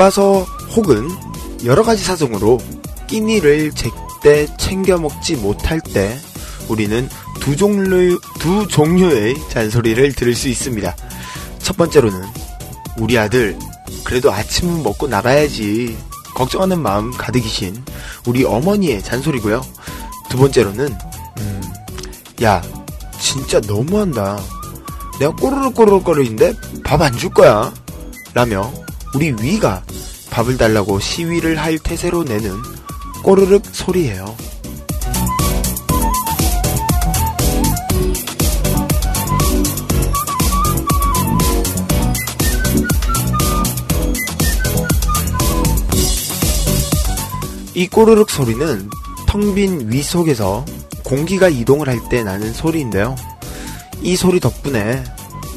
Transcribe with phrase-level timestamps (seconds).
[0.00, 1.10] 바빠서 혹은
[1.66, 2.58] 여러 가지 사정으로
[3.06, 6.18] 끼니를 제때 챙겨 먹지 못할 때
[6.68, 7.06] 우리는
[7.38, 10.96] 두 종류 두 종류의 잔소리를 들을 수 있습니다.
[11.58, 12.22] 첫 번째로는
[12.96, 13.58] 우리 아들
[14.02, 15.98] 그래도 아침은 먹고 나가야지
[16.34, 17.84] 걱정하는 마음 가득이신
[18.26, 19.60] 우리 어머니의 잔소리고요.
[20.30, 20.96] 두 번째로는
[21.40, 21.62] 음,
[22.42, 22.62] 야
[23.20, 24.40] 진짜 너무한다.
[25.18, 26.54] 내가 꼬르륵 꼬르륵 거리는데
[26.84, 27.70] 밥 안 줄 거야.
[28.32, 28.72] 라며
[29.14, 29.82] 우리 위가
[30.30, 32.52] 밥을 달라고 시위를 할 태세로 내는
[33.22, 34.36] 꼬르륵 소리예요.
[47.74, 48.90] 이 꼬르륵 소리는
[49.26, 50.64] 텅 빈 위 속에서
[51.04, 53.14] 공기가 이동을 할 때 나는 소리인데요.
[54.02, 55.04] 이 소리 덕분에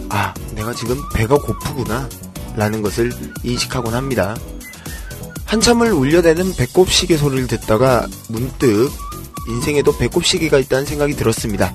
[0.10, 2.08] 아, 내가 지금 배가 고프구나
[2.56, 3.12] 라는 것을
[3.44, 4.36] 인식하곤 합니다.
[5.46, 8.92] 한참을 울려대는 배꼽 시계 소리를 듣다가 문득
[9.48, 11.74] 인생에도 배꼽 시계가 있다는 생각이 들었습니다.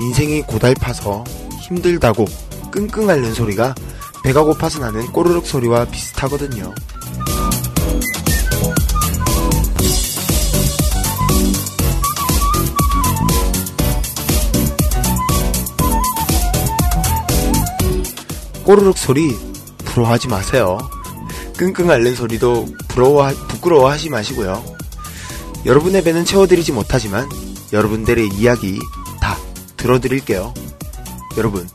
[0.00, 1.24] 인생이 고달파서
[1.62, 2.26] 힘들다고
[2.70, 3.74] 끙끙 앓는 소리가
[4.22, 6.74] 배가 고파서 나는 꼬르륵 소리와 비슷하거든요.
[18.64, 19.51] 꼬르륵 소리
[19.92, 20.78] 부러워하지 마세요.
[21.56, 24.64] 끙끙 앓는 소리도 부러워 부끄러워하지 마시고요.
[25.66, 27.28] 여러분의 배는 채워드리지 못하지만
[27.72, 28.78] 여러분들의 이야기
[29.20, 29.36] 다
[29.76, 30.54] 들어드릴게요.
[31.36, 31.68] 여러분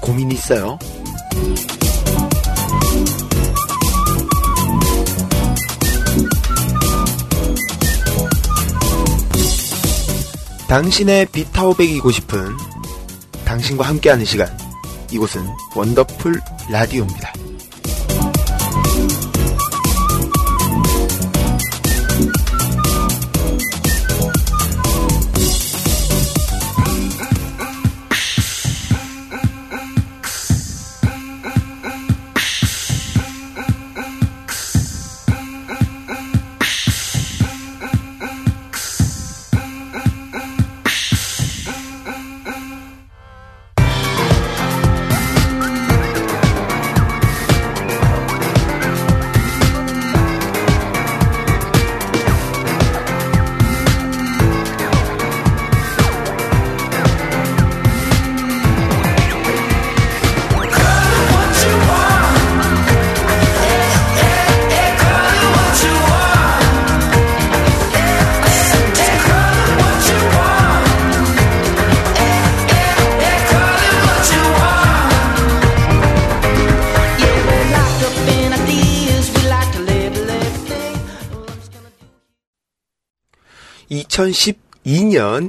[0.00, 0.78] 고민 있어요?
[10.68, 12.56] 당신의 비타오백이고 싶은
[13.44, 14.61] 당신과 함께하는 시간
[15.12, 15.46] 이곳은
[15.76, 16.40] 원더풀
[16.70, 17.41] 라디오입니다.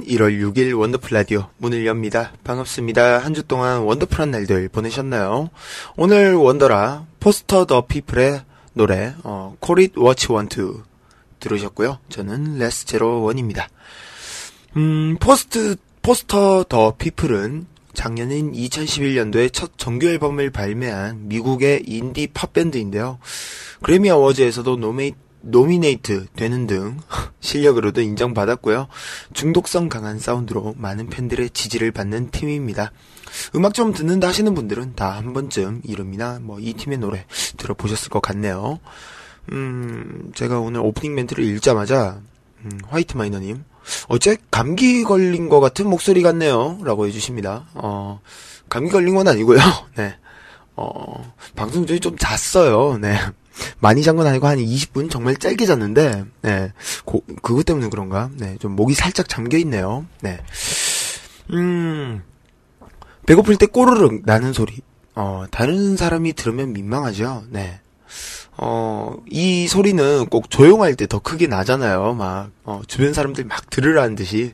[0.04, 2.32] (2012년 1월 6일) 원더풀 라디오 문을 엽니다.
[2.44, 3.18] 반갑습니다.
[3.18, 5.50] 한 주 동안 원더풀한 날들 보내셨나요?
[5.96, 8.42] 오늘 원더라 Foster the People의
[8.74, 10.82] 노래 어, Call It What You Want To
[11.40, 11.98] 들으셨고요.
[12.08, 13.68] 저는 레스 제로 원입니다.
[14.76, 23.18] 음 포스트 Foster the People은 작년인 2011년도에 첫 정규 앨범을 발매한 미국의 인디 팝 밴드인데요.
[23.82, 25.12] 그래미 어워즈에서도 노메이,
[25.44, 26.98] 노미네이트 되는 등
[27.40, 28.88] 실력으로도 인정받았고요.
[29.32, 32.92] 중독성 강한 사운드로 많은 팬들의 지지를 받는 팀입니다.
[33.56, 37.26] 음악 좀 듣는다 하시는 분들은 다 한 번쯤 이름이나 뭐 이 팀의 노래
[37.56, 38.78] 들어보셨을 것 같네요.
[39.52, 42.20] 음, 제가 오늘 오프닝 멘트를 읽자마자
[42.64, 43.64] 음, 화이트 마이너님
[44.08, 46.78] 어째 감기 걸린 것 같은 목소리 같네요.
[46.84, 47.66] 라고 해주십니다.
[47.74, 48.20] 어,
[48.70, 49.58] 감기 걸린 건 아니고요.
[49.96, 50.16] 네.
[50.76, 52.98] 어, 방송 중에 좀 잤어요.
[52.98, 53.18] 네.
[53.80, 56.72] 많이 잔 건 아니고 한 20분 정말 짧게 잤는데, 네.
[57.04, 58.30] 고, 그것 때문에 그런가?
[58.36, 58.56] 네.
[58.60, 60.06] 좀 목이 살짝 잠겨 있네요.
[60.20, 60.40] 네.
[61.52, 62.22] 음,
[63.26, 64.78] 배고플 때 꼬르륵 나는 소리.
[65.14, 67.44] 어, 다른 사람이 들으면 민망하죠.
[67.50, 67.80] 네.
[68.56, 72.14] 어, 이 소리는 꼭 조용할 때 더 크게 나잖아요.
[72.14, 74.52] 막, 어, 주변 사람들 막 들으라는 듯이.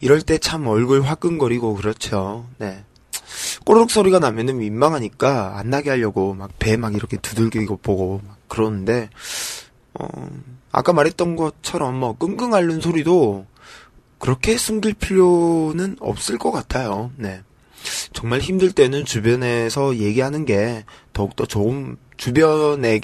[0.00, 2.46] 이럴 때 참 얼굴 화끈거리고 그렇죠.
[2.58, 2.84] 네.
[3.64, 9.08] 꼬르륵 소리가 나면은 민망하니까 안 나게 하려고 막 배 막 이렇게 두들기고 보고 막 그러는데,
[9.94, 10.06] 어,
[10.70, 13.46] 아까 말했던 것처럼 뭐 끙끙 앓는 소리도
[14.18, 17.10] 그렇게 숨길 필요는 없을 것 같아요.
[17.16, 17.42] 네.
[18.12, 23.00] 정말 힘들 때는 주변에서 얘기하는 게 더욱더 좋은, 주변에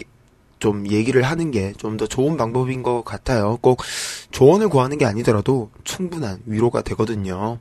[0.60, 3.58] 좀 얘기를 하는 게 좀 더 좋은 방법인 것 같아요.
[3.60, 3.82] 꼭
[4.30, 7.58] 조언을 구하는 게 아니더라도 충분한 위로가 되거든요.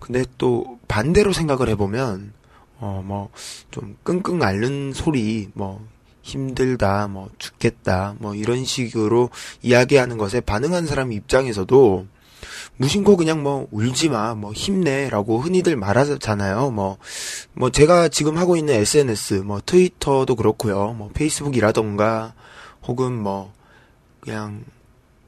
[0.00, 2.32] 근데 또 반대로 생각을 해보면,
[2.78, 3.30] 어, 뭐,
[3.70, 5.86] 좀 끙끙 앓는 소리, 뭐,
[6.22, 9.30] 힘들다, 뭐, 죽겠다, 뭐, 이런 식으로
[9.62, 12.06] 이야기하는 것에 반응한 사람 입장에서도
[12.78, 16.70] 무심코 그냥 뭐 울지 마, 뭐 힘내라고 흔히들 말하잖아요.
[16.70, 16.98] 뭐,
[17.54, 20.92] 뭐 제가 지금 하고 있는 SNS, 뭐 트위터도 그렇고요.
[20.92, 22.34] 뭐 페이스북이라던가
[22.86, 23.52] 혹은 뭐
[24.20, 24.64] 그냥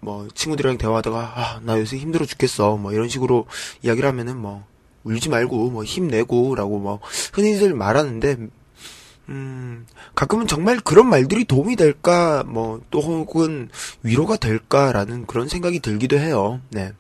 [0.01, 2.77] 뭐 친구들이랑 대화하다가 아, 나 요새 힘들어 죽겠어.
[2.77, 3.47] 뭐 이런 식으로
[3.83, 4.65] 이야기를 하면은 뭐
[5.09, 7.01] 울지 말고 뭐 힘내고라고 뭐
[7.33, 8.37] 흔히들 말하는데
[9.31, 13.69] 음, 가끔은 정말 그런 말들이 도움이 될까, 뭐, 또 혹은
[14.03, 16.63] 위로가 될까라는 그런 생각이 들기도 해요.
[16.71, 16.93] 네.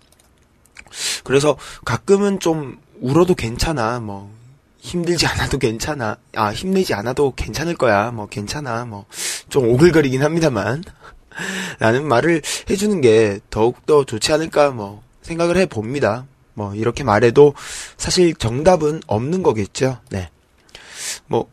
[1.24, 1.56] 그래서
[1.86, 4.00] 가끔은 좀 울어도 괜찮아.
[4.00, 4.30] 뭐
[4.78, 6.18] 힘들지 않아도 괜찮아.
[6.34, 8.10] 아, 힘내지 않아도 괜찮을 거야.
[8.10, 8.84] 뭐 괜찮아.
[8.84, 9.06] 뭐
[9.48, 10.84] 좀 오글거리긴 합니다만.
[11.78, 16.26] 라는 말을 해주는 게 더욱더 좋지 않을까 뭐 생각을 해 봅니다.
[16.58, 17.54] 뭐 이렇게 말해도
[17.96, 19.98] 사실 정답은 없는 거겠죠.
[20.10, 20.28] 네.
[21.28, 21.48] 뭐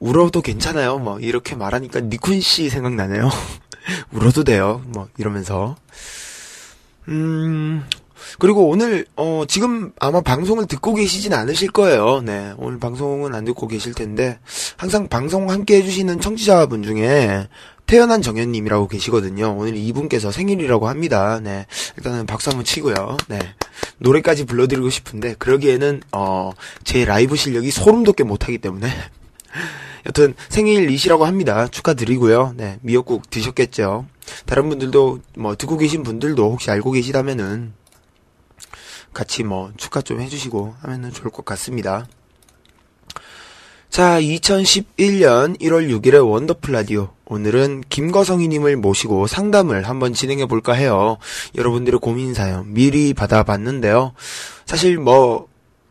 [0.00, 0.98] 울어도 괜찮아요.
[0.98, 3.28] 뭐 이렇게 말하니까 니쿤 씨 생각나네요.
[4.10, 4.82] 울어도 돼요.
[4.86, 5.76] 뭐 이러면서
[7.08, 7.84] 음
[8.38, 12.22] 그리고 오늘 어 지금 아마 방송을 듣고 계시진 않으실 거예요.
[12.22, 12.54] 네.
[12.56, 14.38] 오늘 방송은 안 듣고 계실 텐데
[14.78, 17.46] 항상 방송 함께 해 주시는 청취자분 중에
[17.88, 19.56] 태연한 정현님이라고 계시거든요.
[19.56, 21.40] 오늘 이분께서 생일이라고 합니다.
[21.42, 21.66] 네.
[21.96, 23.16] 일단은 박수 한번 치고요.
[23.28, 23.38] 네.
[23.96, 26.52] 노래까지 불러드리고 싶은데, 그러기에는, 어,
[26.84, 28.88] 제 라이브 실력이 소름 돋게 못하기 때문에.
[30.04, 31.66] 여튼 생일이시라고 합니다.
[31.66, 32.52] 축하드리고요.
[32.58, 32.78] 네.
[32.82, 34.04] 미역국 드셨겠죠.
[34.44, 37.72] 다른 분들도, 뭐, 듣고 계신 분들도 혹시 알고 계시다면은,
[39.14, 42.06] 같이 뭐 축하 좀 해주시고 하면은 좋을 것 같습니다.
[43.90, 47.08] 자, 2011년 1월 6일의 원더풀 라디오.
[47.24, 51.16] 오늘은 김거성이님을 모시고 상담을 한번 진행해 볼까 해요.
[51.56, 54.12] 여러분들의 고민 사연 미리 받아봤는데요.
[54.66, 55.48] 사실 뭐,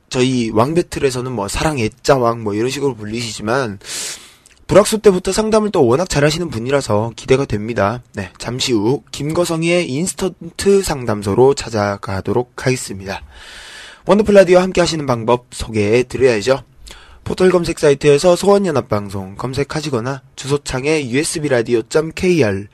[0.10, 3.80] 저희 왕배틀에서는 뭐 사랑 애자왕 뭐 이런 식으로 불리시지만,
[4.68, 8.04] 불학수 때부터 상담을 또 워낙 잘하시는 분이라서 기대가 됩니다.
[8.14, 13.22] 네, 잠시 후 김거성이의 인스턴트 상담소로 찾아가도록 하겠습니다.
[14.06, 16.64] 원더풀 라디오 함께 하시는 방법 소개해 드려야죠.
[17.28, 22.68] 포털 검색 사이트에서 소원연합방송 검색하시거나 주소창에 usbradio.kr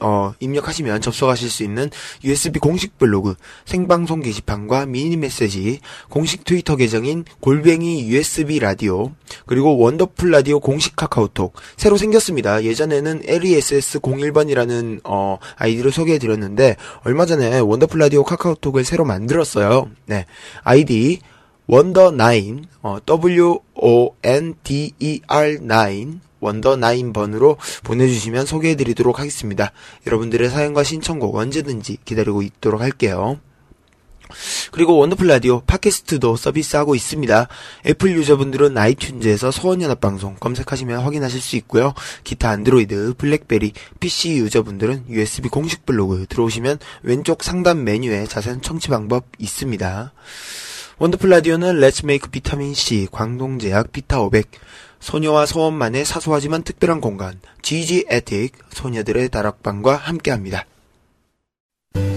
[0.00, 1.90] 어, 입력하시면 접속하실 수 있는
[2.24, 3.34] USB 공식 블로그,
[3.66, 9.12] 생방송 게시판과 미니 메시지, 공식 트위터 계정인 골뱅이 USB 라디오,
[9.44, 12.64] 그리고 원더풀 라디오 공식 카카오톡, 새로 생겼습니다.
[12.64, 19.90] 예전에는 LESS01번이라는, 어, 아이디를 소개해 드렸는데, 얼마 전에 원더풀 라디오 카카오톡을 새로 만들었어요.
[20.06, 20.24] 네.
[20.62, 21.20] 아이디,
[21.68, 23.58] wonder9, 어, W-O-N-D-E-R
[25.60, 29.72] 9, wonder 9번으로 보내주시면 소개해드리도록 하겠습니다.
[30.06, 33.38] 여러분들의 사연과 신청곡 언제든지 기다리고 있도록 할게요.
[34.72, 37.48] 그리고 원더풀 라디오 팟캐스트도 서비스하고 있습니다.
[37.86, 41.94] 애플 유저분들은 아이튠즈에서 소원연합방송 검색하시면 확인하실 수 있고요.
[42.24, 49.24] 기타 안드로이드, 블랙베리, PC 유저분들은 USB 공식 블로그 들어오시면 왼쪽 상단 메뉴에 자세한 청취 방법
[49.38, 50.12] 있습니다.
[50.98, 54.48] 원더풀 라디오는 Let's make 비타민 C, 광동제약 비타 500,
[54.98, 60.64] 소녀와 소원만의 사소하지만 특별한 공간, GG 에틱, 소녀들의 다락방과 함께합니다.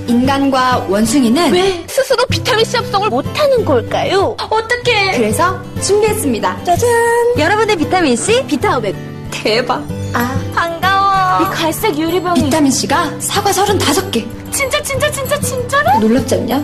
[0.08, 4.36] 인간과 원숭이는 왜 스스로 비타민C 합성을 못하는 걸까요?
[4.50, 5.12] 어떻게?
[5.16, 6.64] 그래서 준비했습니다.
[6.64, 6.90] 짜잔!
[7.38, 8.96] 여러분의 비타민C 비타 500
[9.32, 9.88] 대박!
[10.14, 11.44] 아 반가워.
[11.44, 16.00] 이 갈색 유리병이 비타민C가 사과 35개 진짜 진짜 진짜 진짜로?
[16.00, 16.58] 놀랍지 않냐?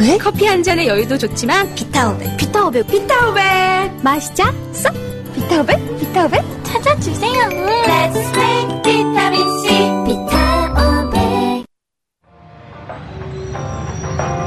[0.00, 0.18] 왜?
[0.18, 4.92] 커피 한 잔의 여유도 좋지만 비타500 비타500 비타500 마시자 쏙
[5.34, 7.48] 비타500 비타500 찾아주세요.
[7.48, 9.68] Let's make 비타민C.
[10.06, 11.64] 비타500
[14.18, 14.45] 아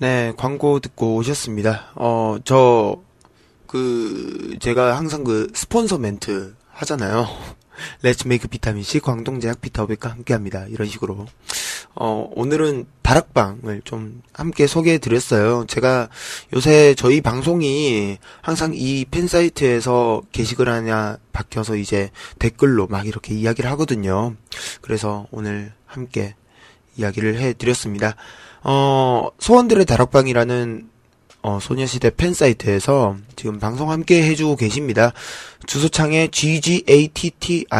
[0.00, 1.90] 네, 광고 듣고 오셨습니다.
[1.94, 3.02] 어, 저,
[3.66, 7.26] 그, 제가 항상 그 스폰서 멘트 하잖아요.
[8.00, 10.64] Let's make 비타민C 광동제약 비타오백과 함께 합니다.
[10.70, 11.26] 이런 식으로.
[11.94, 15.66] 어, 오늘은 다락방을 좀 함께 소개해 드렸어요.
[15.66, 16.08] 제가
[16.54, 24.34] 요새 저희 방송이 항상 이 팬사이트에서 게시글 하나 바뀌어서 이제 댓글로 막 이렇게 이야기를 하거든요.
[24.80, 26.36] 그래서 오늘 함께
[26.96, 28.16] 이야기를 해 드렸습니다.
[28.62, 30.88] 어, 소원들의 다락방이라는
[31.42, 35.12] 어, 소녀시대 팬 사이트에서 지금 방송 함께 해주고 계십니다.
[35.66, 37.70] 주소창에 ggattic,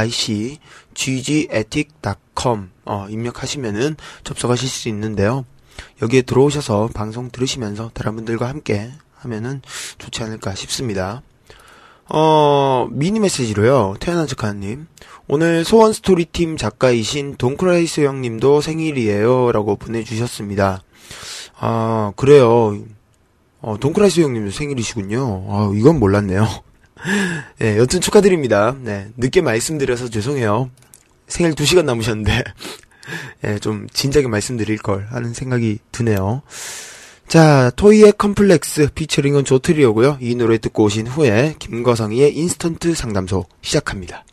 [0.94, 5.44] ggattic.com, 어, 입력하시면은 접속하실 수 있는데요.
[6.02, 9.60] 여기에 들어오셔서 방송 들으시면서 다른 분들과 함께 하면은
[9.99, 11.22] 좋지 않을까 싶습니다.
[12.12, 13.95] 어, 미니 메시지로요.
[14.00, 14.88] 태어난 척하님.
[15.29, 19.52] 오늘 소원 스토리팀 작가이신 돈크라이스 형님도 생일이에요.
[19.52, 20.83] 라고 보내주셨습니다.
[21.59, 22.76] 아, 그래요.
[23.61, 25.47] 어, 돈크라이스 형님도 생일이시군요.
[25.49, 26.49] 아, 이건 몰랐네요.
[27.59, 28.75] 네, 여튼 축하드립니다.
[28.81, 30.69] 네, 늦게 말씀드려서 죄송해요.
[31.29, 32.43] 생일 2시간 남으셨는데,
[33.45, 36.43] 예, 좀 진작에 말씀드릴 걸 하는 생각이 드네요.
[37.30, 40.18] 자, 토이의 컴플렉스 피처링은 조트리오고요.
[40.20, 44.25] 이 노래 듣고 오신 후에 김거성이의 인스턴트 상담소 시작합니다.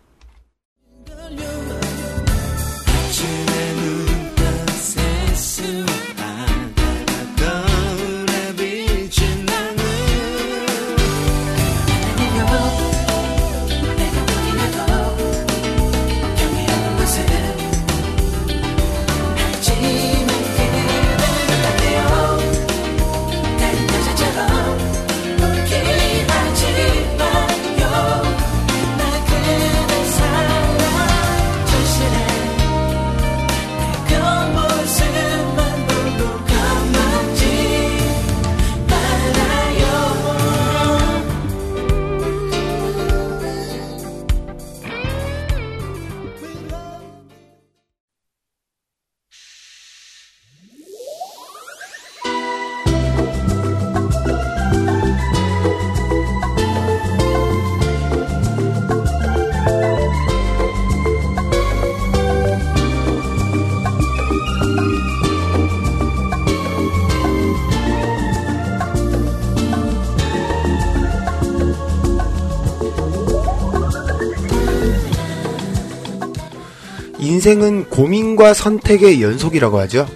[77.37, 80.07] 인생은 고민과 선택의 연속이라고 하죠.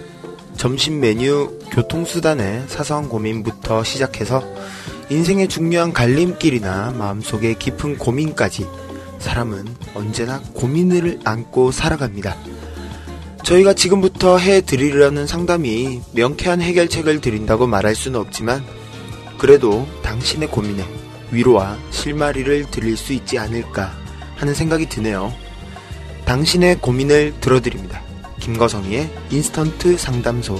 [0.56, 4.42] 점심 메뉴, 교통수단의 사소한 고민부터 시작해서
[5.08, 8.66] 인생의 중요한 갈림길이나 마음속의 깊은 고민까지
[9.20, 12.36] 사람은 언제나 고민을 안고 살아갑니다.
[13.44, 18.64] 저희가 지금부터 해 드리려는 상담이 명쾌한 해결책을 드린다고 말할 수는 없지만
[19.38, 20.84] 그래도 당신의 고민에
[21.30, 23.92] 위로와 실마리를 드릴 수 있지 않을까
[24.34, 25.32] 하는 생각이 드네요.
[26.32, 28.00] 당신의 고민을 들어드립니다.
[28.40, 30.58] 김거성이의 인스턴트 상담소.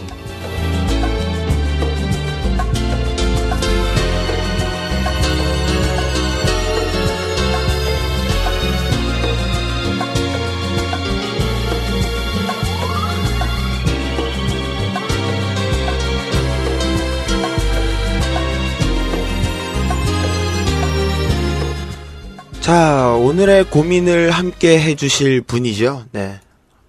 [22.63, 26.05] 자, 오늘의 고민을 함께 해주실 분이죠.
[26.13, 26.39] 네.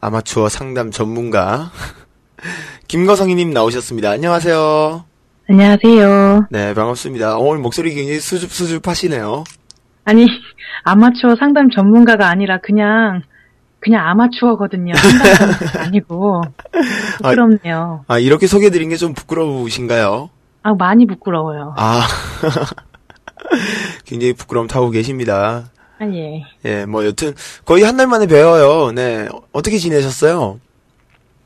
[0.01, 1.71] 아마추어 상담 전문가.
[2.87, 4.11] 김거성이님 나오셨습니다.
[4.11, 5.03] 안녕하세요.
[5.49, 6.47] 안녕하세요.
[6.51, 7.37] 네, 반갑습니다.
[7.37, 9.43] 오늘 목소리 굉장히 수줍수줍 하시네요.
[10.05, 10.27] 아니,
[10.83, 13.21] 아마추어 상담 전문가가 아니라 그냥,
[13.79, 14.93] 그냥 아마추어거든요.
[15.79, 16.43] 아니고.
[17.17, 18.05] 부끄럽네요.
[18.07, 20.29] 아, 이렇게 소개해드린 게 좀 부끄러우신가요?
[20.61, 21.73] 아, 많이 부끄러워요.
[21.77, 22.01] 아,
[24.05, 25.71] 굉장히 부끄러움 타고 계십니다.
[25.99, 26.43] 아, 예.
[26.65, 27.33] 예, 뭐, 여튼,
[27.65, 28.91] 거의 한 달 만에 뵈어요.
[28.91, 29.27] 네.
[29.51, 30.59] 어떻게 지내셨어요?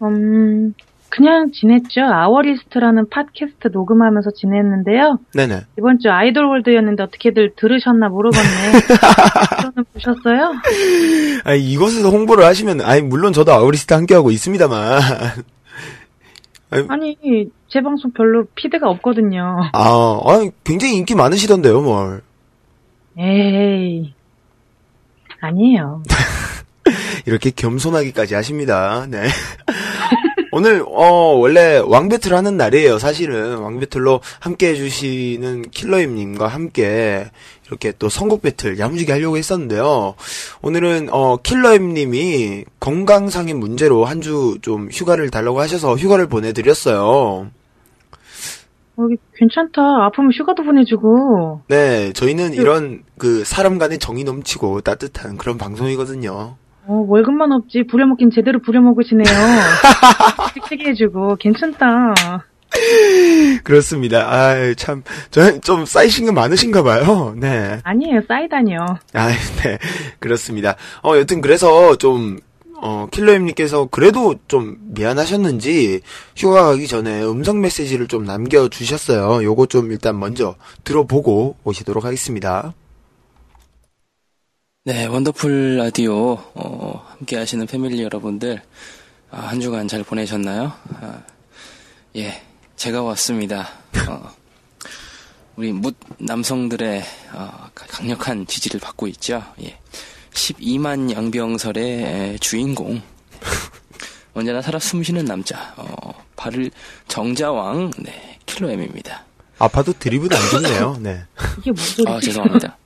[0.04, 0.74] 음,
[1.10, 2.02] 그냥 지냈죠.
[2.02, 5.20] 아워리스트라는 팟캐스트 녹음하면서 지냈는데요.
[5.34, 5.62] 네네.
[5.78, 8.46] 이번 주 아이돌 월드였는데 어떻게들 들으셨나 모르겠네.
[9.62, 10.54] 저는 보셨어요?
[11.44, 15.02] 아니, 이곳에서 홍보를 하시면, 아니, 물론 저도 아우리스트 함께하고 있습니다만.
[16.90, 17.16] 아니,
[17.70, 19.70] 제 방송 별로 피드가 없거든요.
[19.74, 22.22] 아, 아니, 굉장히 인기 많으시던데요, 뭘.
[23.18, 24.14] 에이.
[25.42, 26.04] 아니에요.
[27.26, 29.06] 이렇게 겸손하기까지 하십니다.
[29.10, 29.28] 네.
[30.52, 32.98] 오늘 어 원래 왕배틀 하는 날이에요.
[33.00, 37.30] 사실은 왕배틀로 함께 해주시는 킬러임님과 함께
[37.68, 40.16] 이렇게 또 선곡 배틀 야무지게 하려고 했었는데요.
[40.62, 47.50] 오늘은 어 킬러임님이 건강상의 문제로 한 주 좀 휴가를 달라고 하셔서 휴가를 보내드렸어요.
[49.00, 49.82] 여기 괜찮다.
[50.06, 51.62] 아프면 휴가도 보내주고.
[51.68, 56.56] 네, 저희는 이런 그 사람 간의 정이 넘치고 따뜻한 그런 방송이거든요.
[56.90, 57.86] 어, 월급만 없지.
[57.90, 59.26] 부려먹긴 제대로 부려먹으시네요.
[60.56, 61.36] 씩씩하게 해주고.
[61.36, 62.14] 괜찮다.
[63.64, 64.34] 그렇습니다.
[64.34, 67.34] 아, 참, 저는 좀 쌓이신 게 많으신가 봐요.
[67.38, 67.80] 네.
[67.84, 68.22] 아니에요.
[68.28, 68.80] 싸이다니요.
[69.14, 69.28] 아,
[69.64, 69.78] 네.
[70.20, 70.76] 그렇습니다.
[71.04, 72.40] 어, 여튼 그래서 좀,
[72.82, 76.02] 어, 킬러임님께서 그래도 좀 미안하셨는지
[76.36, 79.44] 휴가 가기 전에 음성 메시지를 좀 남겨주셨어요.
[79.44, 82.74] 요거 좀 일단 먼저 들어보고 오시도록 하겠습니다.
[84.84, 88.62] 네, 원더풀 라디오 어, 함께 하시는 패밀리 여러분들
[89.32, 90.72] 아, 한 주간 잘 보내셨나요?
[91.02, 91.24] 아,
[92.16, 92.42] 예,
[92.78, 93.68] 제가 왔습니다.
[94.08, 94.32] 어,
[95.58, 97.04] 우리 묻 남성들의
[97.34, 99.44] 어, 강력한 지지를 받고 있죠.
[99.62, 99.78] 예,
[100.38, 103.02] 12만 양병설의 에, 주인공
[104.34, 106.70] 언제나 살아 숨쉬는 남자 어, 발을
[107.08, 109.26] 정자왕 네, 킬로엠입니다.
[109.58, 110.98] 아파도 드립은 안 좋네요.
[111.02, 111.24] 네.
[111.60, 112.08] 이게 무슨?
[112.08, 112.78] 아, 죄송합니다.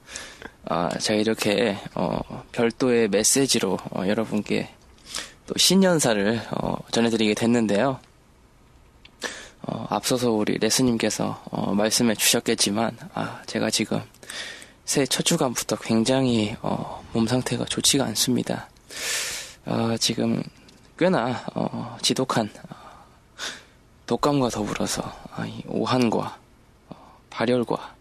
[0.65, 2.21] 아, 제가 이렇게, 어,
[2.54, 4.69] 별도의 메시지로, 어, 여러분께
[5.47, 7.99] 또 신년사를, 어, 전해드리게 됐는데요.
[9.63, 14.02] 어, 앞서서 우리 레스님께서, 어, 말씀해 주셨겠지만, 아, 제가 지금
[14.91, 18.67] 새해 첫 주간부터 굉장히, 어, 몸 상태가 좋지가 않습니다.
[19.65, 20.43] 어, 지금
[20.99, 22.75] 꽤나, 어, 지독한, 어,
[24.06, 25.01] 독감과 더불어서,
[25.34, 26.38] 아, 이 오한과,
[26.89, 27.95] 어, 발열과,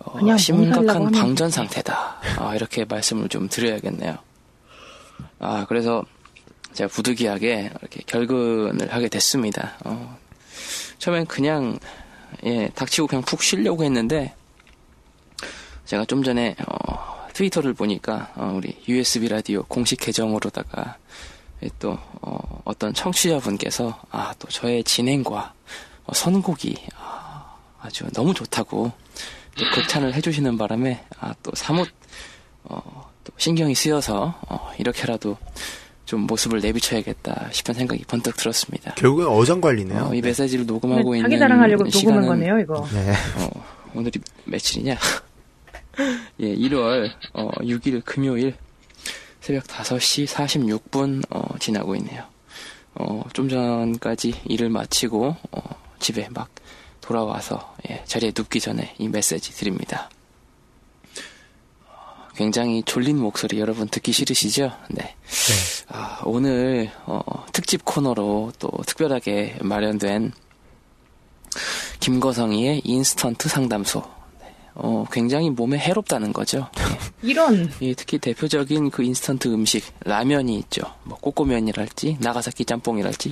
[0.00, 2.20] 어, 심각한 방전 상태다.
[2.36, 4.18] 아, 이렇게 말씀을 좀 드려야겠네요.
[5.38, 6.04] 아, 그래서
[6.74, 9.78] 제가 부득이하게 이렇게 결근을 하게 됐습니다.
[9.86, 10.18] 어,
[10.98, 11.78] 처음엔 그냥,
[12.44, 14.34] 예, 닥치고 그냥 푹 쉬려고 했는데,
[15.90, 20.98] 제가 좀 전에, 어, 트위터를 보니까, 어, 우리 USB 라디오 공식 계정으로다가,
[21.64, 25.52] 예, 또, 어, 어떤 청취자분께서, 아, 또 저의 진행과
[26.04, 28.92] 어, 선곡이, 아, 아주 너무 좋다고,
[29.56, 31.88] 또 극찬을 해주시는 바람에 아, 또 사뭇
[32.62, 35.36] 어, 또 신경이 쓰여서 어, 이렇게라도
[36.04, 38.94] 좀 모습을 내비쳐야겠다 싶은 생각이 번뜩 들었습니다.
[38.94, 40.04] 결국엔 어장 관리네요.
[40.04, 42.86] 어, 이 메시지를 녹음하고 있는 자기 자랑하려고 녹음한 거네요, 이거.
[42.92, 43.12] 네.
[43.38, 44.96] 어, 오늘이 며칠이냐?
[46.40, 48.54] 예, 1월 어, 6일 금요일
[49.40, 52.24] 새벽 5시 46분 어, 지나고 있네요.
[52.94, 55.62] 어, 좀 전까지 일을 마치고 어,
[55.98, 56.50] 집에 막
[57.00, 60.10] 돌아와서 예, 자리에 눕기 전에 이 메시지 드립니다.
[61.86, 64.72] 어, 굉장히 졸린 목소리 여러분 듣기 싫으시죠?
[64.90, 65.16] 네.
[65.88, 67.20] 아, 오늘 어,
[67.52, 70.32] 특집 코너로 또 특별하게 마련된
[72.00, 74.19] 김거성이의 인스턴트 상담소.
[74.74, 76.68] 네, 어, 굉장히 몸에 해롭다는 거죠.
[77.22, 77.70] 이런.
[77.82, 80.82] 예, 특히 대표적인 그 인스턴트 음식 라면이 있죠.
[81.04, 83.28] 뭐 꼬꼬면이랄지 나가사키 짬뽕이랄지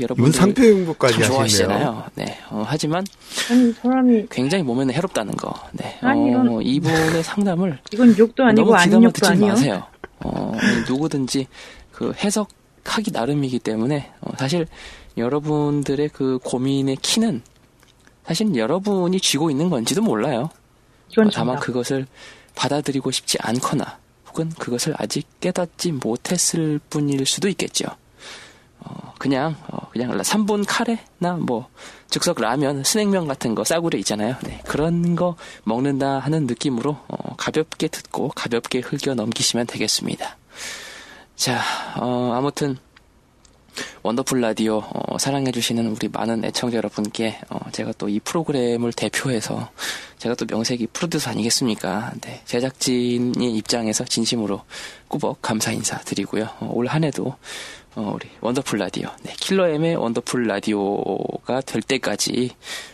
[1.12, 1.28] 참 하시네요.
[1.28, 2.04] 좋아하시잖아요.
[2.16, 2.38] 네.
[2.50, 3.04] 어, 하지만
[3.50, 5.54] 아니, 사람이, 굉장히 몸에는 해롭다는 거.
[5.72, 5.96] 네.
[6.02, 9.46] 아니, 이런- 어, 이분의 상담을 이건 욕도 아니고 아닌 욕도 아니요.
[9.48, 9.82] 마세요.
[10.20, 10.52] 어,
[10.88, 11.46] 누구든지
[11.92, 14.66] 그 해석하기 나름이기 때문에 어, 사실
[15.16, 17.42] 여러분들의 그 고민의 키는
[18.26, 20.50] 사실 여러분이 쥐고 있는 건지도 몰라요.
[21.32, 21.58] 다만.
[21.60, 22.06] 그것을
[22.54, 27.86] 받아들이고 싶지 않거나 혹은 그것을 아직 깨닫지 못했을 뿐일 수도 있겠죠.
[28.80, 31.68] 어, 그냥 어, 그냥 3분 카레나 뭐
[32.10, 34.36] 즉석 라면, 스낵면 같은 거 싸구려 있잖아요.
[34.44, 40.36] 네, 그런 거 먹는다 하는 느낌으로 어, 가볍게 듣고 가볍게 흘겨 넘기시면 되겠습니다.
[41.36, 41.60] 자,
[41.96, 42.78] 어, 아무튼
[44.02, 49.70] 원더풀 라디오 어, 사랑해주시는 우리 많은 애청자 여러분께 어, 제가 또 이 프로그램을 대표해서
[50.18, 52.12] 제가 또 명색이 프로듀서 아니겠습니까?
[52.22, 54.62] 네, 제작진의 입장에서 진심으로
[55.08, 56.48] 꾸벅 감사 인사 드리고요.
[56.60, 57.36] 어, 올 한 해도
[57.94, 62.50] 어, 우리 원더풀 라디오, 네, 킬러엠의 원더풀 라디오가 될 때까지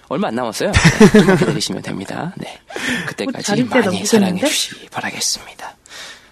[0.09, 0.73] 얼마 안 남았어요.
[0.73, 2.35] 네, 기다리시면 됩니다.
[2.38, 2.59] 네,
[3.07, 4.05] 그때까지 때 많이?
[4.05, 5.77] 사랑해 주시기 바라겠습니다.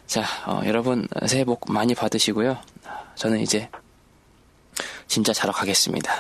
[0.07, 2.59] 자, 어, 여러분 새해 복 많이 받으시고요.
[3.15, 3.69] 저는 이제
[5.07, 6.13] 진짜 자러 가겠습니다.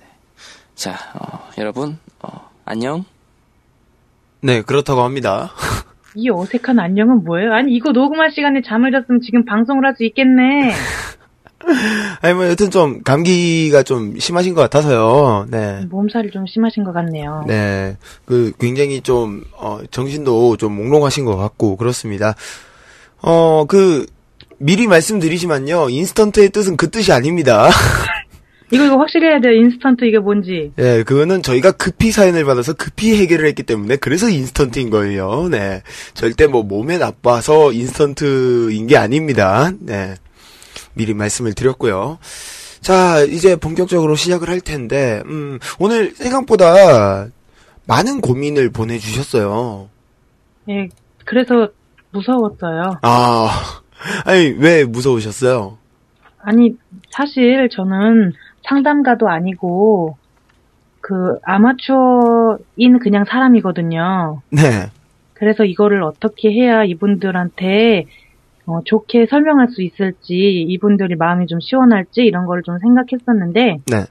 [0.00, 0.06] 네.
[0.74, 3.04] 자, 어, 여러분 어, 안녕.
[4.42, 5.52] 네, 그렇다고 합니다.
[6.14, 7.52] 이 어색한 안녕은 뭐예요?
[7.52, 10.72] 아니, 이거 녹음할 시간에 잠을 잤으면 지금 방송을 할 수 있겠네.
[12.22, 15.46] 아니, 뭐, 여튼 좀, 감기가 좀 심하신 것 같아서요.
[15.50, 15.84] 네.
[15.90, 17.44] 몸살이 좀 심하신 것 같네요.
[17.46, 17.96] 네.
[18.24, 22.34] 그, 굉장히 좀, 어, 정신도 좀 몽롱하신 것 같고, 그렇습니다.
[23.20, 24.06] 어, 그,
[24.58, 25.90] 미리 말씀드리지만요.
[25.90, 27.68] 인스턴트의 뜻은 그 뜻이 아닙니다.
[28.72, 29.52] 이거 이거 확실히 해야 돼요.
[29.52, 30.72] 인스턴트 이게 뭔지.
[30.78, 35.48] 예, 그거는 저희가 급히 사연을 받아서 급히 해결을 했기 때문에 그래서 인스턴트인 거예요.
[35.50, 35.82] 네.
[36.14, 39.70] 절대 뭐 몸에 나빠서 인스턴트인 게 아닙니다.
[39.80, 40.14] 네.
[40.94, 42.18] 미리 말씀을 드렸고요.
[42.80, 47.26] 자, 이제 본격적으로 시작을 할 텐데, 음, 오늘 생각보다
[47.86, 49.88] 많은 고민을 보내주셨어요.
[50.70, 50.88] 예,
[51.26, 51.68] 그래서
[52.12, 52.98] 무서웠어요.
[53.02, 53.80] 아,
[54.24, 55.78] 아니, 왜 무서우셨어요?
[56.42, 56.74] 아니,
[57.10, 60.16] 사실 저는 상담가도 아니고,
[61.00, 64.42] 그, 아마추어인 그냥 사람이거든요.
[64.50, 64.60] 네.
[65.34, 68.04] 그래서 이거를 어떻게 해야 이분들한테
[68.66, 74.04] 어, 좋게 설명할 수 있을지, 이분들이 마음이 좀 시원할지, 이런 걸 좀 생각했었는데, 네.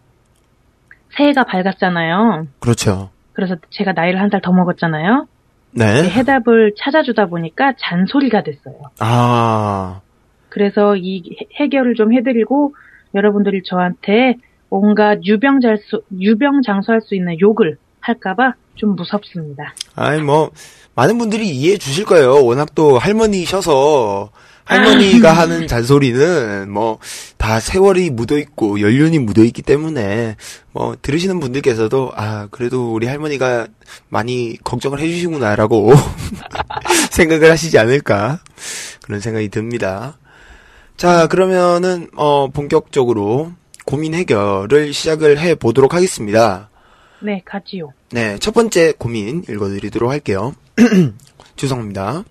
[1.16, 2.48] 새해가 밝았잖아요.
[2.60, 3.10] 그렇죠.
[3.34, 5.28] 그래서 제가 나이를 한 살 더 먹었잖아요.
[5.72, 6.02] 네.
[6.02, 8.76] 그 해답을 찾아주다 보니까 잔소리가 됐어요.
[9.00, 10.02] 아,
[10.50, 12.74] 그래서 이 해- 해결을 좀 해드리고
[13.14, 14.36] 여러분들이 저한테
[14.70, 19.74] 온갖 유병장수 유병장수할 수 있는 욕을 할까봐 좀 무섭습니다.
[19.96, 20.52] 아니, 뭐,
[20.96, 22.46] 많은 분들이 이해해 주실 거예요.
[22.46, 24.32] 워낙 또 할머니셔서,
[24.64, 27.00] 할머니가 하는 잔소리는 뭐,
[27.38, 30.38] 다 세월이 묻어있고, 연륜이 묻어있기 때문에,
[30.72, 33.68] 뭐, 들으시는 분들께서도, 아, 그래도 우리 할머니가
[34.08, 35.92] 많이 걱정을 해주시구나라고
[37.12, 38.40] 생각을 하시지 않을까.
[39.04, 40.19] 그런 생각이 듭니다.
[41.00, 43.54] 자, 그러면은, 어, 본격적으로
[43.86, 46.70] 고민 해결을 시작을 해 보도록 하겠습니다.
[47.22, 47.94] 네, 가지요.
[48.12, 50.54] 네, 첫 번째 고민 읽어드리도록 할게요.
[51.56, 52.26] 죄송합니다.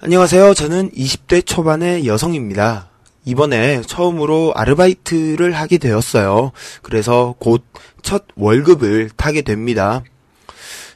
[0.00, 0.54] 안녕하세요.
[0.54, 2.88] 저는 20대 초반의 여성입니다.
[3.26, 6.52] 이번에 처음으로 아르바이트를 하게 되었어요.
[6.80, 7.62] 그래서 곧
[8.02, 10.02] 첫 월급을 타게 됩니다.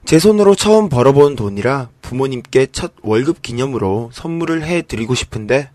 [0.04, 5.70] 제 손으로 처음 벌어본 돈이라 부모님께 첫 월급 기념으로 선물을 해드리고 싶은데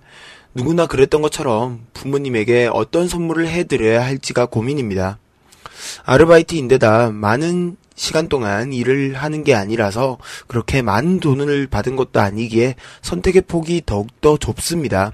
[0.53, 5.17] 누구나 그랬던 것처럼 부모님에게 어떤 선물을 해드려야 할지가 고민입니다.
[6.03, 13.43] 아르바이트인데다 많은 시간 동안 일을 하는 게 아니라서 그렇게 많은 돈을 받은 것도 아니기에 선택의
[13.43, 15.13] 폭이 더욱더 좁습니다.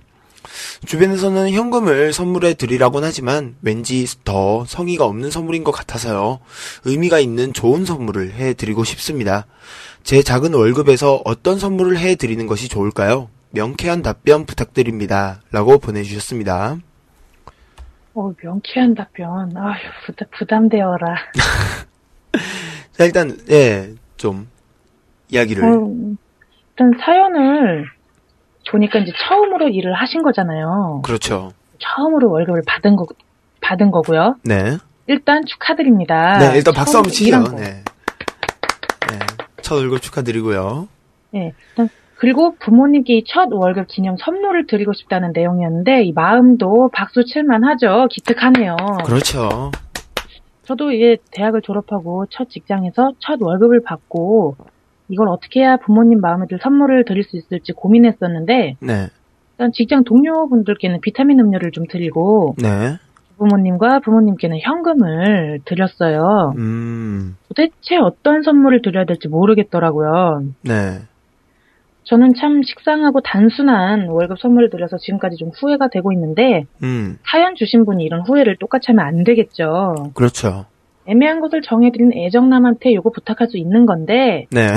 [0.86, 6.40] 주변에서는 현금을 선물해 드리라곤 하지만 왠지 더 성의가 없는 선물인 것 같아서요.
[6.86, 9.46] 의미가 있는 좋은 선물을 해 드리고 싶습니다.
[10.04, 13.30] 제 작은 월급에서 어떤 선물을 해 드리는 것이 좋을까요?
[13.58, 15.42] 명쾌한 답변 부탁드립니다.
[15.52, 16.78] 라고 보내주셨습니다.
[18.14, 19.58] 어, 명쾌한 답변.
[19.58, 21.16] 아휴, 부담, 부담되어라.
[22.94, 24.48] 자, 일단, 예, 좀,
[25.30, 25.64] 이야기를.
[25.64, 25.90] 어,
[26.70, 27.86] 일단 사연을
[28.70, 31.02] 보니까 이제 처음으로 일을 하신 거잖아요.
[31.04, 31.52] 그렇죠.
[31.80, 33.08] 처음으로 월급을 받은 거,
[33.62, 34.36] 받은 거고요.
[34.44, 34.78] 네.
[35.08, 36.38] 일단 축하드립니다.
[36.38, 37.44] 네, 일단 박수 한번 치죠.
[37.44, 37.56] 거.
[37.56, 37.84] 네.
[39.10, 39.20] 네.
[39.62, 40.88] 첫 월급 축하드리고요.
[41.32, 47.64] 네, 일단 그리고 부모님께 이첫 월급 기념 선물을 드리고 싶다는 내용이었는데 이 마음도 박수 칠만
[47.64, 48.08] 하죠.
[48.10, 48.76] 기특하네요.
[49.06, 49.72] 그렇죠.
[50.64, 54.58] 저도 이제 대학을 졸업하고 첫 직장에서 첫 월급을 받고
[55.10, 59.08] 이걸 어떻게 해야 부모님 마음에 들 선물을 드릴 수 있을지 고민했었는데 네.
[59.54, 62.98] 일단 직장 동료분들께는 비타민 음료를 좀 드리고 네.
[63.38, 66.54] 부모님과 부모님께는 현금을 드렸어요.
[66.58, 70.44] 음, 도대체 어떤 선물을 드려야 될지 모르겠더라고요.
[70.64, 71.00] 네.
[72.08, 77.84] 저는 참 식상하고 단순한 월급 선물을 드려서 지금까지 좀 후회가 되고 있는데 음, 사연 주신
[77.86, 80.12] 분이 이런 후회를 똑같이 하면 안 되겠죠.
[80.14, 80.66] 그렇죠.
[81.06, 84.68] 애매한 것을 정해드린 애정남한테 요거 부탁할 수 있는 건데 네.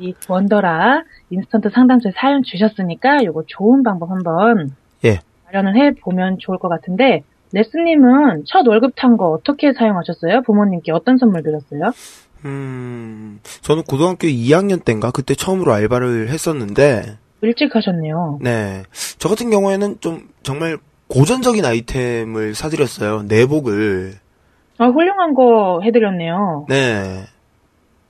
[0.00, 4.70] 이 원더라 인스턴트 상담소에 사연 주셨으니까 요거 좋은 방법 한번
[5.04, 5.20] 예.
[5.46, 10.42] 마련을 해보면 좋을 것 같은데 레스님은 첫 월급 탄 거 어떻게 사용하셨어요?
[10.42, 11.92] 부모님께 어떤 선물 드렸어요?
[12.44, 18.38] 음, 저는 고등학교 2학년 때인가 그때 처음으로 알바를 했었는데, 일찍 하셨네요.
[18.42, 18.82] 네.
[19.18, 20.78] 저 같은 경우에는 좀 정말
[21.08, 23.22] 고전적인 아이템을 사드렸어요.
[23.24, 24.14] 내복을.
[24.78, 26.66] 아, 훌륭한 거 해드렸네요.
[26.68, 27.24] 네.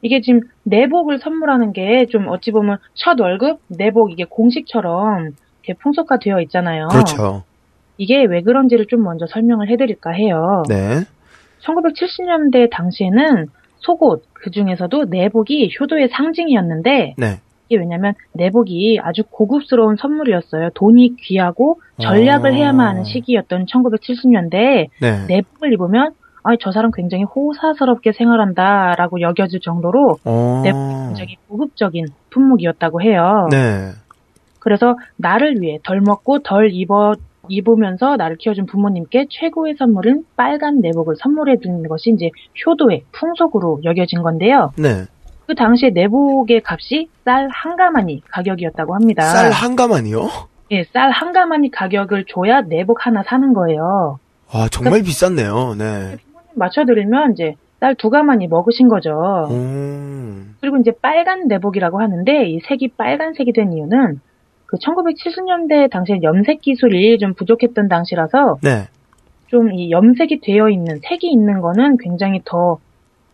[0.02, 5.30] 이게 지금 내복을 선물하는 게 좀 어찌 보면 첫 월급, 내복 이게 공식처럼
[5.62, 6.88] 이렇게 풍속화되어 있잖아요.
[6.88, 7.42] 그렇죠.
[7.96, 10.62] 이게 왜 그런지를 좀 먼저 설명을 해드릴까 해요.
[10.68, 11.04] 네.
[11.62, 13.48] 1970년대 당시에는
[13.84, 17.40] 속옷, 그 중에서도 내복이 효도의 상징이었는데, 네.
[17.68, 20.70] 이게 왜냐면 내복이 아주 고급스러운 선물이었어요.
[20.74, 22.54] 돈이 귀하고 전략을 어.
[22.54, 25.26] 해야만 하는 시기였던 1970년대에 네.
[25.28, 30.60] 내복을 입으면 아, 저 사람 굉장히 호사스럽게 생활한다라고 여겨질 정도로 어.
[30.62, 33.48] 내복이 굉장히 고급적인 품목이었다고 해요.
[33.50, 33.92] 네.
[34.58, 37.14] 그래서 나를 위해 덜 먹고 덜 입어
[37.48, 42.30] 입으면서 나를 키워준 부모님께 최고의 선물은 빨간 내복을 선물해 드리는 것이 이제
[42.66, 44.72] 효도의 풍속으로 여겨진 건데요.
[44.76, 45.04] 네.
[45.46, 49.22] 그 당시에 내복의 값이 쌀 한 가마니 가격이었다고 합니다.
[49.24, 50.28] 쌀 한 가만이요?
[50.70, 54.18] 예, 쌀한 가마니 가격을 줘야 내복 하나 사는 거예요.
[54.50, 55.74] 아, 정말 비쌌네요.
[55.76, 56.16] 네.
[56.54, 59.48] 맞춰드리면 이제 딸두 가마니 먹으신 거죠.
[59.50, 60.56] 음.
[60.60, 64.20] 그리고 이제 빨간 내복이라고 하는데 이 색이 빨간색이 된 이유는
[64.74, 68.88] 그 1970년대 당시에 염색 기술이 좀 부족했던 당시라서 네.
[69.54, 72.78] 좀 이 염색이 되어 있는 색이 있는 거는 굉장히 더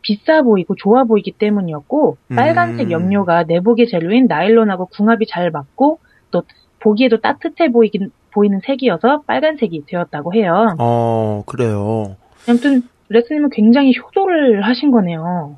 [0.02, 2.36] 비싸 보이고 좋아 보이기 때문이었고 음.
[2.36, 5.98] 빨간색 염료가 내복의 재료인 나일론하고 궁합이 잘 맞고
[6.30, 6.42] 또
[6.80, 10.76] 보기에도 따뜻해 보이긴 보이는 색이어서 빨간색이 되었다고 해요.
[10.78, 12.16] 어, 그래요.
[12.48, 15.56] 아무튼 레스님은 굉장히 효도를 하신 거네요.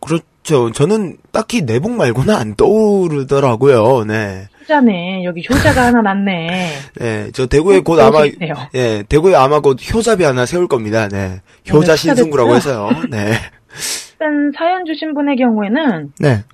[0.00, 0.72] 그렇죠.
[0.72, 4.04] 저는 딱히 내복 말고는 안 떠오르더라고요.
[4.04, 4.48] 네.
[4.70, 5.24] 효자네.
[5.24, 6.70] 여기 효자가 하나 났네.
[7.00, 7.30] 네.
[7.32, 8.54] 저 대구에 곧 아마, 있네요.
[8.74, 11.08] 예, 대구에 아마 곧 효자비 하나 세울 겁니다.
[11.08, 11.40] 네.
[11.70, 12.86] 효자 네, 신승구라고 효자됐고요.
[12.88, 13.08] 해서요.
[13.10, 13.32] 네.
[14.12, 16.44] 일단 사연 주신 분의 경우에는 네.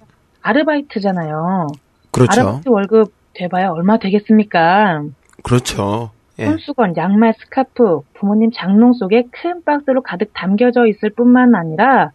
[0.40, 1.66] 아르바이트잖아요.
[2.11, 2.40] 그렇죠.
[2.40, 5.02] 아르바이트 월급 돼봐야 얼마 되겠습니까?
[5.42, 6.11] 그렇죠.
[6.38, 6.46] 예.
[6.46, 12.12] 손수건, 양말, 스카프, 부모님 장롱 속에 큰 박스로 가득 담겨져 있을 뿐만 아니라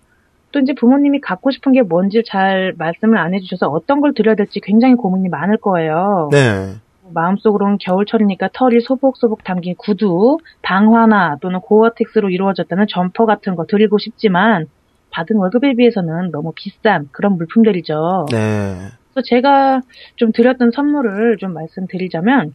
[0.51, 4.59] 또 이제 부모님이 갖고 싶은 게 뭔지 잘 말씀을 안 해주셔서 어떤 걸 드려야 될지
[4.61, 6.29] 굉장히 고민이 많을 거예요.
[6.31, 6.75] 네.
[7.13, 14.67] 마음속으로는 겨울철이니까 털이 소복소복 담긴 구두, 방한화나 또는 고어텍스로 이루어졌다는 점퍼 같은 거 드리고 싶지만
[15.11, 18.27] 받은 월급에 비해서는 너무 비싼 그런 물품들이죠.
[18.31, 18.75] 네.
[19.13, 19.81] 그래서 제가
[20.15, 22.53] 좀 드렸던 선물을 좀 말씀드리자면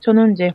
[0.00, 0.52] 저는 이제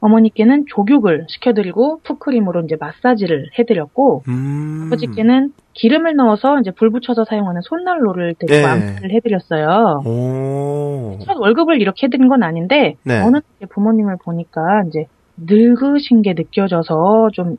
[0.00, 4.84] 어머니께는 조육을 시켜드리고 푸크림으로 이제 마사지를 해드렸고 음.
[4.86, 8.46] 아버지께는 기름을 넣어서 이제 불 붙여서 사용하는 손난로를 네.
[8.46, 10.02] 데리고 암살을 해드렸어요.
[10.04, 11.18] 오.
[11.24, 13.20] 첫 월급을 이렇게 해드린 건 아닌데 네.
[13.22, 15.06] 어느 때 부모님을 보니까 이제
[15.38, 17.56] 늙으신 게 느껴져서 좀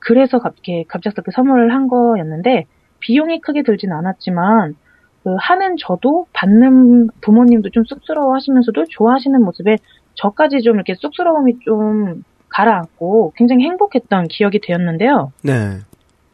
[0.00, 2.64] 그래서 갑자기 갑작스럽게 선물을 한 거였는데
[3.00, 4.74] 비용이 크게 들진 않았지만
[5.22, 9.76] 그 하는 저도 받는 부모님도 좀 쑥스러워하시면서도 좋아하시는 모습에
[10.20, 15.32] 저까지 좀 이렇게 쑥스러움이 좀 가라앉고 굉장히 행복했던 기억이 되었는데요.
[15.42, 15.78] 네.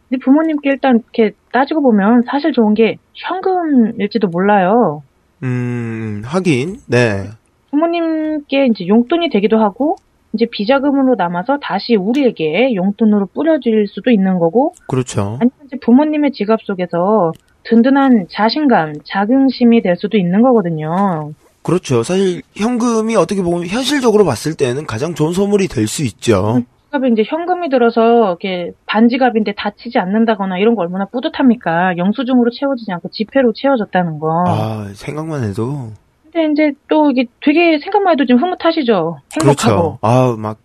[0.08, 5.02] 근데 부모님께 일단 이렇게 따지고 보면 사실 좋은 게 현금일지도 몰라요.
[5.42, 7.24] 음, 하긴, 네.
[7.70, 9.96] 부모님께 이제 용돈이 되기도 하고
[10.32, 15.38] 이제 비자금으로 남아서 다시 우리에게 용돈으로 뿌려질 수도 있는 거고 그렇죠.
[15.40, 17.32] 아니면 이제 부모님의 지갑 속에서
[17.64, 21.32] 든든한 자신감, 자긍심이 될 수도 있는 거거든요.
[21.66, 22.04] 그렇죠.
[22.04, 26.62] 사실 현금이 어떻게 보면 현실적으로 봤을 때는 가장 좋은 선물이 될 수 있죠.
[26.86, 31.96] 지갑에 이제 현금이 들어서 이렇게 반지갑인데 다치지 않는다거나 이런 거 얼마나 뿌듯합니까?
[31.96, 34.44] 영수증으로 채워지지 않고 지폐로 채워졌다는 거.
[34.46, 35.90] 아, 생각만 해도.
[36.22, 39.18] 근데 이제 또 이게 되게 생각만 해도 좀 흐뭇하시죠?
[39.42, 39.98] 행복하고.
[39.98, 39.98] 그렇죠.
[40.02, 40.58] 아, 막,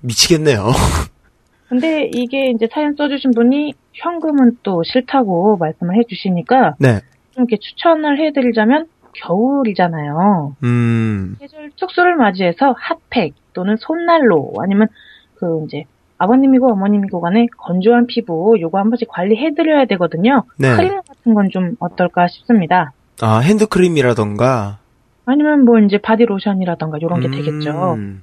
[0.00, 0.66] 미치겠네요.
[1.68, 7.00] 근데 이게 이제 사연 써주신 분이 현금은 또 싫다고 말씀을 해주시니까 네.
[7.32, 8.86] 좀 이렇게 추천을 해드리자면
[9.22, 10.56] 겨울이잖아요.
[10.64, 14.88] 음, 계절 특수를 맞이해서 핫팩 또는 손난로 아니면
[15.36, 15.84] 그 이제
[16.18, 20.44] 아버님이고 어머님이고 간에 건조한 피부 요거 한 번씩 관리해드려야 되거든요.
[20.58, 20.74] 네.
[20.76, 22.92] 크림 같은 건 좀 어떨까 싶습니다.
[23.20, 24.78] 아, 핸드크림이라던가.
[25.26, 27.94] 아니면 뭐 이제 바디로션이라던가 요런 게 되겠죠.
[27.94, 28.22] 음,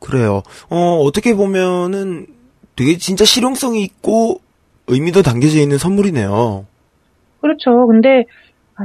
[0.00, 0.42] 그래요.
[0.70, 2.26] 어, 어떻게 보면은
[2.76, 4.40] 되게 진짜 실용성이 있고
[4.86, 6.64] 의미도 담겨져 있는 선물이네요.
[7.40, 7.86] 그렇죠.
[7.88, 8.24] 근데 아,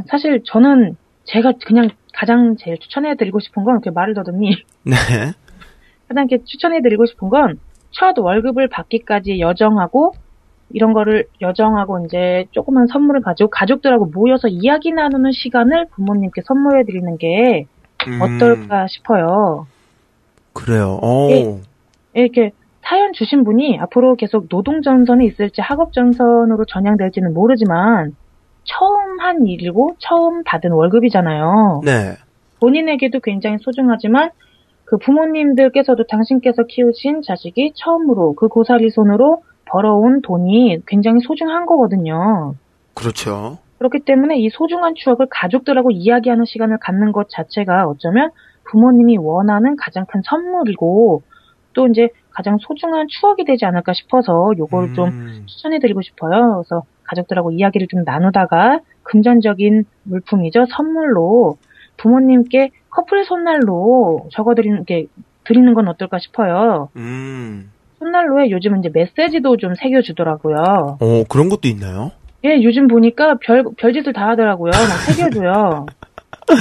[0.08, 4.94] 사실 저는 제가 그냥 가장 제일 추천해드리고 싶은 건 이렇게 말을 더듬니 네.
[6.08, 7.58] 가장 이렇게 추천해드리고 싶은 건
[7.94, 10.14] 첫 월급을 받기까지 여정하고
[10.72, 17.18] 이런 거를 여정하고 이제 조그만 선물을 가지고 가족들하고 모여서 이야기 나누는 시간을 부모님께 선물해 드리는
[17.18, 17.68] 게
[18.08, 19.68] 음, 어떨까 싶어요.
[20.54, 21.00] 그래요.
[21.02, 21.30] 어.
[21.30, 21.62] 예.
[22.16, 22.52] 이렇게
[22.82, 28.16] 사연 주신 분이 앞으로 계속 노동 전선에 있을지 학업 전선으로 전향될지는 모르지만
[28.64, 31.82] 처음 한 일이고 처음 받은 월급이잖아요.
[31.84, 32.16] 네.
[32.60, 34.32] 본인에게도 굉장히 소중하지만
[34.86, 42.56] 그 부모님들께서도 당신께서 키우신 자식이 처음으로 그 고사리 손으로 벌어온 돈이 굉장히 소중한 거거든요.
[42.94, 43.58] 그렇죠.
[43.80, 48.30] 그렇기 때문에 이 소중한 추억을 가족들하고 이야기하는 시간을 갖는 것 자체가 어쩌면
[48.66, 51.22] 부모님이 원하는 가장 큰 선물이고
[51.74, 56.64] 또 이제 가장 소중한 추억이 되지 않을까 싶어서 요걸 좀 음, 추천해드리고 싶어요.
[56.64, 60.66] 그래서 가족들하고 이야기를 좀 나누다가 금전적인 물품이죠.
[60.70, 61.58] 선물로
[61.98, 65.08] 부모님께 커플 손난로 적어드리는 게
[65.44, 66.90] 드리는 건 어떨까 싶어요.
[66.96, 67.72] 음.
[68.00, 70.98] 손난로에 요즘은 이제 메시지도 좀 새겨주더라고요.
[71.00, 72.12] 어, 그런 것도 있나요?
[72.46, 74.72] 예, 요즘 보니까 별, 별짓을 다 하더라고요.
[74.72, 75.86] 막 새겨줘요.
[76.48, 76.56] 그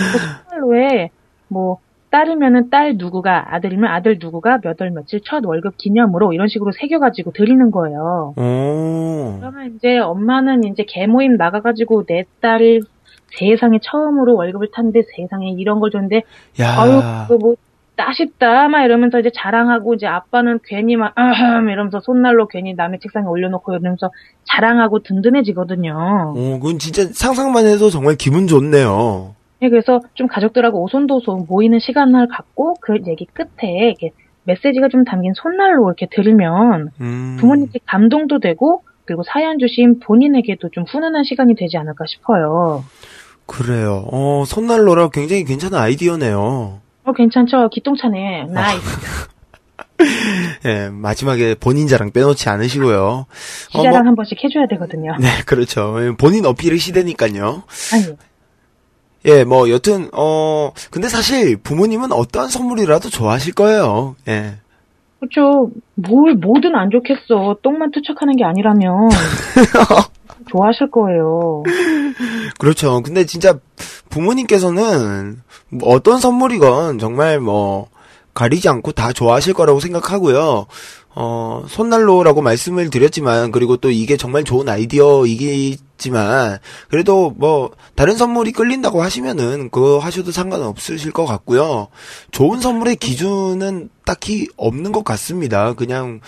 [0.50, 1.10] 손난로에
[1.48, 1.80] 뭐,
[2.12, 7.32] 딸이면은 딸 누구가, 아들이면 아들 누구가 몇 월 며칠 첫 월급 기념으로 이런 식으로 새겨가지고
[7.32, 8.34] 드리는 거예요.
[8.36, 9.38] 오.
[9.40, 12.80] 그러면 이제 엄마는 이제 개모임 나가가지고 내 딸이
[13.38, 16.22] 세상에 처음으로 월급을 탔는데 세상에 이런 걸 줬는데
[16.60, 16.80] 야.
[16.80, 17.54] 아유 그거 뭐
[17.96, 23.26] 아쉽다 막 이러면서 이제 자랑하고 이제 아빠는 괜히 막 아흠 이러면서 손난로 괜히 남의 책상에
[23.26, 24.10] 올려놓고 이러면서
[24.44, 25.94] 자랑하고 든든해지거든요.
[26.36, 29.34] 어, 그건 진짜 상상만 해도 정말 기분 좋네요.
[29.62, 34.10] 예, 그래서 좀 가족들하고 오손도손 모이는 시간을 갖고 그 얘기 끝에 이렇게
[34.44, 37.36] 메시지가 좀 담긴 손난로 이렇게 들으면 음.
[37.38, 42.84] 부모님께 감동도 되고 그리고 사연 주신 본인에게도 좀 훈훈한 시간이 되지 않을까 싶어요.
[43.46, 44.08] 그래요.
[44.10, 46.80] 어, 손난로라 굉장히 괜찮은 아이디어네요.
[47.04, 47.68] 어, 괜찮죠?
[47.70, 48.46] 기똥차네.
[48.50, 49.28] nice.
[50.66, 53.02] 예, 마지막에 본인 자랑 빼놓지 않으시고요.
[53.02, 53.26] 어,
[53.70, 55.16] 시자랑 뭐, 한 번씩 해줘야 되거든요.
[55.20, 55.96] 네, 그렇죠.
[56.00, 57.62] 예, 본인 어필의 시대니까요.
[57.92, 58.16] 아니,
[59.24, 64.16] 예, 뭐, 여튼, 어, 근데 사실 부모님은 어떠한 선물이라도 좋아하실 거예요.
[64.28, 64.56] 예.
[65.20, 65.70] 그렇죠.
[65.94, 67.56] 뭘 뭐든 안 좋겠어.
[67.62, 69.08] 똥만 투척하는 게 아니라면
[70.50, 71.62] 좋아하실 거예요.
[72.58, 73.00] 그렇죠.
[73.02, 73.54] 근데 진짜
[74.10, 77.86] 부모님께서는 뭐 어떤 선물이건 정말 뭐
[78.34, 80.66] 가리지 않고 다 좋아하실 거라고 생각하고요.
[81.14, 89.02] 어, 손난로라고 말씀을 드렸지만 그리고 또 이게 정말 좋은 아이디어이겠지만 그래도 뭐 다른 선물이 끌린다고
[89.02, 91.88] 하시면은 그거 하셔도 상관없으실 것 같고요.
[92.30, 95.74] 좋은 선물의 기준은 딱히 없는 것 같습니다.
[95.74, 96.20] 그냥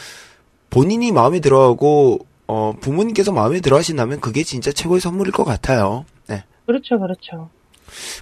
[0.69, 6.05] 본인이 마음에 들어 하고 어, 부모님께서 마음에 들어 하신다면 그게 진짜 최고의 선물일 것 같아요.
[6.27, 6.45] 네.
[6.67, 7.49] 그렇죠, 그렇죠.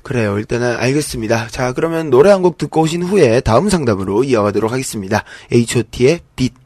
[0.02, 0.38] 그래요.
[0.38, 1.48] 일단은 알겠습니다.
[1.48, 5.22] 자, 그러면 노래 한 곡 듣고 오신 후에 다음 상담으로 이어가도록 하겠습니다.
[5.52, 6.61] H.O.T의 빛.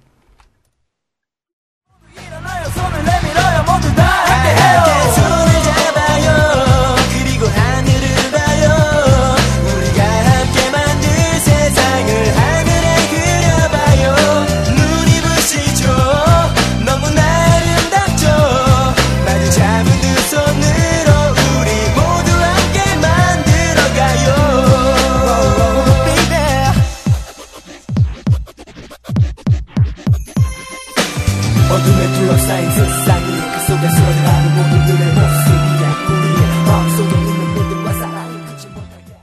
[31.76, 39.14] 어둠에 둘러싸인 세상이 그 속에 소리나는 모두들의 모습이야 우리의 마음속에 있는 믿음과 사랑이 크지 못하게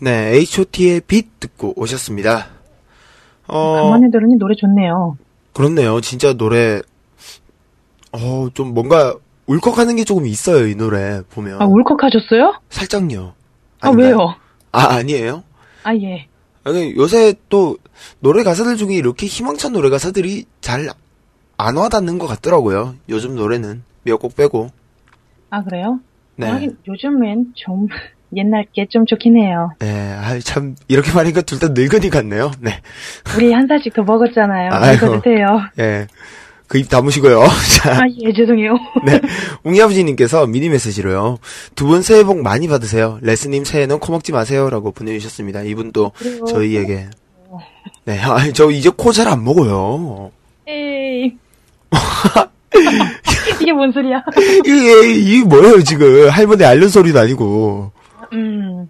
[0.00, 2.46] 네, H.O.T의 빛 듣고 오셨습니다.
[3.48, 5.16] 어, 가만히 들으니 노래 좋네요.
[5.54, 6.00] 그렇네요.
[6.00, 6.80] 진짜 노래,
[8.12, 9.14] 어, 좀 뭔가
[9.46, 11.60] 울컥하는 게 조금 있어요, 이 노래 보면.
[11.62, 12.60] 아, 울컥하셨어요?
[12.70, 13.32] 살짝요.
[13.80, 14.06] 아, 아닌가요?
[14.06, 14.34] 왜요?
[14.70, 15.42] 아, 아니에요?
[15.82, 16.28] 아, 예.
[16.66, 17.78] 아니, 요새 또
[18.20, 20.88] 노래 가사들 중에 이렇게 희망찬 노래 가사들이 잘
[21.58, 22.96] 안 와닿는 것 같더라고요.
[23.08, 24.68] 요즘 노래는 몇 곡 빼고.
[25.48, 26.00] 아, 그래요?
[26.36, 26.48] 네.
[26.50, 27.86] 하긴 요즘엔 좀
[28.36, 29.70] 옛날 게 좀 좋긴 해요.
[29.78, 32.50] 네, 아, 참 이렇게 말하니까 둘 다 늙은이 같네요.
[32.60, 32.72] 네,
[33.36, 34.68] 우리 한 살씩 더 먹었잖아요.
[34.96, 35.46] 이거 드세요.
[35.78, 36.08] 예,
[36.68, 37.44] 그 입 다무시고요.
[37.78, 38.74] 자, 아, 예, 죄송해요.
[39.06, 39.20] 네,
[39.64, 41.38] 웅이 아버지님께서 미니 메시지로요.
[41.76, 43.18] 두 분 새해 복 많이 받으세요.
[43.22, 45.62] 레스님 새해는 코 먹지 마세요 라고 보내주셨습니다.
[45.62, 46.44] 이분도 그래요.
[46.46, 47.06] 저희에게.
[48.04, 50.30] 네, 아, 저 이제 코 잘 안 먹어요.
[50.68, 51.32] 에이.
[53.62, 54.22] 이게 뭔 소리야?
[54.64, 57.92] 이게 이게 뭐예요 지금 할머니 알는 소리도 아니고.
[58.32, 58.88] 음.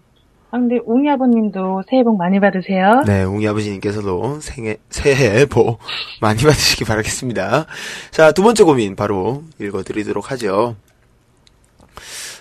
[0.57, 3.03] 아, 근데 웅이 아버님도 새해 복 많이 받으세요.
[3.07, 5.79] 네, 웅이 아버지님께서도 생애, 새해 복
[6.23, 7.67] 많이 받으시기 바라겠습니다.
[8.11, 10.77] 자, 두 번째 고민 바로 읽어드리도록 하죠.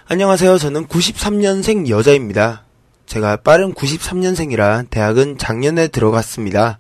[0.08, 0.58] 안녕하세요.
[0.58, 2.64] 저는 93년생 여자입니다.
[3.06, 6.80] 제가 빠른 93년생이라 대학은 작년에 들어갔습니다.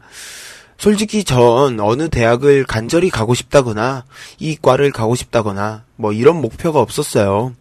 [0.77, 4.05] 솔직히 전 어느 대학을 간절히 가고 싶다거나
[4.39, 7.53] 이 과를 가고 싶다거나 뭐 이런 목표가 없었어요.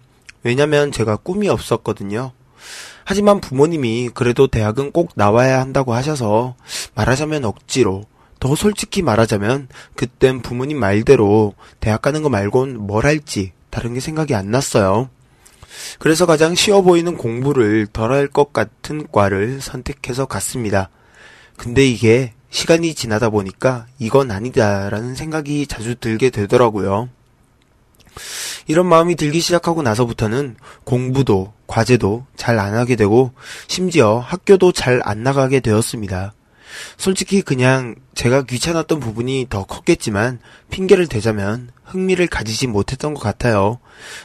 [0.45, 2.33] 왜냐면 제가 꿈이 없었거든요.
[3.05, 6.57] 하지만 부모님이 그래도 대학은 꼭 나와야 한다고 하셔서
[6.95, 8.05] 말하자면 억지로
[8.41, 14.35] 더 솔직히 말하자면 그땐 부모님 말대로 대학 가는 거 말곤 뭘 할지 다른 게 생각이
[14.35, 15.09] 안 났어요.
[15.99, 20.89] 그래서 가장 쉬워 보이는 공부를 덜 할 것 같은 과를 선택해서 갔습니다.
[21.57, 27.09] 근데 이게 시간이 지나다 보니까 이건 아니다라는 생각이 자주 들게 되더라고요.
[28.67, 33.33] 이런 마음이 들기 시작하고 나서부터는 공부도 과제도 잘 안 하게 되고
[33.69, 36.35] 심지어 학교도 잘 안 나가게 되었습니다.
[36.97, 40.41] 솔직히 그냥 제가 귀찮았던 부분이 더 컸겠지만
[40.71, 43.79] 핑계를 대자면 흥미를 가지지 못했던 것 같아요.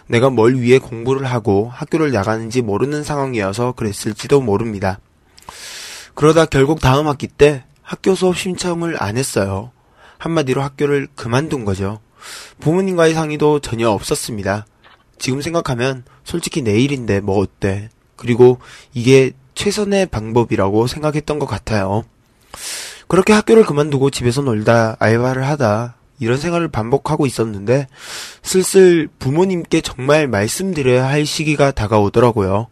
[0.07, 4.99] 내가 뭘 위해 공부를 하고 학교를 나가는지 모르는 상황이어서 그랬을지도 모릅니다.
[6.15, 9.71] 그러다 결국 다음 학기 때 학교 수업 신청을 안 했어요.
[10.17, 11.99] 한마디로 학교를 그만둔 거죠.
[12.59, 14.65] 부모님과의 상의도 전혀 없었습니다.
[15.17, 17.89] 지금 생각하면 솔직히 내일인데 뭐 어때.
[18.15, 18.59] 그리고
[18.93, 22.03] 이게 최선의 방법이라고 생각했던 것 같아요.
[23.07, 27.87] 그렇게 학교를 그만두고 집에서 놀다 알바를 하다 이런 생활을 반복하고 있었는데
[28.43, 32.67] 슬슬 부모님께 정말 말씀드려야 할 시기가 다가오더라고요.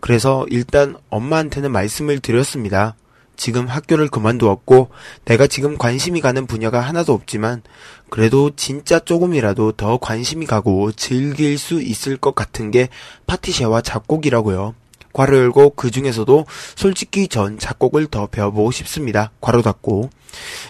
[0.00, 2.94] 그래서 일단 엄마한테는 말씀을 드렸습니다.
[3.40, 4.90] 지금 학교를 그만두었고
[5.24, 7.62] 내가 지금 관심이 가는 분야가 하나도 없지만
[8.10, 12.90] 그래도 진짜 조금이라도 더 관심이 가고 즐길 수 있을 것 같은 게
[13.26, 14.74] 파티쉐와 작곡이라고요.
[15.14, 16.44] 괄호 열고 그 중에서도
[16.76, 19.30] 솔직히 전 작곡을 더 배워보고 싶습니다.
[19.40, 20.10] 괄호 닫고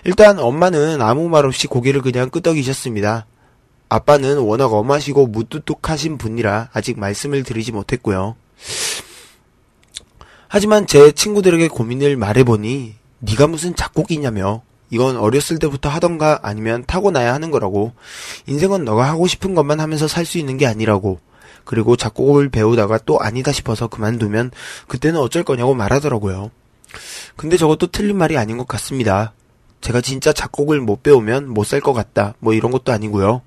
[0.05, 3.27] 일단 엄마는 아무 말 없이 고개를 그냥 끄덕이셨습니다.
[3.89, 8.37] 아빠는 워낙 엄하시고 무뚝뚝하신 분이라 아직 말씀을 드리지 못했고요.
[10.53, 17.53] 하지만 제 친구들에게 고민을 말해보니 네가 무슨 작곡이냐며 이건 어렸을 때부터 하던가 아니면 타고나야 하는
[17.53, 17.93] 거라고
[18.49, 21.21] 인생은 너가 하고 싶은 것만 하면서 살 수 있는 게 아니라고
[21.65, 24.51] 그리고 작곡을 배우다가 또 아니다 싶어서 그만두면
[24.89, 26.51] 그때는 어쩔 거냐고 말하더라고요.
[27.37, 29.33] 근데 저것도 틀린 말이 아닌 것 같습니다.
[29.81, 32.35] 제가 진짜 작곡을 못 배우면 못 살 것 같다.
[32.41, 33.43] 뭐 이런 것도 아니고요.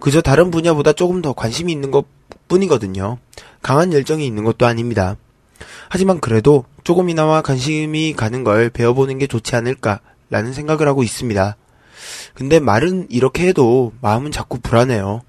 [0.00, 2.06] 그저 다른 분야보다 조금 더 관심이 있는 것
[2.48, 3.18] 뿐이거든요.
[3.62, 5.16] 강한 열정이 있는 것도 아닙니다.
[5.88, 11.56] 하지만 그래도 조금이나마 관심이 가는 걸 배워보는 게 좋지 않을까라는 생각을 하고 있습니다.
[12.34, 15.22] 근데 말은 이렇게 해도 마음은 자꾸 불안해요.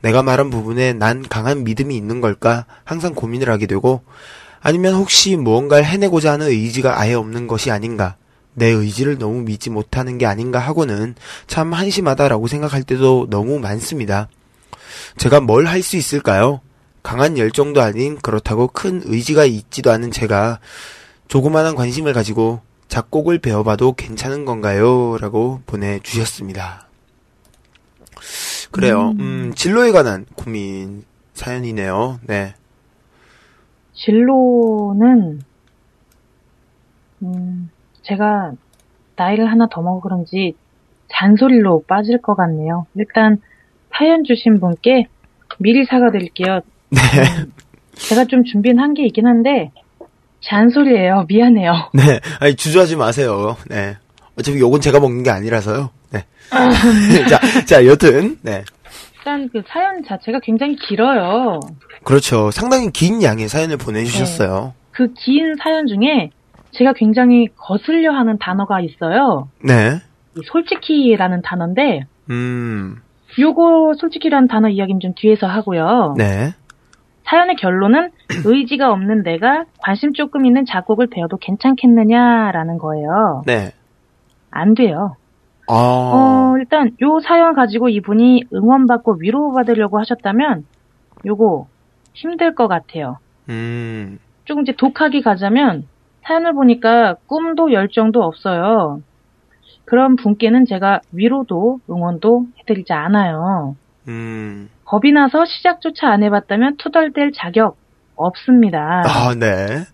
[0.00, 4.02] 내가 말한 부분에 난 강한 믿음이 있는 걸까 항상 고민을 하게 되고
[4.60, 8.16] 아니면 혹시 무언가를 해내고자 하는 의지가 아예 없는 것이 아닌가
[8.54, 11.14] 내 의지를 너무 믿지 못하는 게 아닌가 하고는
[11.46, 14.28] 참 한심하다라고 생각할 때도 너무 많습니다.
[15.16, 16.60] 제가 뭘 할 수 있을까요?
[17.08, 20.60] 강한 열정도 아닌 그렇다고 큰 의지가 있지도 않은 제가
[21.28, 25.16] 조그마한 관심을 가지고 작곡을 배워봐도 괜찮은 건가요?
[25.18, 26.86] 라고 보내주셨습니다.
[28.70, 29.14] 그래요.
[29.20, 31.02] 음, 진로에 관한 고민
[31.32, 32.20] 사연이네요.
[32.26, 32.54] 네.
[33.94, 35.40] 진로는
[37.22, 37.70] 음,
[38.02, 38.52] 제가
[39.16, 40.56] 나이를 하나 더 먹어 그런지
[41.08, 42.86] 잔소리로 빠질 것 같네요.
[42.96, 43.40] 일단
[43.96, 45.06] 사연 주신 분께
[45.58, 46.60] 미리 사과드릴게요.
[46.90, 47.00] 네.
[47.94, 49.70] 제가 좀 준비는 한 게 있긴 한데
[50.40, 51.24] 잔소리예요.
[51.28, 51.90] 미안해요.
[51.94, 52.20] 네.
[52.40, 53.56] 아니, 주저하지 마세요.
[53.68, 53.96] 네.
[54.38, 55.90] 어차피 요건 제가 먹는 게 아니라서요.
[56.12, 56.24] 네.
[57.28, 58.64] 자, 자, 여튼, 네.
[59.18, 61.60] 일단 그 사연 자체가 굉장히 길어요.
[62.04, 62.50] 그렇죠.
[62.50, 64.74] 상당히 긴 양의 사연을 보내주셨어요.
[64.92, 66.30] 그긴 사연 중에
[66.72, 69.48] 제가 굉장히 거슬려 하는 단어가 있어요.
[69.62, 70.00] 네.
[70.36, 72.96] 이 솔직히라는 단어인데 음,
[73.38, 76.14] 요거 솔직히라는 단어 이야기는 좀 뒤에서 하고요.
[76.16, 76.54] 네.
[77.28, 78.10] 사연의 결론은
[78.44, 83.42] 의지가 없는 내가 관심 조금 있는 작곡을 배워도 괜찮겠느냐라는 거예요.
[83.46, 83.72] 네.
[84.50, 85.16] 안 돼요.
[85.68, 90.64] 아, 어, 일단 요 사연 가지고 이분이 응원받고 위로받으려고 하셨다면
[91.26, 91.66] 요거
[92.14, 93.18] 힘들 것 같아요.
[93.50, 95.86] 음, 조금 이제 독하게 가자면
[96.22, 99.02] 사연을 보니까 꿈도 열정도 없어요.
[99.84, 103.76] 그런 분께는 제가 위로도 응원도 해드리지 않아요.
[104.08, 104.70] 음.
[104.88, 107.76] 겁이 나서 시작조차 안 해봤다면 투덜댈 자격
[108.16, 109.02] 없습니다.
[109.04, 109.84] 아, 네.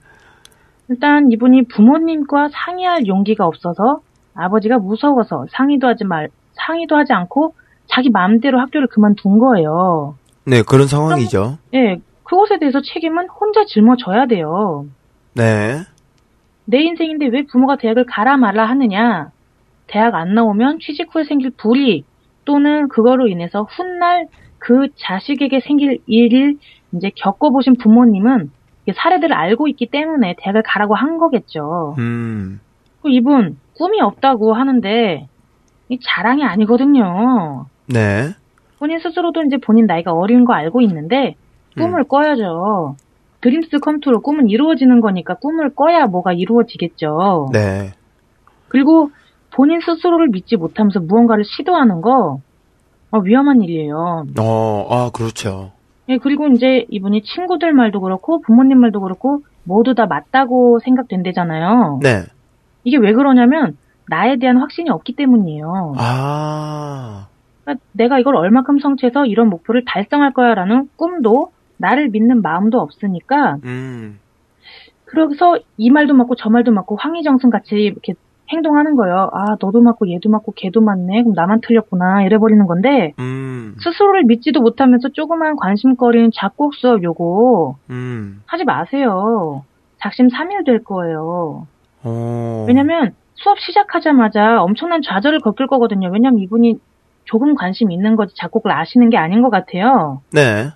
[0.89, 4.03] 일단 이분이 부모님과 상의할 용기가 없어서
[4.35, 7.55] 아버지가 무서워서 상의도 하지 말, 상의도 하지 않고
[7.87, 10.17] 자기 마음대로 학교를 그만둔 거예요.
[10.47, 11.59] 네, 그런 상황이죠.
[11.75, 14.87] 예, 그것에 대해서 책임은 혼자 짊어져야 돼요.
[15.35, 15.81] 네.
[16.67, 19.31] 내 인생인데 왜 부모가 대학을 가라 말라 하느냐?
[19.89, 22.07] 대학 안 나오면 취직 후에 생길 불이익
[22.45, 24.29] 또는 그거로 인해서 훗날
[24.65, 26.57] 그 자식에게 생길 일을
[26.93, 28.51] 이제 겪어보신 부모님은
[28.87, 31.95] 이 사례들을 알고 있기 때문에 대학을 가라고 한 거겠죠.
[31.99, 32.61] 음,
[33.03, 35.29] 그 이분 꿈이 없다고 하는데
[35.91, 37.67] 이 자랑이 아니거든요.
[37.93, 38.31] 네.
[38.79, 41.35] 본인 스스로도 이제 본인 나이가 어린 거 알고 있는데
[41.77, 42.97] 꿈을 꿔야죠.
[43.43, 47.51] 드림스 컴투로 꿈은 이루어지는 거니까 꿈을 꿔야 뭐가 이루어지겠죠.
[47.53, 47.93] 네.
[48.69, 49.11] 그리고
[49.51, 52.41] 본인 스스로를 믿지 못하면서 무언가를 시도하는 거
[53.15, 54.27] 어, 위험한 일이에요.
[54.41, 55.71] 어, 아, 그렇죠.
[56.09, 62.01] 예, 그리고 이제 이분이 친구들 말도 그렇고 부모님 말도 그렇고 모두 다 맞다고 생각된대잖아요.
[62.03, 62.25] 네.
[62.83, 65.95] 이게 왜 그러냐면 나에 대한 확신이 없기 때문이에요.
[65.97, 67.29] 아,
[67.62, 74.19] 그러니까 내가 이걸 얼마큼 성취해서 이런 목표를 달성할 거야라는 꿈도 나를 믿는 마음도 없으니까 음,
[75.05, 78.15] 그래서 이 말도 맞고 저 말도 맞고 황희정승 같이 이렇게
[78.51, 79.31] 행동하는 거예요.
[79.33, 81.23] 아 너도 맞고 얘도 맞고 걔도 맞네.
[81.23, 87.77] 그럼 나만 틀렸구나 이래 버리는 건데 음, 스스로를 믿지도 못하면서 조그만 관심거리는 작곡 수업 요거
[87.91, 89.65] 음, 하지 마세요.
[89.99, 91.67] 작심 삼일 될 거예요.
[92.03, 92.65] 어.
[92.69, 96.11] 왜냐면 수업 시작하자마자 엄청난 좌절을 겪을 거거든요.
[96.11, 96.79] 왜냐면 이분이
[97.25, 100.21] 조금 관심 있는 거지 작곡을 아시는 게 아닌 것 같아요.
[100.31, 100.69] 네.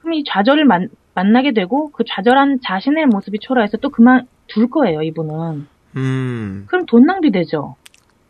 [0.00, 5.02] 그럼 이 좌절을 만, 만나게 되고 그 좌절한 자신의 모습이 초라해서 또 그만 둘 거예요,
[5.02, 5.66] 이분은.
[5.96, 7.74] 음, 그럼 돈 낭비되죠.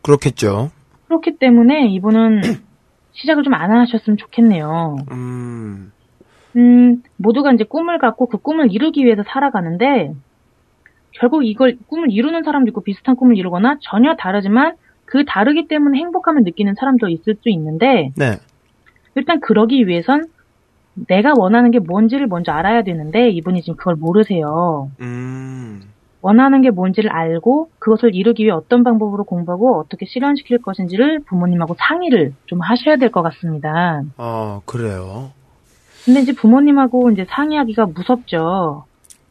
[0.03, 0.71] 그렇겠죠.
[1.07, 2.41] 그렇기 때문에 이분은
[3.13, 4.97] 시작을 좀 안 하셨으면 좋겠네요.
[5.11, 5.93] 음,
[6.57, 10.13] 음, 모두가 이제 꿈을 갖고 그 꿈을 이루기 위해서 살아가는데,
[11.13, 16.43] 결국 이걸 꿈을 이루는 사람도 있고 비슷한 꿈을 이루거나 전혀 다르지만 그 다르기 때문에 행복함을
[16.43, 18.37] 느끼는 사람도 있을 수 있는데, 네.
[19.15, 20.27] 일단 그러기 위해선
[21.09, 24.91] 내가 원하는 게 뭔지를 먼저 알아야 되는데, 이분이 지금 그걸 모르세요.
[25.01, 25.83] 음.
[26.27, 32.33] 원하는 게 뭔지를 알고 그것을 이루기 위해 어떤 방법으로 공부하고 어떻게 실현시킬 것인지를 부모님하고 상의를
[32.47, 34.03] 좀 하셔야 될 것 같습니다.
[34.19, 35.31] 어, 그래요.
[36.05, 38.85] 근데 이제 부모님하고 이제 상의하기가 무섭죠.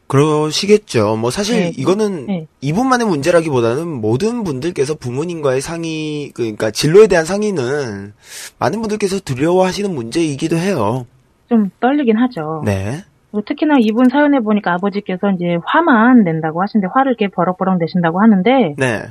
[0.06, 1.16] 그러시겠죠.
[1.16, 1.72] 뭐 사실 네.
[1.76, 2.46] 이거는 네.
[2.62, 8.14] 이분만의 문제라기보다는 모든 분들께서 부모님과의 상의, 그러니까 진로에 대한 상의는
[8.58, 11.04] 많은 분들께서 두려워하시는 문제이기도 해요.
[11.50, 12.62] 좀 떨리긴 하죠.
[12.64, 13.04] 네.
[13.36, 18.74] 그리고 특히나 이분 사연에 보니까 아버지께서 이제 화만 낸다고 하시는데 화를 이렇게 버럭버럭 내신다고 하는데
[18.78, 19.02] 네.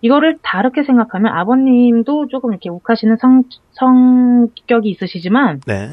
[0.00, 5.90] 이거를 다르게 생각하면 아버님도 조금 이렇게 욱하시는 성, 성격이 있으시지만 네.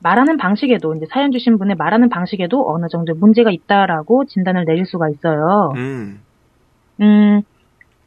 [0.00, 5.08] 말하는 방식에도 이제 사연 주신 분의 말하는 방식에도 어느 정도 문제가 있다라고 진단을 내릴 수가
[5.08, 5.72] 있어요.
[5.74, 6.20] 음.
[7.00, 7.42] 음,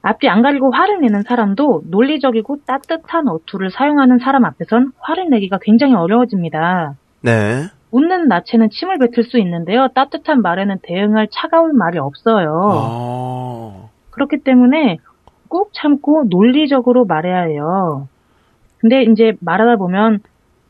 [0.01, 5.95] 앞뒤 안 가리고 화를 내는 사람도 논리적이고 따뜻한 어투를 사용하는 사람 앞에선 화를 내기가 굉장히
[5.95, 6.95] 어려워집니다.
[7.23, 7.67] 네.
[7.91, 9.89] 웃는 낯에는 침을 뱉을 수 있는데요.
[9.93, 12.51] 따뜻한 말에는 대응할 차가운 말이 없어요.
[12.53, 13.89] 어.
[14.11, 14.97] 그렇기 때문에
[15.47, 18.07] 꾹 참고 논리적으로 말해야 해요.
[18.77, 20.19] 근데 이제 말하다 보면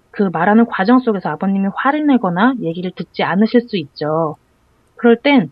[0.10, 4.36] 그 말하는 과정 속에서 아버님이 화를 내거나 얘기를 듣지 않으실 수 있죠.
[4.96, 5.52] 그럴 땐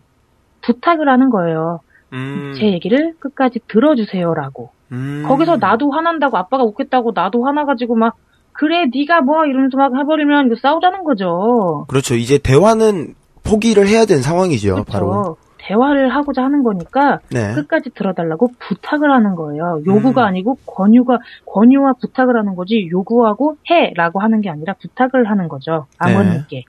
[0.62, 1.80] 부탁을 하는 거예요.
[2.12, 2.52] 음.
[2.56, 4.70] 제 얘기를 끝까지 들어주세요라고.
[4.92, 5.24] 음.
[5.26, 8.16] 거기서 나도 화난다고 아빠가 웃겠다고 나도 화나가지고 막
[8.60, 11.86] 그래 네가 뭐 이러면서 막 해버리면 이거 싸우자는 거죠.
[11.88, 12.14] 그렇죠.
[12.14, 14.74] 이제 대화는 포기를 해야 되는 상황이죠.
[14.74, 14.84] 그렇죠.
[14.92, 15.36] 바로.
[15.56, 17.54] 대화를 하고자 하는 거니까 네.
[17.54, 19.80] 끝까지 들어달라고 부탁을 하는 거예요.
[19.86, 20.26] 요구가 음.
[20.26, 25.86] 아니고 권유가 권유와 부탁을 하는 거지 요구하고 해라고 하는 게 아니라 부탁을 하는 거죠.
[25.96, 26.64] 아버님께.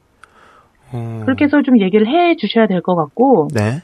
[0.93, 1.21] 어.
[1.25, 3.81] 그렇게 해서 좀 얘기를 해 주셔야 될 것 같고 네.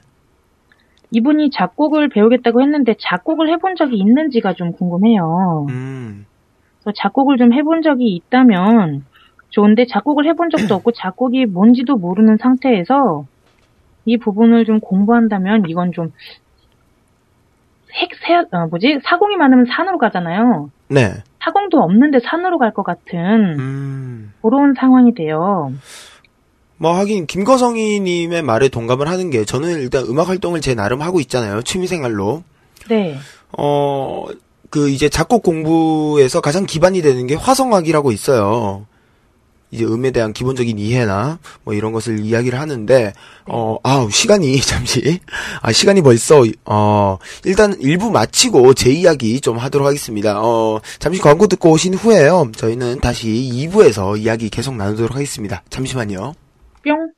[1.11, 5.65] 이분이 작곡을 배우겠다고 했는데 작곡을 해본 적이 있는지가 좀 궁금해요.
[5.69, 6.25] 음.
[6.95, 9.05] 작곡을 좀 해본 적이 있다면
[9.49, 13.25] 좋은데 작곡을 해본 적도 없고 작곡이 뭔지도 모르는 상태에서
[14.05, 16.11] 이 부분을 좀 공부한다면 이건 좀
[17.93, 18.99] 핵, 새, 어, 뭐지?
[19.03, 20.69] 사공이 많으면 산으로 가잖아요.
[20.89, 21.13] 네.
[21.43, 23.17] 사공도 없는데 산으로 갈 것 같은
[23.59, 24.33] 음.
[24.41, 25.71] 그런 상황이 돼요.
[26.77, 31.61] 뭐 하긴 김거성이님의 말에 동감을 하는 게 저는 일단 음악 활동을 제 나름 하고 있잖아요.
[31.63, 32.43] 취미 생활로.
[32.89, 33.17] 네.
[33.57, 34.25] 어,
[34.69, 38.85] 그 이제 작곡 공부에서 가장 기반이 되는 게 화성학이라고 있어요.
[39.71, 43.13] 이제 음에 대한 기본적인 이해나 뭐 이런 것을 이야기를 하는데
[43.47, 45.19] 어 아우 시간이 잠시
[45.61, 50.39] 아 시간이 벌써 어 일단 일부 마치고 제 이야기 좀 하도록 하겠습니다.
[50.41, 52.51] 어 잠시 광고 듣고 오신 후에요.
[52.55, 55.63] 저희는 다시 2부에서 이야기 계속 나누도록 하겠습니다.
[55.69, 56.33] 잠시만요.
[56.83, 57.11] 뿅.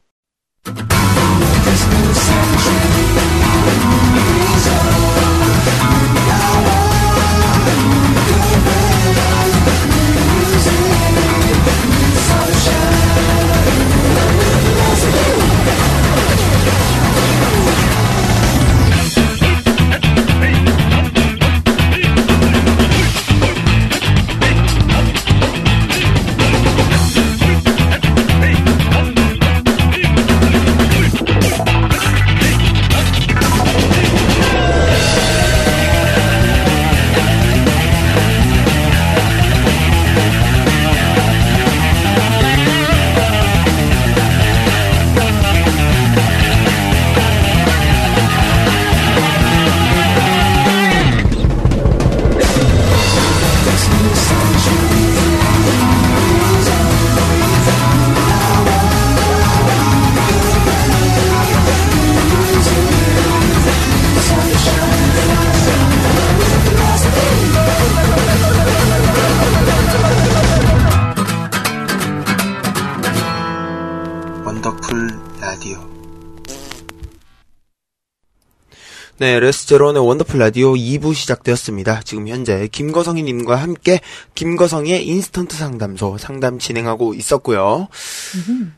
[79.20, 82.04] 네, 레스제론의 원더풀 라디오 2부 시작되었습니다.
[82.06, 84.00] 지금 현재 김거성이님과 함께
[84.34, 87.90] 김거성의 인스턴트 상담소 상담 진행하고 있었고요.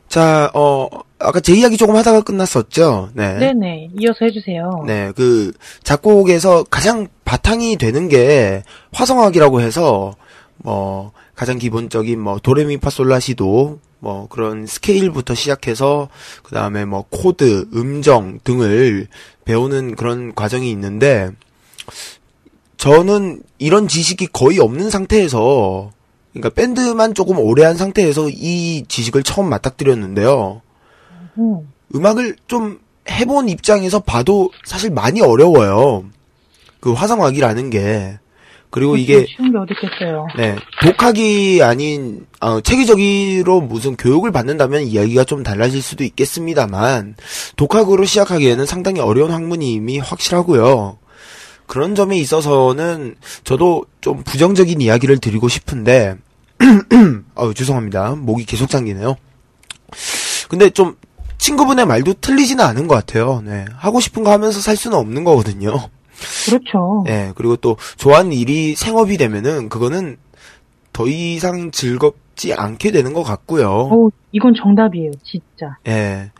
[0.08, 0.88] 자, 어,
[1.20, 3.10] 아까 제 이야기 조금 하다가 끝났었죠?
[3.14, 3.38] 네.
[3.38, 3.90] 네네.
[4.00, 4.82] 이어서 해주세요.
[4.84, 5.52] 네, 그
[5.84, 10.16] 작곡에서 가장 바탕이 되는 게 화성학이라고 해서
[10.56, 16.08] 뭐 가장 기본적인 뭐 도레미파솔라시도 뭐 그런 스케일부터 시작해서
[16.42, 19.06] 그 다음에 뭐 코드, 음정 등을
[19.44, 21.30] 배우는 그런 과정이 있는데
[22.78, 25.92] 저는 이런 지식이 거의 없는 상태에서
[26.32, 30.62] 그러니까 밴드만 조금 오래 한 상태에서 이 지식을 처음 맞닥뜨렸는데요.
[31.38, 36.06] 음, 음악을 좀 해본 입장에서 봐도 사실 많이 어려워요.
[36.80, 38.18] 그 화성학이라는 게.
[38.72, 40.26] 그리고 이게 쉬운 게 어디 있겠어요.
[40.34, 47.14] 네, 독학이 아닌 어, 체계적으로 무슨 교육을 받는다면 이야기가 좀 달라질 수도 있겠습니다만
[47.56, 50.96] 독학으로 시작하기에는 상당히 어려운 학문임이 확실하고요.
[51.66, 56.16] 그런 점에 있어서는 저도 좀 부정적인 이야기를 드리고 싶은데
[57.36, 58.14] 어 죄송합니다.
[58.16, 59.16] 목이 계속 잠기네요.
[60.48, 60.96] 근데 좀
[61.36, 63.42] 친구분의 말도 틀리지는 않은 것 같아요.
[63.44, 65.90] 네, 하고 싶은 거 하면서 살 수는 없는 거거든요.
[66.46, 67.04] 그렇죠.
[67.08, 70.16] 예, 그리고 또 좋아하는 일이 생업이 되면은 그거는
[70.92, 73.70] 더 이상 즐겁지 않게 되는 것 같고요.
[73.70, 75.76] 어, 이건 정답이에요, 진짜.
[75.88, 76.30] 예.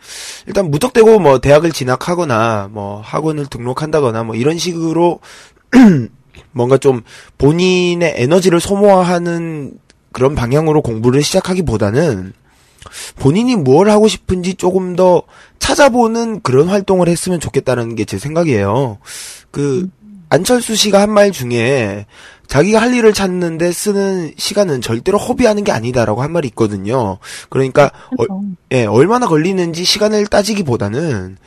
[0.47, 5.19] 일단 무턱대고 뭐 대학을 진학하거나 뭐 학원을 등록한다거나 뭐 이런 식으로
[6.51, 7.01] 뭔가 좀
[7.37, 9.73] 본인의 에너지를 소모하는
[10.11, 12.33] 그런 방향으로 공부를 시작하기보다는
[13.17, 15.23] 본인이 뭘 하고 싶은지 조금 더
[15.59, 18.97] 찾아보는 그런 활동을 했으면 좋겠다는 게 제 생각이에요.
[19.51, 19.87] 그
[20.29, 22.05] 안철수 씨가 한 말 중에
[22.47, 27.17] 자기가 할 일을 찾는데 쓰는 시간은 절대로 허비하는 게 아니다라고 한 말이 있거든요.
[27.49, 28.25] 그러니까 어,
[28.71, 31.37] 예, 얼마나 걸리는지 시간을 따지기보다는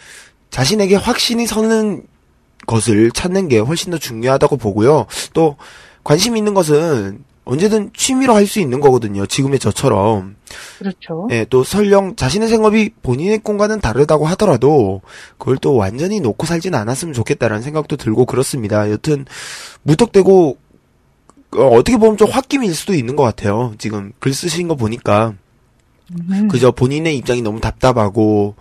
[0.50, 2.04] 자신에게 확신이 서는
[2.66, 5.06] 것을 찾는 게 훨씬 더 중요하다고 보고요.
[5.34, 5.56] 또
[6.02, 9.24] 관심 있는 것은 언제든 취미로 할 수 있는 거거든요.
[9.24, 10.36] 지금의 저처럼.
[10.78, 11.28] 그렇죠.
[11.30, 15.00] 예, 또 설령 자신의 생업이 본인의 꿈과는 다르다고 하더라도
[15.38, 18.90] 그걸 또 완전히 놓고 살지는 않았으면 좋겠다라는 생각도 들고 그렇습니다.
[18.90, 19.24] 여튼
[19.82, 20.58] 무턱대고
[21.56, 23.74] 어, 어떻게 보면 좀 홧김일 수도 있는 것 같아요.
[23.78, 25.34] 지금 글 쓰신 거 보니까
[26.12, 28.54] 음, 그저 본인의 입장이 너무 답답하고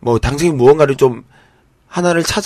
[0.00, 1.24] 뭐 당장에 무언가를 좀
[1.88, 2.44] 하나를 찾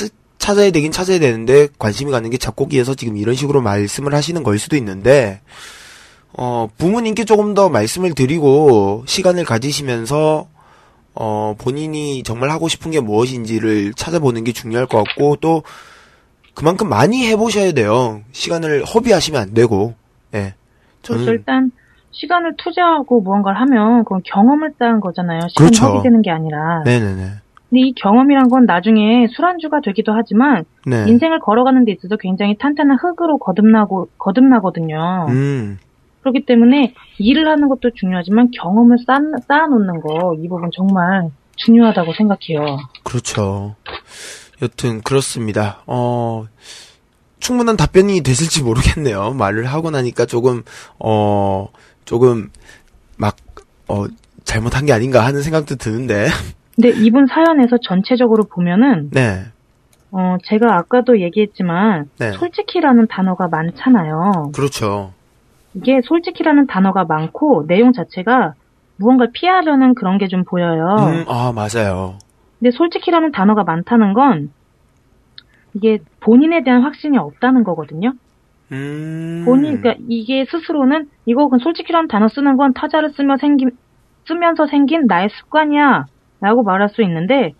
[0.48, 4.76] 찾아야 되긴 찾아야 되는데 관심이 가는 게 작곡이어서 지금 이런 식으로 말씀을 하시는 걸 수도
[4.76, 5.42] 있는데
[6.32, 10.48] 어 부모님께 조금 더 말씀을 드리고 시간을 가지시면서
[11.14, 15.64] 어 본인이 정말 하고 싶은 게 무엇인지를 찾아보는 게 중요할 것 같고 또
[16.54, 18.22] 그만큼 많이 해보셔야 돼요.
[18.32, 19.96] 시간을 허비하시면 안 되고
[20.32, 20.54] 예.
[21.02, 21.24] 그렇죠.
[21.24, 21.70] 저는 일단
[22.12, 25.40] 시간을 투자하고 무언가를 하면 그건 경험을 쌓은 거잖아요.
[25.50, 25.86] 시간이 그렇죠.
[25.88, 26.84] 허비되는 게 아니라.
[26.86, 27.32] 네네네.
[27.70, 31.04] 근데 이 경험이란 건 나중에 술안주가 되기도 하지만 네.
[31.08, 35.26] 인생을 걸어가는 데 있어서 굉장히 탄탄한 흙으로 거듭나고 거듭나거든요.
[35.28, 35.78] 음.
[36.20, 42.78] 그렇기 때문에 일을 하는 것도 중요하지만 경험을 쌓, 쌓아놓는 거 이 부분 정말 중요하다고 생각해요.
[43.04, 43.76] 그렇죠.
[44.62, 45.82] 여튼 그렇습니다.
[45.86, 46.44] 어
[47.38, 49.32] 충분한 답변이 됐을지 모르겠네요.
[49.32, 50.62] 말을 하고 나니까 조금
[50.98, 51.68] 어
[52.04, 52.50] 조금
[53.16, 54.08] 막어
[54.44, 56.28] 잘못한 게 아닌가 하는 생각도 드는데.
[56.80, 59.42] 근데 이분 사연에서 전체적으로 보면은 네.
[60.12, 62.30] 어 제가 아까도 얘기했지만 네.
[62.30, 64.52] 솔직히라는 단어가 많잖아요.
[64.54, 65.12] 그렇죠.
[65.74, 68.54] 이게 솔직히라는 단어가 많고 내용 자체가
[68.96, 70.84] 무언가를 피하려는 그런 게 좀 보여요.
[71.00, 72.16] 음, 아, 맞아요.
[72.60, 74.50] 근데 솔직히라는 단어가 많다는 건
[75.74, 78.12] 이게 본인에 대한 확신이 없다는 거거든요.
[78.70, 79.42] 음.
[79.44, 83.70] 본인, 그러니까 이게 스스로는 이거 그 솔직히라는 단어 쓰는 건 타자를 쓰며 생긴,
[84.26, 86.06] 쓰면서 생긴 나의 습관이야.
[86.40, 87.52] 라고 말할 수 있는데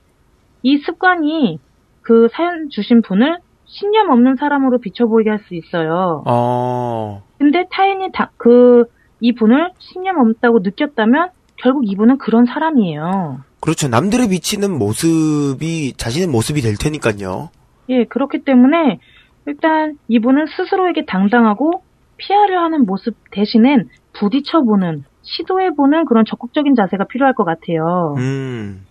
[0.63, 1.59] 이 습관이
[2.03, 6.23] 그 사연 주신 분을 신념 없는 사람으로 비춰보이게 할 수 있어요.
[6.27, 7.23] 어.
[7.39, 8.85] 근데 타인이 다, 그,
[9.21, 13.41] 이 분을 신념 없다고 느꼈다면 결국 이분은 그런 사람이에요.
[13.61, 13.89] 그렇죠.
[13.89, 17.51] 남들의 비치는 모습이 자신의 모습이 될 테니까요.
[17.91, 19.01] 예, 그렇기 때문에
[19.47, 21.83] 일단 이분은 스스로에게 당당하고
[22.17, 25.05] 피하려 하는 모습 대신엔 부딪혀보는,
[25.37, 28.15] 시도해보는 그런 적극적인 자세가 필요할 것 같아요.
[28.19, 28.85] 음.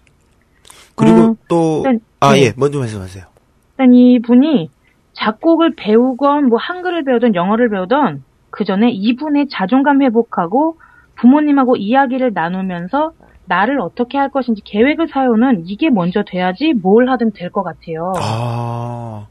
[0.95, 2.43] 그리고 어, 또 일단, 아, 네.
[2.45, 2.53] 예.
[2.57, 3.25] 먼저 말씀하세요.
[3.71, 4.69] 일단 이 분이
[5.13, 10.77] 작곡을 배우건 뭐 한글을 배우든 영어를 배우던 그 전에 이분의 자존감 회복하고
[11.15, 13.11] 부모님하고 이야기를 나누면서
[13.45, 18.13] 나를 어떻게 할 것인지 계획을 세우는 이게 먼저 돼야지 뭘 하든 될 것 같아요.
[18.19, 19.27] 아.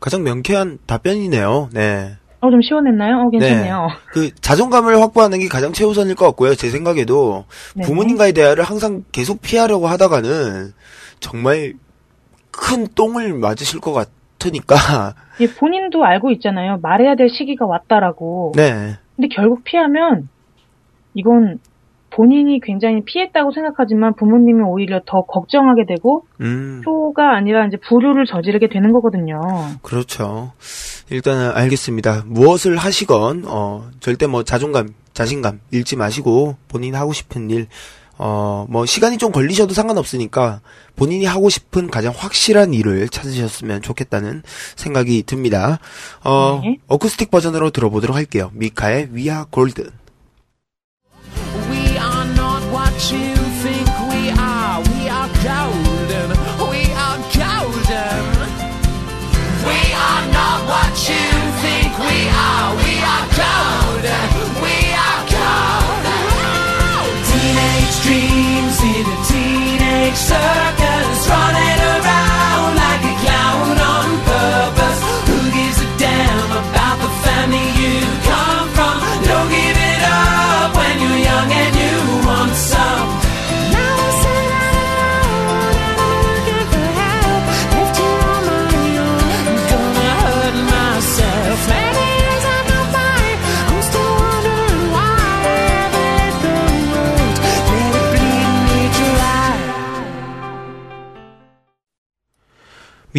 [0.00, 1.70] 가장 명쾌한 답변이네요.
[1.72, 2.12] 네.
[2.46, 3.26] 어, 좀 시원했나요?
[3.26, 3.88] 어, 괜찮네요.
[4.12, 6.54] 그 자존감을 확보하는 게 가장 최우선일 것 같고요.
[6.54, 7.44] 제 생각에도
[7.74, 7.84] 네.
[7.84, 10.72] 부모님과의 대화를 항상 계속 피하려고 하다가는
[11.20, 11.74] 정말
[12.50, 14.76] 큰 똥을 맞으실 것 같으니까.
[15.40, 16.78] 예, 본인도 알고 있잖아요.
[16.82, 18.52] 말해야 될 시기가 왔다라고.
[18.54, 18.96] 네.
[19.16, 20.28] 근데 결국 피하면
[21.14, 21.58] 이건
[22.10, 26.80] 본인이 굉장히 피했다고 생각하지만 부모님이 오히려 더 걱정하게 되고 음.
[26.84, 29.40] 표가 아니라 이제 불효를 저지르게 되는 거거든요.
[29.82, 30.52] 그렇죠.
[31.10, 32.24] 일단은 알겠습니다.
[32.26, 37.68] 무엇을 하시건 어 절대 뭐 자존감, 자신감 잃지 마시고 본인 하고 싶은 일
[38.18, 40.60] 어, 뭐, 시간이 좀 걸리셔도 상관없으니까
[40.96, 44.42] 본인이 하고 싶은 가장 확실한 일을 찾으셨으면 좋겠다는
[44.74, 45.78] 생각이 듭니다.
[46.24, 46.78] 어, 네.
[46.86, 48.50] 어쿠스틱 버전으로 들어보도록 할게요.
[48.54, 49.90] 미카의 We Are Golden.
[51.70, 51.98] We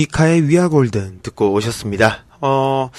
[0.02, 2.26] 미카의 Golden 듣고 오셨습니다.
[2.40, 2.92] 어,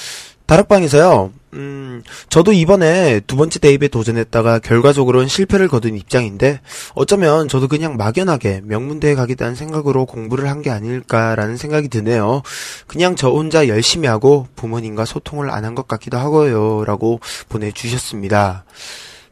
[0.47, 6.61] 다락방에서요, 음, 저도 이번에 두 번째 대입에 도전했다가 결과적으로는 실패를 거둔 입장인데,
[6.97, 12.43] 어쩌면 저도 그냥 막연하게 명문대에 가겠다는 생각으로 공부를 한 게 아닐까라는 생각이 드네요.
[12.89, 18.65] 그냥 저 혼자 열심히 하고 부모님과 소통을 안 한 것 같기도 하고요, 라고 보내주셨습니다.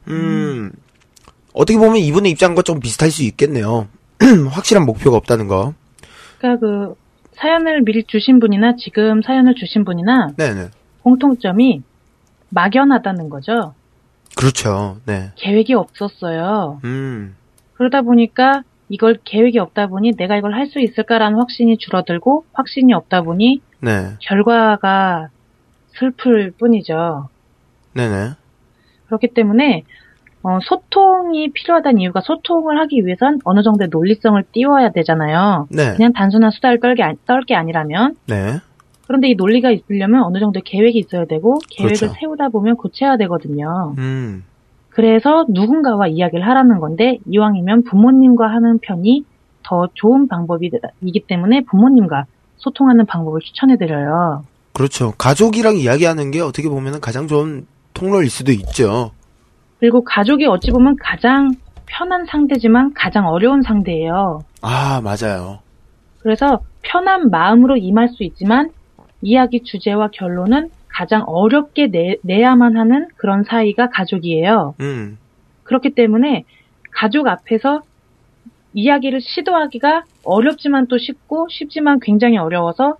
[0.06, 0.70] 음,
[1.52, 3.88] 어떻게 보면 이분의 입장과 좀 비슷할 수 있겠네요.
[4.50, 5.74] 확실한 목표가 없다는 거.
[6.38, 6.94] 그러니까 그
[7.37, 10.68] 사연을 미리 주신 분이나 지금 사연을 주신 분이나 네네.
[11.03, 11.82] 공통점이
[12.51, 13.74] 막연하다는 거죠.
[14.37, 14.99] 그렇죠.
[15.07, 15.30] 네.
[15.37, 16.80] 계획이 없었어요.
[16.84, 17.34] 음,
[17.74, 23.22] 그러다 보니까 이걸 계획이 없다 보니 내가 이걸 할 수 있을까라는 확신이 줄어들고 확신이 없다
[23.22, 24.14] 보니 네.
[24.20, 25.28] 결과가
[25.99, 27.28] 슬플 뿐이죠.
[27.95, 28.30] 네네.
[29.07, 29.84] 그렇기 때문에
[30.47, 35.66] 어, 소통이 필요하다는 이유가 소통을 하기 위해선 어느 정도의 논리성을 띄워야 되잖아요.
[35.70, 35.94] 네.
[35.97, 38.61] 그냥 단순한 수다를 떨게, 아- 떨게 아니라면 네.
[39.09, 42.14] 그런데 이 논리가 있으려면 어느 정도의 계획이 있어야 되고 계획을 그렇죠.
[42.20, 43.94] 세우다 보면 구체화되거든요.
[43.99, 44.44] 음,
[44.90, 49.24] 그래서 누군가와 이야기를 하라는 건데 이왕이면 부모님과 하는 편이
[49.64, 52.26] 더 좋은 방법이기 때문에 부모님과
[52.59, 54.44] 소통하는 방법을 추천해드려요.
[54.72, 55.12] 그렇죠.
[55.18, 59.11] 가족이랑 이야기하는 게 어떻게 보면 가장 좋은 통로일 수도 있죠.
[59.79, 61.53] 그리고 가족이 어찌 보면 가장
[61.87, 64.41] 편한 상대지만 가장 어려운 상대예요.
[64.62, 65.61] 아, 맞아요.
[66.20, 68.70] 그래서 편한 마음으로 임할 수 있지만
[69.22, 74.74] 이야기 주제와 결론은 가장 어렵게 내, 내야만 하는 그런 사이가 가족이에요.
[74.81, 75.18] 음,
[75.64, 76.45] 그렇기 때문에
[76.91, 77.83] 가족 앞에서
[78.72, 82.97] 이야기를 시도하기가 어렵지만 또 쉽고 쉽지만 굉장히 어려워서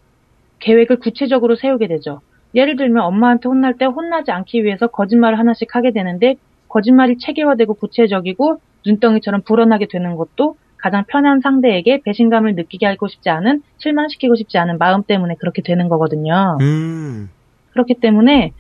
[0.59, 2.21] 계획을 구체적으로 세우게 되죠.
[2.55, 6.37] 예를 들면 엄마한테 혼날 때 혼나지 않기 위해서 거짓말을 하나씩 하게 되는데
[6.77, 13.63] 거짓말이 체계화되고 구체적이고 눈덩이처럼 불어나게 되는 것도 가장 편한 상대에게 배신감을 느끼게 하고 싶지 않은
[13.79, 16.59] 실망시키고 싶지 않은 마음 때문에 그렇게 되는 거거든요.
[16.61, 17.31] 음,
[17.73, 18.53] 그렇기 때문에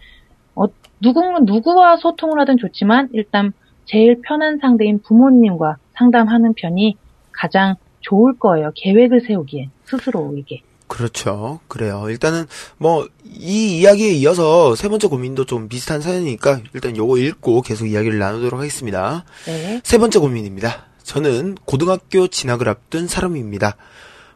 [0.55, 0.65] 어,
[1.03, 3.53] 누구 누구와 소통을 하든 좋지만 일단
[3.85, 6.97] 제일 편한 상대인 부모님과 상담하는 편이
[7.33, 8.73] 가장 좋을 거예요.
[8.75, 10.63] 계획을 세우기에 스스로에게.
[10.97, 11.61] 그렇죠.
[11.69, 12.07] 그래요.
[12.09, 12.47] 일단은
[12.79, 13.07] 뭐
[13.39, 18.59] 이 이야기에 이어서 세 번째 고민도 좀 비슷한 사연이니까 일단 요거 읽고 계속 이야기를 나누도록
[18.59, 19.25] 하겠습니다.
[19.47, 19.81] 네.
[19.85, 20.87] 세 번째 고민입니다.
[21.03, 23.77] 저는 고등학교 진학을 앞둔 사람입니다.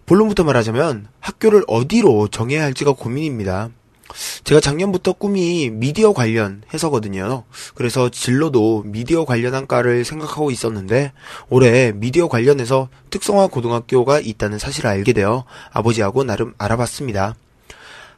[0.07, 3.71] 본론부터 말하자면 학교를 어디로 정해야 할지가 고민입니다.
[4.45, 7.45] 제가 작년부터 꿈이 미디어 관련 해서거든요.
[7.75, 11.13] 그래서 진로도 미디어 관련한 과를 생각하고 있었는데
[11.49, 17.35] 올해 미디어 관련해서 특성화 고등학교가 있다는 사실을 알게 되어 아버지하고 나름 알아봤습니다.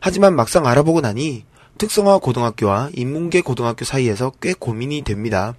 [0.00, 1.44] 하지만 막상 알아보고 나니
[1.78, 5.54] 특성화 고등학교와 인문계 고등학교 사이에서 꽤 고민이 됩니다.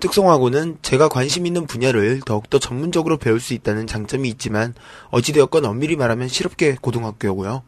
[0.00, 4.74] 특성화고는 제가 관심 있는 분야를 더욱더 전문적으로 배울 수 있다는 장점이 있지만
[5.10, 7.62] 어찌되었건 엄밀히 말하면 실업계 고등학교고요.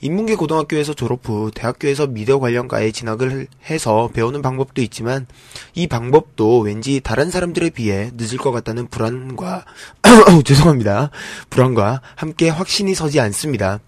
[0.00, 5.26] 인문계 고등학교에서 졸업 후 대학교에서 미디어 관련과에 진학을 해서 배우는 방법도 있지만
[5.74, 9.64] 이 방법도 왠지 다른 사람들에 비해 늦을 것 같다는 불안과
[10.44, 11.10] 죄송합니다.
[11.50, 13.80] 불안과 함께 확신이 서지 않습니다.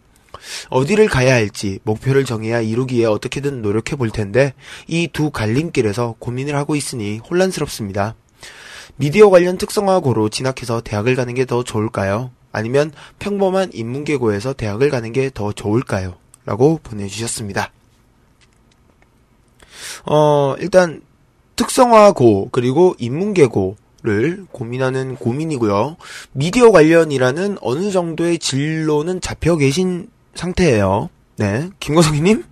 [0.70, 4.54] 어디를 가야 할지 목표를 정해야 이루기에 어떻게든 노력해 볼 텐데
[4.86, 8.14] 이 두 갈림길에서 고민을 하고 있으니 혼란스럽습니다.
[8.96, 12.30] 미디어 관련 특성화고로 진학해서 대학을 가는 게 더 좋을까요?
[12.52, 16.14] 아니면 평범한 인문계고에서 대학을 가는 게 더 좋을까요?
[16.44, 17.72] 라고 보내주셨습니다.
[20.06, 21.02] 어, 일단
[21.56, 25.96] 특성화고 그리고 인문계고 를 고민하는 고민이고요.
[26.30, 31.08] 미디어 관련이라는 어느 정도의 진로는 잡혀 계신 상태예요.
[31.38, 32.42] 네, 김거성님,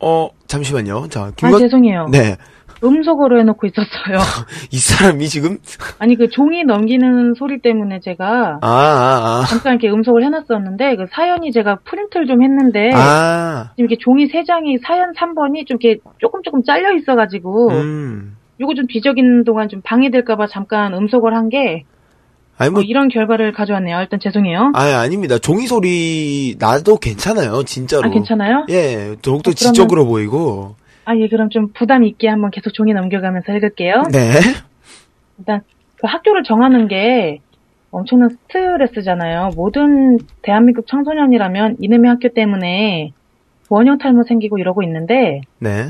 [0.00, 1.08] 어 잠시만요.
[1.08, 2.08] 자, 아 김거 죄송해요.
[2.10, 2.36] 네,
[2.82, 4.18] 음속어로 해놓고 있었어요.
[4.72, 5.58] 이 사람이 지금
[5.98, 11.52] 아니 그 종이 넘기는 소리 때문에 제가 아, 아, 잠깐 이렇게 음속을 해놨었는데 그 사연이
[11.52, 12.98] 제가 프린트를 좀 했는데 아.
[12.98, 13.72] 아.
[13.76, 18.36] 지금 이렇게 종이 세 장이 사연 3번이 좀 이렇게 조금 조금 잘려 있어가지고 음.
[18.60, 21.84] 요거 좀 뒤적이는 동안 좀 방해될까봐 잠깐 음속을 한 게
[22.60, 23.98] 아니 뭐 이런 결과를 가져왔네요.
[24.00, 24.72] 일단 죄송해요.
[24.74, 25.38] 아, 아닙니다.
[25.38, 27.62] 종이 소리 나도 괜찮아요.
[27.64, 28.06] 진짜로.
[28.06, 28.66] 아 괜찮아요?
[28.68, 30.74] 예, 더욱더 어, 그러면- 지적으로 보이고.
[31.06, 34.02] 아 예 그럼 좀 부담 있게 한번 계속 종이 넘겨가면서 읽을게요.
[34.12, 34.32] 네.
[35.38, 35.62] 일단
[35.96, 37.38] 그 학교를 정하는 게
[37.90, 39.50] 엄청난 스트레스잖아요.
[39.56, 43.12] 모든 대한민국 청소년이라면 이놈의 학교 때문에
[43.70, 45.86] 원형 탈모 생기고 이러고 있는데 네.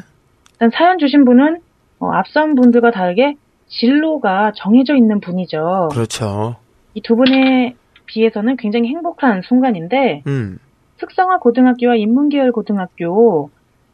[0.53, 1.59] 일단 사연 주신 분은
[1.99, 3.35] 어, 앞선 분들과 다르게
[3.71, 5.89] 진로가 정해져 있는 분이죠.
[5.93, 6.57] 그렇죠.
[6.95, 7.75] 이 두 분에
[8.07, 10.59] 비해서는 굉장히 행복한 순간인데 음.
[10.99, 13.51] 특성화 고등학교와 인문계열 고등학교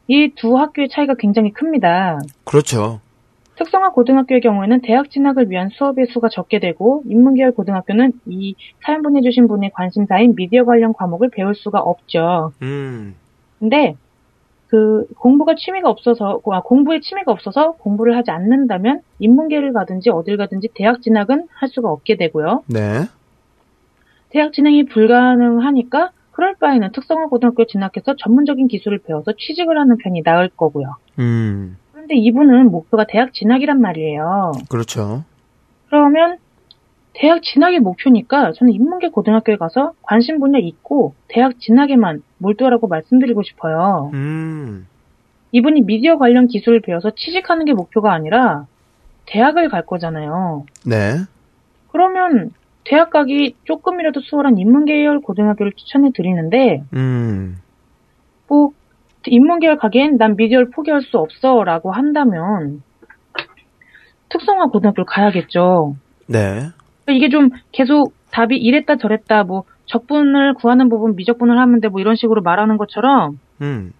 [0.09, 2.18] 이 두 학교의 차이가 굉장히 큽니다.
[2.45, 3.01] 그렇죠.
[3.57, 8.55] 특성화 고등학교의 경우에는 대학 진학을 위한 수업의 수가 적게 되고 인문계열 고등학교는 이
[8.85, 12.53] 사연 보내주신 분의 관심사인 미디어 관련 과목을 배울 수가 없죠.
[12.62, 13.14] 음.
[13.59, 13.95] 근데
[14.69, 20.69] 그 공부가 취미가 없어서 아, 공부에 취미가 없어서 공부를 하지 않는다면 인문계를 가든지 어딜 가든지
[20.75, 22.64] 대학 진학은 할 수가 없게 되고요.
[22.67, 23.03] 네.
[24.31, 30.49] 대학 진학이 불가능하니까 그럴 바에는 특성화 고등학교에 진학해서 전문적인 기술을 배워서 취직을 하는 편이 나을
[30.49, 30.97] 거고요.
[31.19, 31.79] 음.
[31.93, 34.53] 그런데 이분은 목표가 대학 진학이란 말이에요.
[34.69, 35.25] 그렇죠.
[35.89, 36.39] 그러면
[37.19, 44.11] 대학 진학이 목표니까 저는 인문계 고등학교에 가서 관심 분야 있고 대학 진학에만 몰두하라고 말씀드리고 싶어요.
[44.12, 44.87] 음.
[45.53, 48.67] 이분이 미디어 관련 기술을 배워서 취직하는 게 목표가 아니라
[49.27, 50.67] 대학을 갈 거잖아요.
[50.85, 51.17] 네.
[51.91, 52.51] 그러면
[52.85, 57.57] 대학 가기 조금이라도 수월한 인문계열 고등학교를 추천해 드리는데 음.
[58.47, 58.73] 뭐
[59.25, 62.83] 인문계열 가기엔 난 미디어를 포기할 수 없어 라고 한다면
[64.29, 65.97] 특성화 고등학교를 가야겠죠.
[66.27, 66.69] 네.
[67.12, 72.42] 이게 좀 계속 답이 이랬다 저랬다 뭐 적분을 구하는 부분 미적분을 하면 돼뭐 이런 식으로
[72.42, 73.92] 말하는 것처럼 음.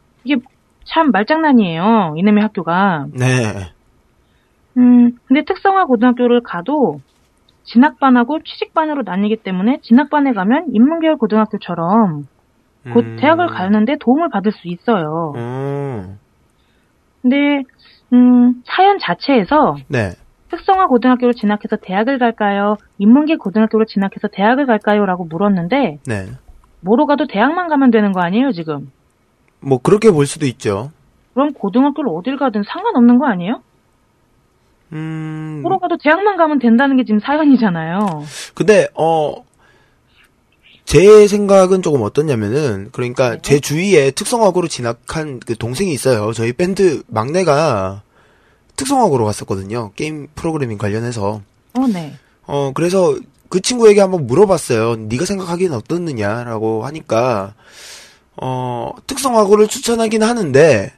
[0.85, 2.15] 참 말장난이에요.
[2.17, 3.07] 이놈의 학교가.
[3.13, 3.25] 네.
[4.77, 7.01] 음, 근데 특성화 고등학교를 가도
[7.65, 12.27] 진학반하고 취직반으로 나뉘기 때문에 진학반에 가면 인문계열 고등학교처럼
[12.93, 13.17] 곧 음.
[13.19, 15.33] 대학을 가는데 도움을 받을 수 있어요.
[15.37, 16.19] 음.
[17.23, 17.65] 근데
[18.13, 20.13] 음, 사연 자체에서 네.
[20.57, 22.77] 특성화 고등학교로 진학해서 대학을 갈까요?
[22.99, 25.05] 인문계 고등학교로 진학해서 대학을 갈까요?
[25.07, 26.27] 라고 물었는데 네.
[26.81, 28.91] 뭐로 가도 대학만 가면 되는 거 아니에요, 지금?
[29.61, 30.91] 뭐 그렇게 볼 수도 있죠.
[31.35, 33.63] 그럼 고등학교를 어딜 가든 상관없는 거 아니에요?
[34.93, 35.61] 음.
[35.63, 38.25] 뭐로 가도 대학만 가면 된다는 게 지금 사연이잖아요.
[38.55, 39.45] 근데 어.
[40.85, 43.39] 제 생각은 조금 어떻냐면은 그러니까 네.
[43.43, 46.33] 제 주위에 특성화고로 진학한 그 동생이 있어요.
[46.33, 48.03] 저희 밴드 막내가
[48.77, 49.93] 특성화고로 갔었거든요.
[49.97, 51.43] 게임 프로그래밍 관련해서.
[51.75, 52.15] 어, 네.
[52.47, 53.17] 어, 그래서
[53.49, 54.97] 그 친구에게 한번 물어봤어요.
[54.97, 57.55] 네가 생각하기엔 어떻느냐라고 하니까
[58.37, 60.93] 어, 특성화고를 추천하긴 하는데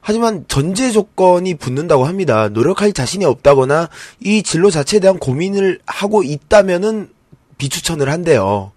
[0.00, 2.48] 하지만 전제 조건이 붙는다고 합니다.
[2.48, 3.90] 노력할 자신이 없다거나
[4.20, 7.10] 이 진로 자체에 대한 고민을 하고 있다면은
[7.58, 8.72] 비추천을 한대요.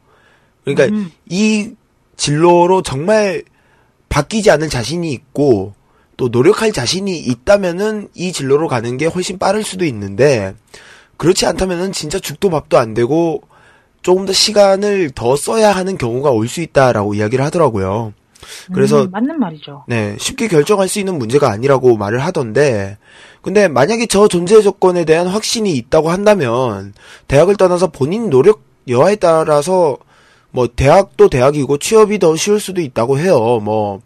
[0.66, 1.12] 그러니까 음.
[1.30, 1.72] 이
[2.18, 3.44] 진로로 정말
[4.10, 5.74] 바뀌지 않을 자신이 있고
[6.18, 10.54] 또 노력할 자신이 있다면은 이 진로로 가는 게 훨씬 빠를 수도 있는데
[11.18, 13.42] 그렇지 않다면은 진짜 죽도 밥도 안 되고
[14.02, 18.14] 조금 더 시간을 더 써야 하는 경우가 올 수 있다라고 이야기를 하더라고요.
[18.74, 19.86] 그래서 음, 맞는 말이죠.
[19.88, 22.98] 네, 쉽게 결정할 수 있는 문제가 아니라고 말을 하던데,
[23.42, 26.94] 근데 만약에 저 존재 조건에 대한 확신이 있다고 한다면,
[27.30, 29.98] 대학을 떠나서 본인 노력 여하에 따라서,
[30.52, 33.62] 뭐, 대학도 대학이고 취업이 더 쉬울 수도 있다고 해요.
[33.64, 34.02] 뭐,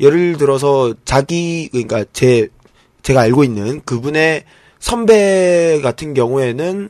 [0.00, 2.48] 예를 들어서 자기, 그러니까 제,
[3.02, 4.44] 제가 알고 있는 그분의
[4.78, 6.88] 선배 같은 경우에는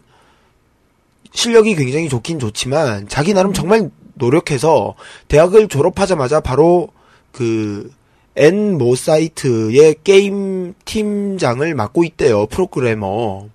[1.33, 4.95] 실력이 굉장히 좋긴 좋지만, 자기 나름 정말 노력해서
[5.29, 6.89] 대학을 졸업하자마자 바로
[7.33, 7.91] 그
[8.37, 12.47] N모 사이트의 게임 팀장을 맡고 있대요.
[12.47, 13.47] 프로그래머.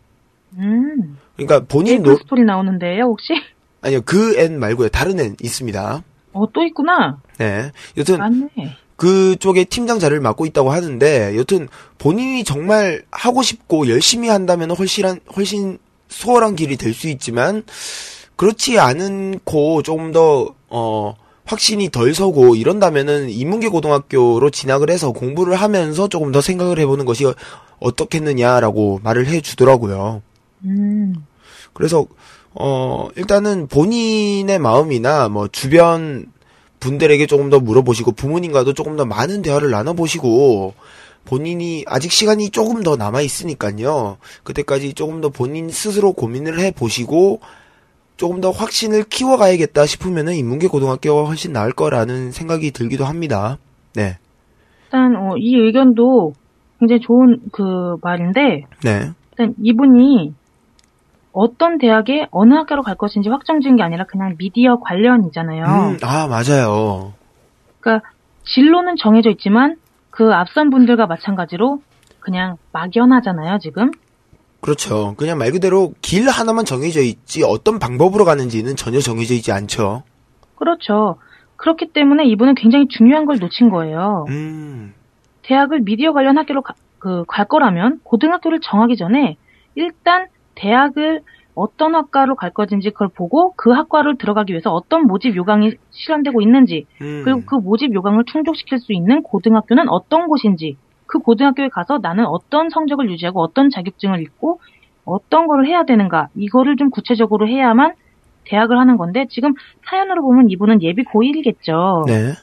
[0.57, 1.17] 음.
[1.35, 3.33] 그러니까 본인 노 스토리 나오는데요, 혹시?
[3.81, 6.03] 아니요 그 N 말고요 다른 N 있습니다.
[6.33, 7.17] 어, 또 있구나.
[7.37, 7.71] 네.
[7.97, 8.49] 여튼 맞네.
[9.03, 15.19] 그쪽에 팀장 자리를 맡고 있다고 하는데 여튼 본인이 정말 하고 싶고 열심히 한다면 훨씬 한-
[15.35, 15.77] 훨씬
[16.07, 17.63] 수월한 길이 될 수 있지만
[18.37, 26.07] 그렇지 않고 조금 더 어, 확신이 덜 서고 이런다면은 인문계 고등학교로 진학을 해서 공부를 하면서
[26.07, 27.25] 조금 더 생각을 해보는 것이
[27.79, 30.21] 어떻겠느냐라고 말을 해주더라고요.
[30.63, 31.13] 음.
[31.73, 32.05] 그래서
[32.55, 36.27] 어 일단은 본인의 마음이나 뭐 주변
[36.83, 40.73] 분들에게 조금 더 물어보시고 부모님과도 조금 더 많은 대화를 나눠보시고
[41.25, 44.17] 본인이 아직 시간이 조금 더 남아 있으니까요.
[44.43, 47.39] 그때까지 조금 더 본인 스스로 고민을 해 보시고
[48.17, 53.57] 조금 더 확신을 키워가야겠다 싶으면은 인문계 고등학교가 훨씬 나을 거라는 생각이 들기도 합니다.
[53.95, 54.17] 네,
[54.85, 56.33] 일단 어, 이 의견도
[56.79, 60.33] 굉장히 좋은 그 말인데 네, 일단 이분이
[61.33, 65.63] 어떤 대학에 어느 학교로 갈 것인지 확정 지은 게 아니라 그냥 미디어 관련이잖아요.
[65.65, 67.13] 음, 아 맞아요.
[67.79, 68.07] 그러니까
[68.45, 69.77] 진로는 정해져 있지만
[70.11, 71.81] 그 앞선 분들과 마찬가지로
[72.19, 73.91] 그냥 막연하잖아요, 지금.
[74.61, 75.15] 그렇죠.
[75.17, 80.03] 그냥 말 그대로 길 하나만 정해져 있지 어떤 방법으로 가는지는 전혀 정해져 있지 않죠.
[80.55, 81.17] 그렇죠.
[81.57, 84.25] 그렇기 때문에 이분은 굉장히 중요한 걸 놓친 거예요.
[84.29, 84.93] 음,
[85.41, 89.35] 대학을 미디어 관련 학교로 가, 그, 갈 거라면 고등학교를 정하기 전에
[89.75, 91.21] 일단 대학을
[91.55, 96.85] 어떤 학과로 갈 것인지 그걸 보고 그 학과를 들어가기 위해서 어떤 모집 요강이 실현되고 있는지
[97.01, 97.21] 음.
[97.23, 102.69] 그리고 그 모집 요강을 충족시킬 수 있는 고등학교는 어떤 곳인지 그 고등학교에 가서 나는 어떤
[102.69, 104.59] 성적을 유지하고 어떤 자격증을 읽고
[105.05, 107.93] 어떤 거를 해야 되는가 이거를 좀 구체적으로 해야만
[108.45, 109.53] 대학을 하는 건데 지금
[109.87, 112.07] 사연으로 보면 이분은 예비 고1이겠죠.
[112.07, 112.33] 네.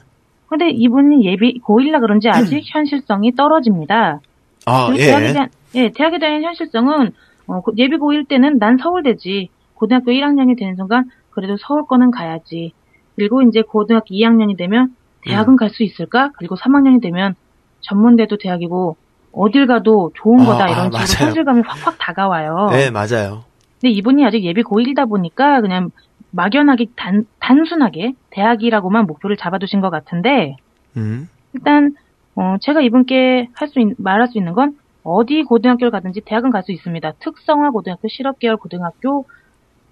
[0.47, 4.19] 근데 이분이 예비 고1라 그런지 아직 현실성이 떨어집니다.
[4.65, 5.05] 아, 예.
[5.05, 7.11] 대학에 대한 예, 대학에 대한 현실성은
[7.47, 9.49] 어, 그 예비 고 1 때는 난 서울대지.
[9.75, 12.73] 고등학교 1학년이 되는 순간 그래도 서울 거는 가야지.
[13.15, 14.95] 그리고 이제 고등학교 2학년이 되면 음.
[15.23, 16.31] 대학은 갈수 있을까?
[16.37, 17.35] 그리고 3학년이 되면
[17.81, 18.95] 전문대도 대학이고
[19.33, 21.25] 어딜 가도 좋은 아, 거다 아, 이런 식으로 맞아요.
[21.27, 22.69] 현실감이 확확 다가와요.
[22.71, 23.43] 네, 맞아요.
[23.79, 25.89] 근데 이분이 아직 예비 고1이다 보니까 그냥
[26.31, 30.55] 막연하게 단, 단순하게 대학이라고만 목표를 잡아두신 것 같은데
[30.95, 31.27] 음.
[31.53, 31.95] 일단
[32.35, 36.71] 어, 제가 이분께 할 수 말할 수 있는 건 어디 고등학교를 가든지 대학은 갈 수
[36.71, 37.13] 있습니다.
[37.19, 39.25] 특성화 고등학교, 실업계열 고등학교,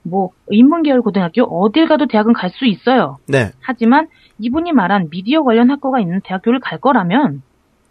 [0.04, 3.18] 뭐 인문계열 고등학교 어딜 가도 대학은 갈 수 있어요.
[3.28, 3.52] 네.
[3.62, 4.08] 하지만
[4.40, 7.42] 이분이 말한 미디어 관련 학과가 있는 대학교를 갈 거라면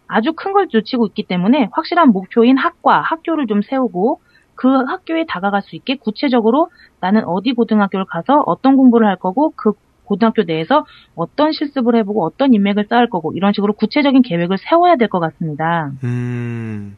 [0.07, 4.21] 아주 큰 걸 놓치고 있기 때문에 확실한 목표인 학과, 학교를 좀 세우고
[4.55, 9.73] 그 학교에 다가갈 수 있게 구체적으로 나는 어디 고등학교를 가서 어떤 공부를 할 거고 그
[10.09, 10.85] 고등학교 내에서
[11.15, 15.91] 어떤 실습을 해보고 어떤 인맥을 쌓을 거고 이런 식으로 구체적인 계획을 세워야 될 것 같습니다.
[16.03, 16.97] 음.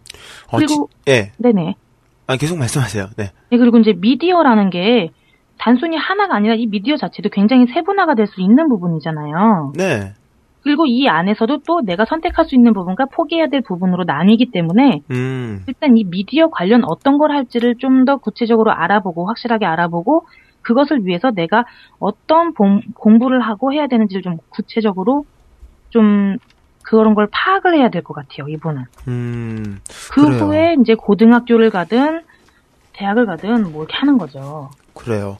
[0.51, 1.31] 어, 그리고- 지- 예.
[1.37, 1.75] 네네.
[2.27, 3.07] 아, 계속 말씀하세요.
[3.17, 3.31] 네.
[3.49, 5.09] 네, 그리고 이제 미디어라는 게
[5.59, 9.73] 단순히 하나가 아니라 이 미디어 자체도 굉장히 세분화가 될 수 있는 부분이잖아요.
[9.75, 10.13] 네.
[10.63, 15.63] 그리고 이 안에서도 또 내가 선택할 수 있는 부분과 포기해야 될 부분으로 나뉘기 때문에 음.
[15.67, 20.25] 일단 이 미디어 관련 어떤 걸 할지를 좀 더 구체적으로 알아보고 확실하게 알아보고
[20.61, 21.65] 그것을 위해서 내가
[21.99, 25.25] 어떤 봉- 공부를 하고 해야 되는지를 좀 구체적으로
[25.89, 26.37] 좀
[26.83, 28.83] 그런 걸 파악을 해야 될 것 같아요, 이분은.
[29.07, 29.79] 음.
[30.11, 30.39] 그 그래요.
[30.45, 32.21] 후에 이제 고등학교를 가든
[32.93, 34.69] 대학을 가든 뭐 이렇게 하는 거죠.
[34.93, 35.37] 그래요.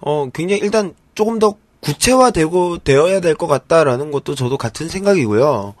[0.00, 5.74] 어, 굉장히 일단 조금 더 구체화되고 되어야 될 것 같다라는 것도 저도 같은 생각이고요.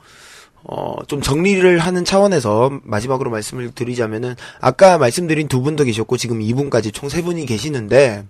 [0.64, 6.92] 어, 좀 정리를 하는 차원에서 마지막으로 말씀을 드리자면은 아까 말씀드린 두 분도 계셨고 지금 이분까지
[6.92, 8.24] 총 세 분이 계시는데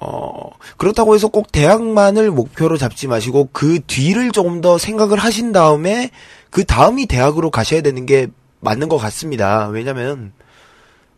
[0.00, 6.10] 어, 그렇다고 해서 꼭 대학만을 목표로 잡지 마시고 그 뒤를 조금 더 생각을 하신 다음에
[6.50, 8.28] 그 다음이 대학으로 가셔야 되는 게
[8.60, 9.68] 맞는 것 같습니다.
[9.68, 10.32] 왜냐면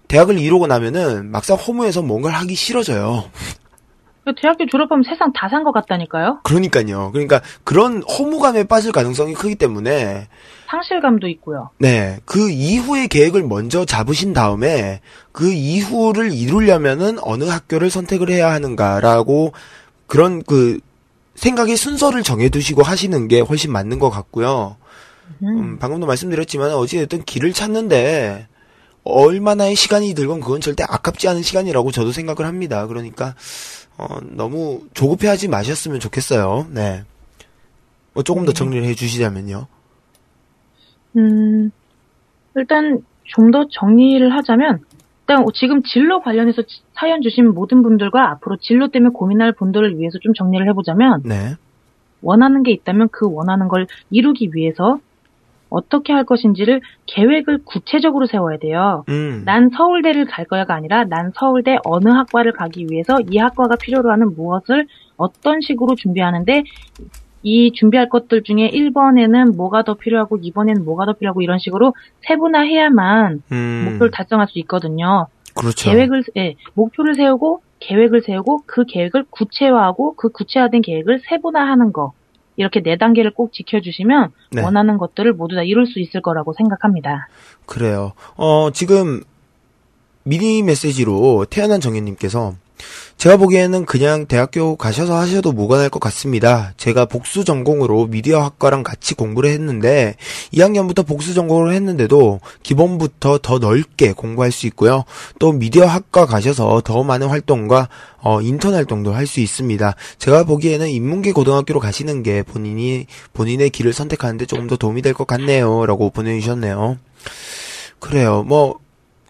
[0.06, 3.30] 대학을 이루고 나면은 막상 허무해서 뭔가를 하기 싫어져요.
[4.34, 6.40] 대학교 졸업하면 세상 다 산 것 같다니까요?
[6.44, 7.10] 그러니까요.
[7.12, 10.28] 그러니까 그런 허무감에 빠질 가능성이 크기 때문에
[10.70, 11.70] 상실감도 있고요.
[11.78, 15.00] 네, 그 이후의 계획을 먼저 잡으신 다음에
[15.32, 19.52] 그 이후를 이루려면은 어느 학교를 선택을 해야 하는가라고
[20.06, 20.78] 그런 그
[21.36, 24.76] 생각의 순서를 정해두시고 하시는 게 훨씬 맞는 것 같고요.
[25.42, 28.48] 음, 방금도 말씀드렸지만 어찌됐든 길을 찾는데
[29.04, 32.86] 얼마나의 시간이 들건 그건 절대 아깝지 않은 시간이라고 저도 생각을 합니다.
[32.86, 33.34] 그러니까
[33.98, 36.66] 어, 너무 조급해하지 마셨으면 좋겠어요.
[36.72, 37.02] 네.
[38.14, 39.66] 뭐 조금 더 정리를 해주시자면요.
[41.16, 41.70] 음,
[42.54, 44.80] 일단 좀 더 정리를 하자면,
[45.20, 50.18] 일단 지금 진로 관련해서 지- 사연 주신 모든 분들과 앞으로 진로 때문에 고민할 분들을 위해서
[50.20, 51.54] 좀 정리를 해보자면, 네.
[52.22, 54.98] 원하는 게 있다면 그 원하는 걸 이루기 위해서
[55.70, 59.04] 어떻게 할 것인지를 계획을 구체적으로 세워야 돼요.
[59.08, 59.42] 음.
[59.44, 64.34] 난 서울대를 갈 거야가 아니라 난 서울대 어느 학과를 가기 위해서 이 학과가 필요로 하는
[64.34, 66.64] 무엇을 어떤 식으로 준비하는데
[67.42, 71.94] 이 준비할 것들 중에 1번에는 뭐가 더 필요하고 2번에는 뭐가 더 필요하고 이런 식으로
[72.26, 73.88] 세분화해야만 음.
[73.90, 75.26] 목표를 달성할 수 있거든요.
[75.54, 75.90] 그렇죠.
[75.90, 82.12] 계획을 예, 목표를 세우고 계획을 세우고 그 계획을 구체화하고 그 구체화된 계획을 세분화하는 거
[82.58, 84.62] 이렇게 네 단계를 꼭 지켜주시면 네.
[84.62, 87.28] 원하는 것들을 모두 다 이룰 수 있을 거라고 생각합니다.
[87.66, 88.12] 그래요.
[88.36, 89.22] 어, 지금
[90.24, 92.54] 미니 메시지로 태어난 정현님께서
[93.18, 96.72] 제가 보기에는 그냥 대학교 가셔서 하셔도 무관할 것 같습니다.
[96.76, 100.14] 제가 복수 전공으로 미디어 학과랑 같이 공부를 했는데
[100.52, 105.02] 2학년부터 복수 전공을 했는데도 기본부터 더 넓게 공부할 수 있고요.
[105.40, 107.88] 또 미디어 학과 가셔서 더 많은 활동과
[108.20, 109.94] 어, 인턴 활동도 할 수 있습니다.
[110.18, 115.26] 제가 보기에는 인문계 고등학교로 가시는 게 본인이 본인의 길을 선택하는데 조금 더 도움이 될 것
[115.26, 116.96] 같네요라고 보내주셨네요.
[117.98, 118.44] 그래요.
[118.46, 118.78] 뭐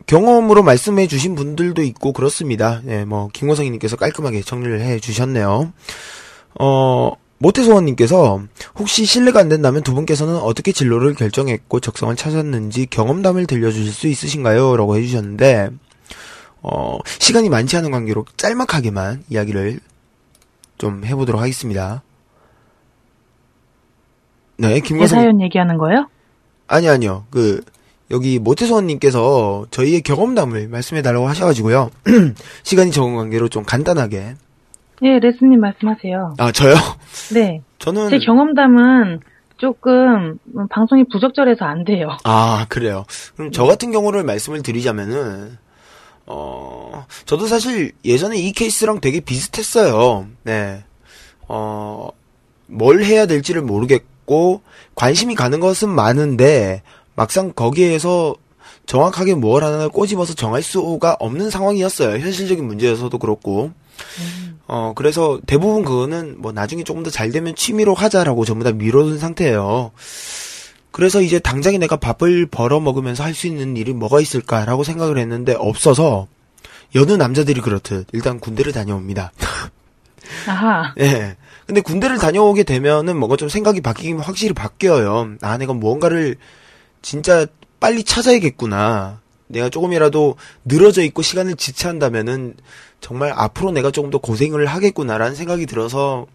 [0.08, 2.80] 경험으로 말씀해 주신 분들도 있고 그렇습니다.
[2.88, 5.72] 예, 뭐 김호성님께서 깔끔하게 정리를 해 주셨네요.
[6.58, 8.42] 어 모태소원님께서
[8.78, 14.76] 혹시 실례가 안 된다면 두 분께서는 어떻게 진로를 결정했고 적성을 찾았는지 경험담을 들려주실 수 있으신가요?
[14.78, 15.70] 라고 해주셨는데
[16.62, 19.78] 어 시간이 많지 않은 관계로 짤막하게만 이야기를
[20.78, 22.02] 좀 해보도록 하겠습니다.
[24.56, 26.08] 네, 내 김광석 사연 얘기하는 거예요?
[26.66, 27.26] 아니 아니요.
[27.30, 27.62] 그
[28.10, 31.90] 여기 모태소원님께서 저희의 경험담을 말씀해달라고 하셔가지고요.
[32.62, 34.34] 시간이 적은 관계로 좀 간단하게.
[35.02, 36.34] 예, 레스님 말씀하세요.
[36.38, 36.74] 아 저요?
[37.34, 37.62] 네.
[37.78, 39.20] 저는 제 경험담은
[39.58, 42.16] 조금 음, 방송이 부적절해서 안 돼요.
[42.24, 43.04] 아 그래요.
[43.36, 45.56] 그럼 저 같은 경우를 말씀을 드리자면은
[46.26, 50.26] 어 저도 사실 예전에 이 케이스랑 되게 비슷했어요.
[50.44, 50.84] 네.
[51.46, 52.10] 어
[52.68, 54.62] 뭘 해야 될지를 모르겠고
[54.94, 56.82] 관심이 가는 것은 많은데
[57.18, 58.36] 막상 거기에서
[58.86, 62.16] 정확하게 뭘 하나 꼬집어서 정할 수가 없는 상황이었어요.
[62.20, 63.72] 현실적인 문제여서도 그렇고.
[64.68, 69.18] 어, 그래서 대부분 그거는 뭐 나중에 조금 더 잘 되면 취미로 하자라고 전부 다 미뤄둔
[69.18, 69.90] 상태예요.
[70.92, 75.56] 그래서 이제 당장에 내가 밥을 벌어 먹으면서 할 수 있는 일이 뭐가 있을까라고 생각을 했는데
[75.58, 76.28] 없어서
[76.94, 79.32] 여느 남자들이 그렇듯 일단 군대를 다녀옵니다.
[80.46, 80.94] 아하.
[81.00, 81.36] 예.
[81.66, 85.34] 근데 군대를 다녀오게 되면은 뭔가 좀 생각이 바뀌긴 확실히 바뀌어요.
[85.42, 86.36] 아, 내가 무언가를
[87.02, 87.46] 진짜
[87.80, 89.20] 빨리 찾아야겠구나.
[89.46, 92.54] 내가 조금이라도 늘어져 있고 시간을 지체한다면은
[93.00, 96.26] 정말 앞으로 내가 조금 더 고생을 하겠구나라는 생각이 들어서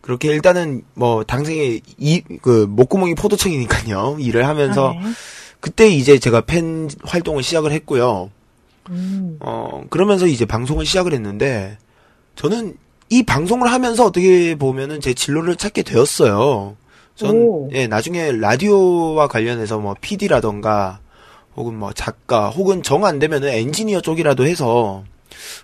[0.00, 4.16] 그렇게 일단은 뭐 당생에 이그 목구멍이 포도청이니까요.
[4.20, 5.10] 일을 하면서 아, 네.
[5.60, 8.30] 그때 이제 제가 팬 활동을 시작을 했고요.
[8.90, 9.36] 음.
[9.40, 11.76] 어, 그러면서 이제 방송을 시작을 했는데,
[12.36, 12.76] 저는
[13.10, 16.76] 이 방송을 하면서 어떻게 보면은 제 진로를 찾게 되었어요.
[17.18, 17.68] 전, 오.
[17.72, 21.00] 예, 나중에 라디오와 관련해서 뭐 PD라던가,
[21.56, 25.02] 혹은 뭐 작가, 혹은 정 안 되면은 엔지니어 쪽이라도 해서,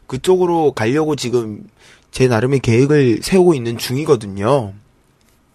[0.08, 1.62] 그쪽으로 가려고 지금
[2.10, 4.72] 제 나름의 계획을 세우고 있는 중이거든요.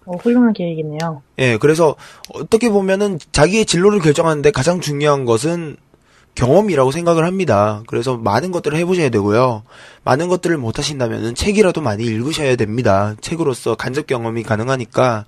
[0.05, 1.21] 어, 훌륭한 계획이네요.
[1.39, 1.95] 예, 그래서
[2.33, 5.75] 어떻게 보면은 자기의 진로를 결정하는데 가장 중요한 것은
[6.35, 7.83] 경험이라고 생각을 합니다.
[7.87, 9.63] 그래서 많은 것들을 해보셔야 되고요.
[10.05, 13.15] 많은 것들을 못 하신다면은 책이라도 많이 읽으셔야 됩니다.
[13.19, 15.25] 책으로서 간접 경험이 가능하니까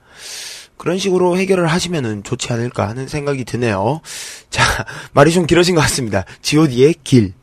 [0.82, 4.02] 그런 식으로 해결을 하시면은 좋지 않을까 하는 생각이 드네요.
[4.50, 4.64] 자,
[5.14, 6.26] 말이 좀 길어진 것 같습니다.
[6.42, 7.34] G.O.D의 길.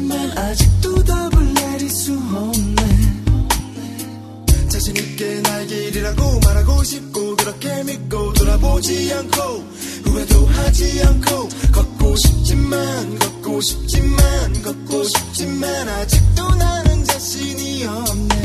[0.00, 3.20] 알고 싶지만 아직도 답을 내릴 수 없네
[4.68, 9.40] 자신 있게 나의 길이라고 말하고 싶고 그렇게 믿고 돌아보지 않고
[10.04, 18.40] 후회도 하지 않고 걷고 싶지만 걷고 싶지만 걷고 싶지만 아직도 나는 자신이 없네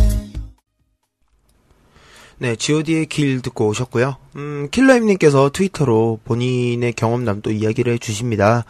[2.37, 4.17] 네, G.O.D의 길 듣고 오셨고요.
[4.35, 8.65] 음, 킬러임님께서 트위터로 본인의 경험담 또 이야기를 해주십니다.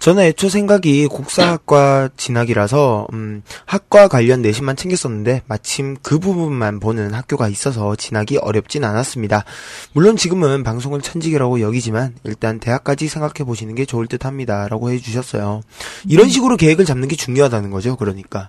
[0.00, 7.48] 저는 애초 생각이 국사학과 진학이라서 음, 학과 관련 내신만 챙겼었는데 마침 그 부분만 보는 학교가
[7.48, 9.44] 있어서 진학이 어렵진 않았습니다.
[9.92, 15.60] 물론 지금은 방송을 천직이라고 여기지만 일단 대학까지 생각해 보시는 게 좋을 듯합니다라고 해주셨어요.
[16.08, 17.96] 이런 식으로 계획을 잡는 게 중요하다는 거죠.
[17.96, 18.48] 그러니까.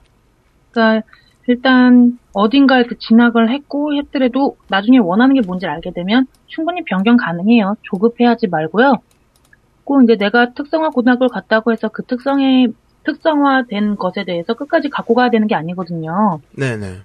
[0.72, 1.06] 그러니까
[1.48, 7.76] 일단 어딘가에 그 진학을 했고 했더라도 나중에 원하는 게 뭔지 알게 되면 충분히 변경 가능해요.
[7.82, 9.02] 조급해하지 말고요.
[9.84, 12.68] 꼭 이제 내가 특성화 고등학교를 갔다고 해서 그 특성에
[13.04, 16.40] 특성화된 것에 대해서 끝까지 갖고 가야 되는 게 아니거든요.
[16.58, 17.00] 네네.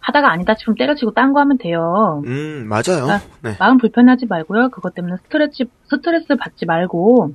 [0.00, 2.22] 하다가 아니다 싶으면 때려치고 딴 거 하면 돼요.
[2.26, 3.08] 음 맞아요.
[3.08, 3.56] 아, 네.
[3.58, 4.70] 마음 불편하지 말고요.
[4.70, 7.32] 그것 때문에 스트레스 스트레스 받지 말고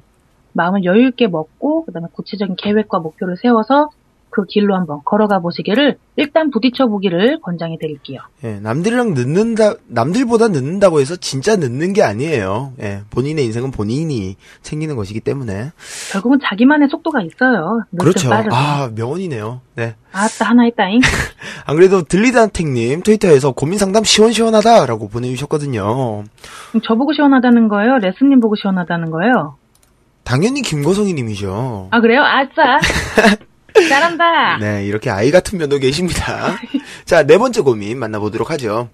[0.53, 3.89] 마음을 여유 있게 먹고 그 다음에 구체적인 계획과 목표를 세워서
[4.29, 8.19] 그 길로 한번 걸어가 보시기를 일단 부딪혀 보기를 권장해 드릴게요.
[8.43, 12.73] 예, 남들이랑 늦는다, 남들보다 늦는다고 해서 진짜 늦는 게 아니에요.
[12.81, 15.71] 예, 본인의 인생은 본인이 챙기는 것이기 때문에.
[16.11, 17.81] 결국은 자기만의 속도가 있어요.
[17.99, 18.29] 그렇죠.
[18.29, 18.51] 빠르든.
[18.53, 19.61] 아, 명언이네요.
[19.75, 19.95] 네.
[20.11, 20.99] 아따 하나 했다잉.
[21.65, 26.23] 안 그래도 들리다택님 트위터에서 고민 상담 시원시원하다라고 보내주셨거든요.
[26.83, 27.97] 저보고 시원하다는 거예요?
[27.99, 29.55] 레스님 보고 시원하다는 거예요?
[30.23, 31.87] 당연히 김고성이님이죠.
[31.91, 32.21] 아 그래요?
[32.21, 32.79] 아싸.
[33.87, 34.57] 잘한다.
[34.61, 36.57] 네, 이렇게 아이 같은 면도 계십니다.
[37.05, 38.89] 자, 네 번째 고민 만나보도록 하죠.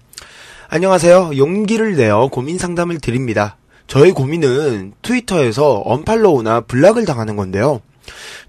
[0.68, 1.32] 안녕하세요.
[1.36, 3.56] 용기를 내어 고민 상담을 드립니다.
[3.86, 7.80] 저의 고민은 트위터에서 언팔로우나 블락을 당하는 건데요.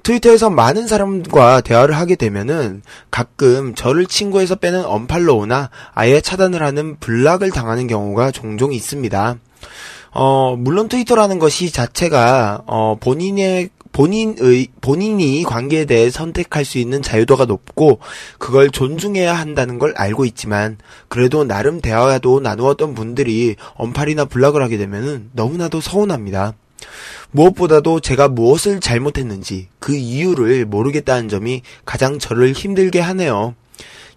[0.03, 2.81] 트위터에서 많은 사람과 대화를 하게 되면은
[3.11, 9.37] 가끔 저를 친구에서 빼는 언팔로우나 아예 차단을 하는 블락을 당하는 경우가 종종 있습니다.
[10.11, 17.45] 어, 물론 트위터라는 것이 자체가, 어, 본인의, 본인의, 본인이 관계에 대해 선택할 수 있는 자유도가
[17.45, 17.99] 높고,
[18.39, 20.77] 그걸 존중해야 한다는 걸 알고 있지만,
[21.07, 26.55] 그래도 나름 대화도 나누었던 분들이 언팔이나 블락을 하게 되면은 너무나도 서운합니다.
[27.31, 33.55] 무엇보다도 제가 무엇을 잘못했는지 그 이유를 모르겠다는 점이 가장 저를 힘들게 하네요.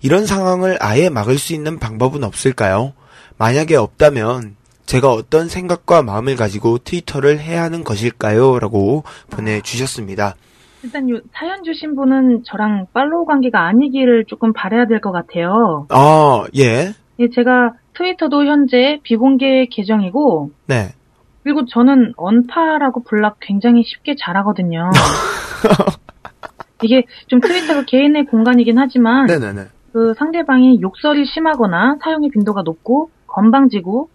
[0.00, 2.94] 이런 상황을 아예 막을 수 있는 방법은 없을까요?
[3.36, 4.56] 만약에 없다면
[4.88, 8.58] 제가 어떤 생각과 마음을 가지고 트위터를 해야 하는 것일까요?
[8.58, 10.34] 라고 보내주셨습니다.
[10.82, 15.86] 일단 요 사연 주신 분은 저랑 팔로우 관계가 아니기를 조금 바래야 될 것 같아요.
[15.90, 16.94] 아, 예.
[17.20, 20.94] 예, 제가 트위터도 현재 비공개 계정이고, 네.
[21.42, 24.88] 그리고 저는 언파라고 블락 굉장히 쉽게 잘하거든요.
[26.82, 29.64] 이게 좀 트위터가 개인의 공간이긴 하지만, 네네네.
[29.92, 34.08] 그 상대방이 욕설이 심하거나 사용의 빈도가 높고, 건방지고,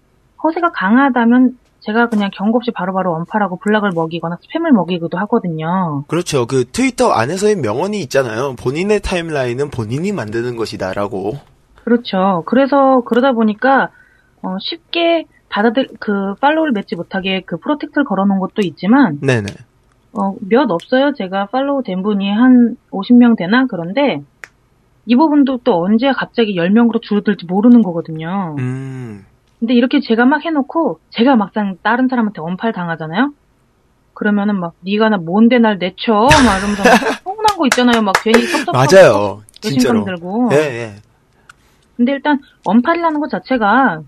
[0.44, 6.06] 허세가 강하다면 제가 그냥 경고 없이 바로바로 언파라고 블락을 먹이거나 스팸을 먹이기도 하거든요.
[6.07, 6.45] 그렇죠.
[6.45, 8.56] 그 트위터 안에서의 명언이 있잖아요.
[8.57, 11.34] 본인의 타임라인은 본인이 만드는 것이다라고.
[11.84, 12.44] 그렇죠.
[12.45, 13.90] 그래서 그러다 보니까
[14.41, 19.48] 어, 쉽게 받아들 그 follow를 맺지 못하게 그 protect를 걸어놓은 것도 있지만 네네.
[20.14, 21.14] 어, 몇 없어요.
[21.14, 24.22] 제가 follow 된 분이 한 50명 되나 그런데
[25.06, 28.56] 이 부분도 또 언제 갑자기 10명으로 줄어들지 모르는 거거든요.
[28.57, 29.26] 음.
[29.64, 33.31] 근데 이렇게 제가 막 해놓고 제가 막상 다른 사람한테 언팔 당하잖아요.
[34.14, 36.91] 그러면은 막 네가 나 뭔데 날 내쳐 막 이러면서 막
[37.23, 38.02] 서운한 거 있잖아요.
[38.02, 39.41] 막 괜히 섭섭하고 맞아요.
[39.61, 40.03] 진짜로.
[40.03, 40.49] 들고.
[40.52, 40.95] 예, 예.
[41.95, 44.02] 근데 일단 언팔이라는 것 자체가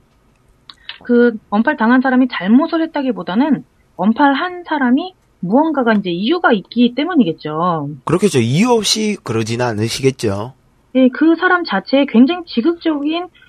[1.06, 3.64] 그 언팔 당한 사람이 잘못을 했다기보다는
[3.95, 7.91] 언팔 한 사람이 무언가가 이제 이유가 있기 때문이겠죠.
[8.03, 8.40] 그렇겠죠.
[8.40, 10.52] 이유 없이 그러지는 않으시겠죠.
[10.95, 13.44] 예, 그 사람 자체에 굉장히 지극적인 어?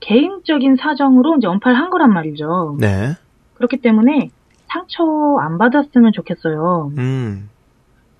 [0.00, 2.76] 개인적인 사정으로 이제 언팔 한 거란 말이죠.
[2.80, 3.12] 네.
[3.54, 4.30] 그렇기 때문에
[4.66, 5.02] 상처
[5.40, 6.92] 안 받았으면 좋겠어요.
[6.98, 7.48] 음.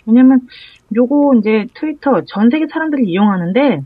[0.06, 0.40] 왜냐면
[0.96, 3.82] 요거 이제 트위터 전 세계 사람들이 이용하는데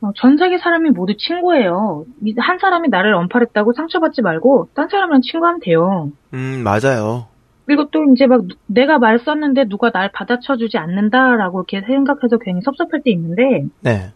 [0.00, 2.06] 어, 전 세계 사람이 모두 친구예요.
[2.24, 6.10] 이- 한 사람이 나를 언팔했다고 상처받지 말고 딴 사람이랑 친구하면 돼요.
[6.34, 7.26] 음, 맞아요.
[7.66, 12.60] 그리고 또 이제 막 누- 내가 말 썼는데 누가 날 받아쳐주지 않는다라고 이렇게 생각해서 괜히
[12.62, 14.10] 섭섭할 때 있는데 네.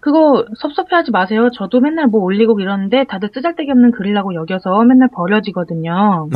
[0.00, 1.48] 그거 섭섭해하지 마세요.
[1.52, 6.28] 저도 맨날 뭐 올리고 이러는데 다들 쓰잘데기 없는 글이라고 여겨서 맨날 버려지거든요.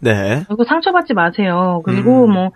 [0.00, 0.44] 네.
[0.46, 1.82] 그리고 상처받지 마세요.
[1.84, 2.32] 그리고 음.
[2.32, 2.50] 뭐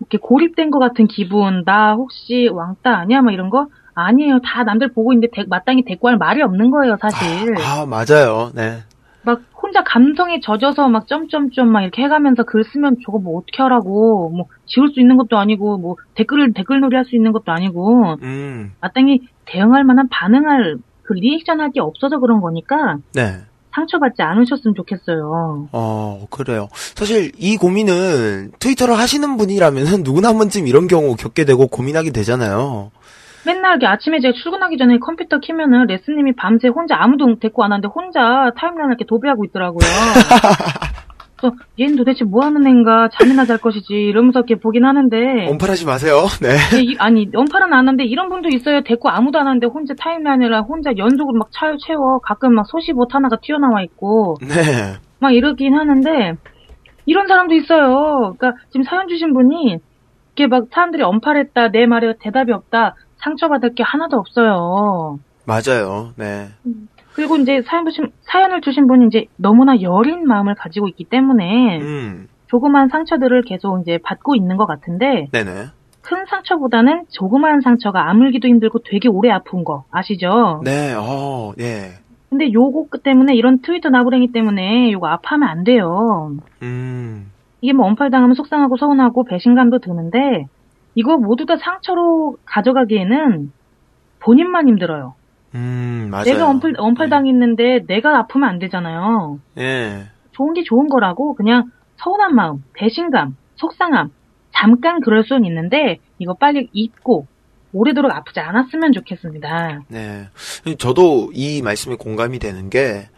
[0.00, 3.22] 이렇게 고립된 것 같은 기분, 나 혹시 왕따 아니야?
[3.22, 4.40] 막 이런 거 아니에요.
[4.44, 7.54] 다 남들 보고 있는데 대- 마땅히 대꾸할 말이 없는 거예요, 사실.
[7.58, 8.50] 아, 맞아요.
[8.54, 8.80] 네.
[9.22, 14.28] 막 혼자 감성에 젖어서 막 점점점 막 이렇게 해가면서 글 쓰면 저거 뭐 어떻게 하라고
[14.28, 18.72] 뭐 지울 수 있는 것도 아니고 뭐 댓글을 댓글놀이 할 수 있는 것도 아니고 음.
[18.82, 23.36] 마땅히 대응할 만한 반응할 그 리액션 할 게 없어서 그런 거니까 네.
[23.74, 25.68] 상처받지 않으셨으면 좋겠어요.
[25.72, 26.68] 어, 그래요.
[26.94, 32.92] 사실 이 고민은 트위터를 하시는 분이라면 누구나 한 번쯤 이런 경우 겪게 되고 고민하게 되잖아요.
[33.44, 38.52] 맨날 아침에 제가 출근하기 전에 컴퓨터 키면은 레스님이 밤새 혼자 아무도 데리고 안 하는데 혼자
[38.56, 39.80] 타임라인을 이렇게 도배하고 있더라고요.
[41.44, 46.24] 그래서 얘는 도대체 뭐 하는 애인가 잠이나 잘 것이지 이러면서 이렇게 보긴 하는데 언팔하지 마세요.
[46.40, 46.56] 네.
[46.76, 48.80] 예, 이- 아니 연팔은 안 하는데 이런 분도 있어요.
[48.82, 53.36] 데리고 아무도 안 하는데 혼자 타임라인이라 혼자 연속으로 막 차, 채워 가끔 막 소시봇 하나가
[53.42, 54.94] 튀어나와 있고 네.
[55.20, 56.34] 막 이러긴 하는데
[57.06, 58.34] 이런 사람도 있어요.
[58.38, 59.78] 그러니까 지금 사연 주신 분이
[60.36, 65.18] 이렇게 막 사람들이 언팔했다 내 말에 대답이 없다 상처받을 게 하나도 없어요.
[65.46, 66.12] 맞아요.
[66.16, 66.48] 네.
[67.14, 72.28] 그리고 이제 사연 주신 사연을 주신 분이 이제 너무나 여린 마음을 가지고 있기 때문에 음.
[72.48, 75.66] 조그만 상처들을 계속 이제 받고 있는 것 같은데 네네.
[76.02, 80.60] 큰 상처보다는 조그만 상처가 아물기도 힘들고 되게 오래 아픈 거 아시죠?
[80.64, 81.92] 네, 어, 네.
[82.28, 86.36] 근데 요거 때문에 이런 트위터 나부랭이 때문에 요거 아파하면 안 돼요.
[86.62, 87.30] 음.
[87.60, 90.46] 이게 뭐 언팔 당하면 속상하고 서운하고 배신감도 드는데
[90.94, 93.52] 이거 모두 다 상처로 가져가기에는
[94.20, 95.14] 본인만 힘들어요.
[95.54, 96.24] 음, 맞아요.
[96.24, 99.38] 내가 언팔, 언팔당했는데 내가 아프면 안 되잖아요.
[99.58, 100.04] 예.
[100.32, 104.10] 좋은 게 좋은 거라고 그냥 서운한 마음, 배신감, 속상함
[104.52, 107.26] 잠깐 그럴 수는 있는데 이거 빨리 잊고
[107.72, 109.82] 오래도록 아프지 않았으면 좋겠습니다.
[109.88, 110.28] 네.
[110.78, 113.08] 저도 이 말씀에 공감이 되는 게,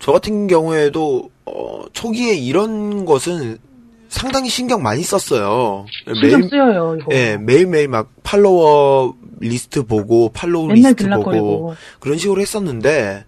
[0.00, 3.58] 저 같은 경우에도, 어, 초기에 이런 것은
[4.08, 5.86] 상당히 신경 많이 썼어요.
[6.20, 7.14] 신경 쓰여요 이거.
[7.14, 11.74] 예, 매일매일 막 팔로워 리스트 보고, follow 리스트 보고.
[11.98, 13.24] 그런 식으로 했었는데,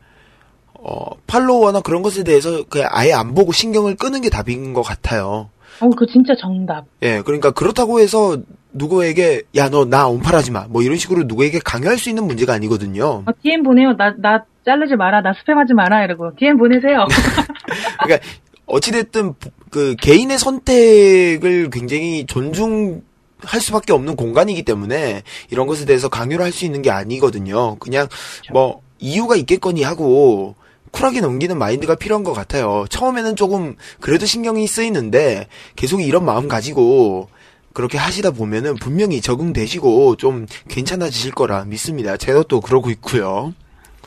[0.75, 5.51] 어, follower나 그런 것에 대해서 그냥 아예 안 보고 신경을 끄는 게 답인 것 같아요.
[5.81, 6.85] 어, 그 진짜 정답.
[7.03, 8.39] 예, 그러니까 그렇다고 해서
[8.73, 10.67] 누구에게, 야, 너나 온팔하지 마.
[10.69, 13.23] 뭐 이런 식으로 누구에게 강요할 수 있는 문제가 아니거든요.
[13.27, 13.97] 어, DM 보내요.
[13.97, 15.23] 나, 나 자르지 마라.
[15.23, 16.05] 나 스팸하지 마라.
[16.05, 16.37] 이러고.
[16.37, 17.07] DM 보내세요.
[18.03, 18.27] 그러니까
[18.67, 19.35] 어찌됐든
[19.71, 23.03] 그 개인의 선택을 굉장히 존중
[23.45, 27.77] 할 수밖에 없는 공간이기 때문에 이런 것에 대해서 강요를 할 수 있는 게 아니거든요.
[27.77, 28.09] 그냥
[28.53, 30.55] 뭐 이유가 있겠거니 하고
[30.91, 32.85] 쿨하게 넘기는 마인드가 필요한 것 같아요.
[32.91, 35.47] 처음에는 조금 그래도 신경이 쓰이는데
[35.77, 37.31] 계속 이런 마음 가지고
[37.73, 42.19] 그렇게 하시다 보면은 분명히 적응되시고 좀 괜찮아지실 거라 믿습니다.
[42.19, 43.55] 제가 또 그러고 있고요.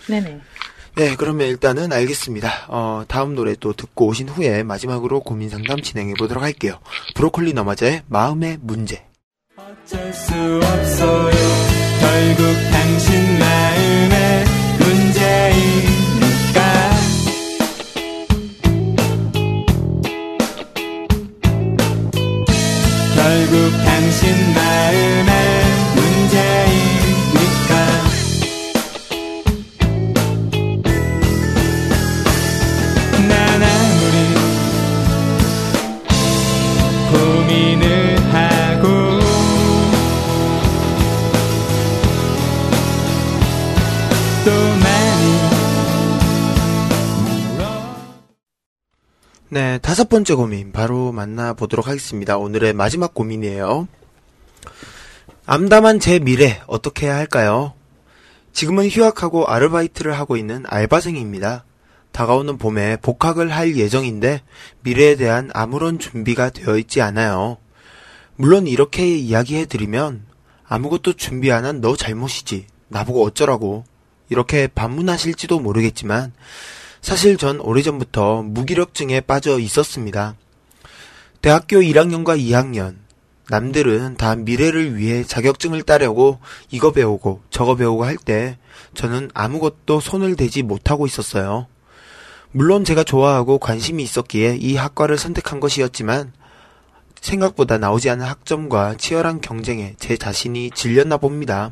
[0.07, 0.39] 네네.
[0.97, 2.67] 네, 그러면 일단은 알겠습니다.
[2.69, 6.79] 어, 다음 노래 또 듣고 오신 후에 마지막으로 고민 상담 진행해 보도록 할게요.
[7.15, 9.03] 브로콜리 너마저의 마음의 문제.
[9.84, 11.65] 어쩔 수 없어요.
[23.45, 23.84] 결국
[49.56, 52.38] 네, 다섯 번째 고민 바로 만나보도록 하겠습니다.
[52.38, 53.88] 오늘의 마지막 고민이에요.
[55.45, 57.72] 암담한 제 미래 어떻게 해야 할까요?
[58.52, 61.64] 지금은 휴학하고 아르바이트를 하고 있는 알바생입니다.
[62.11, 64.41] 다가오는 봄에 복학을 할 예정인데
[64.82, 67.56] 미래에 대한 아무런 준비가 되어 있지 않아요.
[68.36, 70.26] 물론 이렇게 이야기해드리면
[70.68, 72.68] 아무것도 준비 안 한 너 잘못이지.
[72.90, 73.86] 나보고 어쩌라고.
[74.27, 76.34] 이렇게 반문하실지도 모르겠지만
[77.06, 80.34] 사실 전 오래전부터 무기력증에 빠져 있었습니다.
[81.40, 82.95] 대학교 1학년과 2학년,
[83.48, 86.40] 남들은 다 미래를 위해 자격증을 따려고
[86.72, 88.57] 이거 배우고 저거 배우고 할 때
[88.95, 91.68] 저는 아무것도 손을 대지 못하고 있었어요.
[92.52, 96.34] 물론 제가 좋아하고 관심이 있었기에 이 학과를 선택한 것이었지만
[97.22, 101.72] 생각보다 나오지 않은 학점과 치열한 경쟁에 제 자신이 질렸나 봅니다.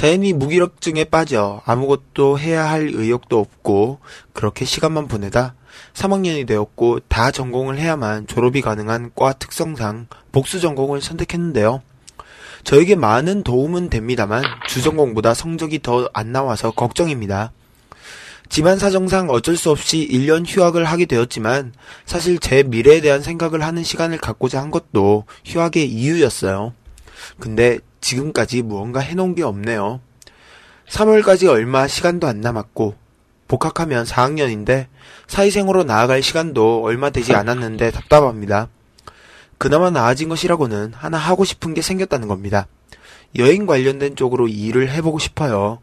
[0.00, 3.98] 자연히 무기력증에 빠져 아무것도 해야 할 의욕도 없고
[4.32, 5.54] 그렇게 시간만 보내다
[5.92, 11.82] 3학년이 되었고 다 전공을 해야만 졸업이 가능한 과 특성상 복수 전공을 선택했는데요.
[12.64, 17.52] 저에게 많은 도움은 됩니다만 주전공보다 성적이 더 안 나와서 걱정입니다.
[18.48, 21.74] 집안 사정상 어쩔 수 없이 1년 휴학을 하게 되었지만
[22.06, 26.72] 사실 제 미래에 대한 생각을 하는 시간을 갖고자 한 것도 휴학의 이유였어요.
[27.38, 30.00] 근데 지금까지 무언가 해놓은 게 없네요.
[30.88, 32.94] 3월까지 얼마 시간도 안 남았고
[33.48, 34.86] 복학하면 4학년인데
[35.26, 38.68] 사회생으로 나아갈 시간도 얼마 되지 않았는데 답답합니다.
[39.58, 42.66] 그나마 나아진 것이라고는 하나 하고 싶은 게 생겼다는 겁니다.
[43.38, 45.78] 여행 관련된 쪽으로 일을 해보고 싶어요.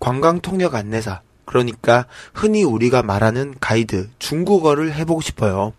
[0.00, 5.72] 관광 통역 안내사, 그러니까 흔히 우리가 말하는 가이드, 중국어를 해보고 싶어요.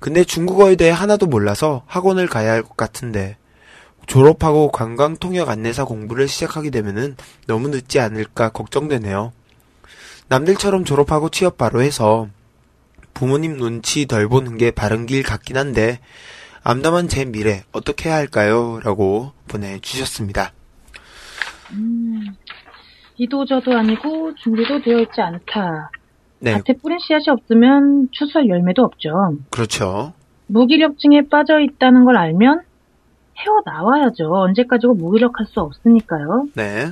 [0.00, 3.36] 근데 중국어에 대해 하나도 몰라서 학원을 가야 할 것 같은데
[4.06, 7.16] 졸업하고 관광 통역 안내사 공부를 시작하게 되면은
[7.46, 9.32] 너무 늦지 않을까 걱정되네요.
[10.28, 12.28] 남들처럼 졸업하고 취업 바로 해서
[13.12, 16.00] 부모님 눈치 덜 보는 게 바른 길 같긴 한데
[16.62, 18.80] 암담한 제 미래 어떻게 해야 할까요?
[18.82, 20.52] 라고 보내주셨습니다.
[23.16, 25.90] 이도저도 아니고 준비도 되어 있지 않다.
[26.40, 29.36] 네, 밭에 뿌린 씨앗이 없으면 추수할 열매도 없죠.
[29.50, 30.12] 그렇죠.
[30.46, 32.62] 무기력증에 빠져 있다는 걸 알면
[33.38, 34.32] 헤어나와야죠.
[34.32, 36.46] 언제까지고 무기력할 수 없으니까요.
[36.54, 36.86] 네,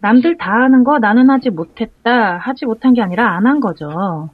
[0.00, 2.36] 남들 다 하는 거 나는 하지 못했다.
[2.38, 4.30] 하지 못한 게 아니라 안 한 거죠.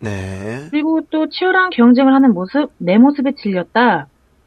[0.00, 4.06] 네, 그리고 또 치열한 경쟁을 하는 모습, 내 모습에 질렸다.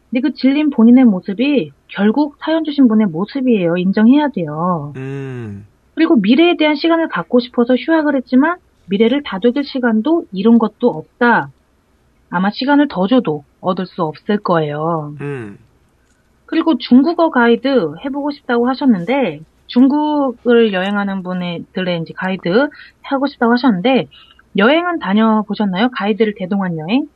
[0.10, 3.76] 근데 그 질린 본인의 모습이 결국 사연 주신 분의 모습이에요.
[3.78, 4.94] 인정해야 돼요.
[4.96, 5.66] 음,
[5.96, 8.58] 그리고 미래에 대한 시간을 갖고 싶어서 휴학을 했지만
[8.88, 11.50] 미래를 다독일 시간도 이룬 것도 없다.
[12.30, 15.14] 아마 시간을 더 줘도 얻을 수 없을 거예요.
[15.22, 15.58] 음,
[16.52, 22.68] 그리고 중국어 가이드 해보고 싶다고 하셨는데 중국을 여행하는 분들의 이제 가이드
[23.02, 24.08] 하고 싶다고 하셨는데
[24.58, 25.90] 여행은 다녀보셨나요?
[25.94, 27.08] 가이드를 대동한 여행?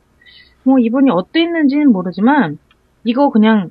[0.62, 2.58] 뭐 이분이 어땠는지는 모르지만
[3.04, 3.70] 이거 그냥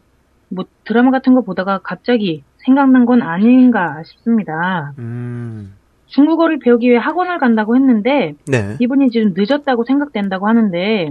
[0.49, 4.93] 뭐 드라마 같은 거 보다가 갑자기 생각난 건 아닌가 싶습니다.
[4.99, 5.73] 음.
[6.05, 8.77] 중국어를 배우기 위해 학원을 간다고 했는데 네.
[8.79, 11.09] 이분이 지금 늦었다고 생각된다고 하는데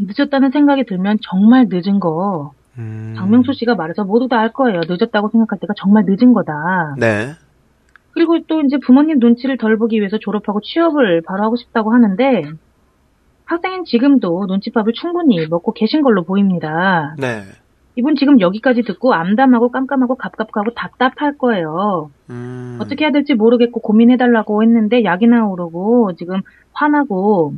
[0.00, 3.14] 늦었다는 생각이 들면 정말 늦은 거 음.
[3.16, 4.80] 박명수 씨가 말해서 모두 다 알 거예요.
[4.86, 6.94] 늦었다고 생각할 때가 정말 늦은 거다.
[6.98, 7.32] 네.
[8.12, 12.50] 그리고 또 이제 부모님 눈치를 덜 보기 위해서 졸업하고 취업을 바로 하고 싶다고 하는데
[13.44, 17.14] 학생인 지금도 눈치밥을 충분히 먹고 계신 걸로 보입니다.
[17.18, 17.42] 네.
[17.96, 22.10] 이분 지금 여기까지 듣고 암담하고 깜깜하고 갑갑하고 답답할 거예요.
[22.30, 22.78] 음.
[22.80, 26.42] 어떻게 해야 될지 모르겠고 고민해달라고 했는데 약이나 오르고 지금
[26.72, 27.54] 화나고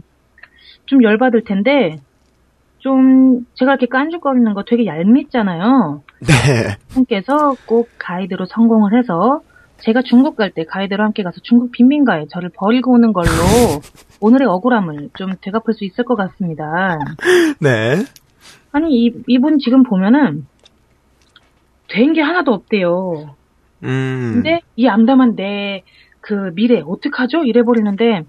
[0.87, 1.99] 좀 열받을 텐데
[2.81, 6.03] 좀 제가 이렇게 깐죽거리는 거 되게 얄밉잖아요.
[6.21, 6.77] 네.
[6.89, 9.41] 분께서 꼭 가이드로 성공을 해서
[9.79, 13.29] 제가 중국 갈 때 가이드로 함께 가서 중국 빈민가에 저를 버리고 오는 걸로
[14.21, 16.99] 오늘의 억울함을 좀 되갚을 수 있을 것 같습니다.
[17.61, 17.97] 네.
[18.73, 20.47] 아니 이, 이분 지금 보면은
[21.89, 23.35] 된 게 하나도 없대요.
[23.83, 24.31] 음.
[24.35, 25.83] 근데 이 암담한 내
[26.23, 27.45] 그 미래 어떡하죠?
[27.45, 28.25] 이래 버리는데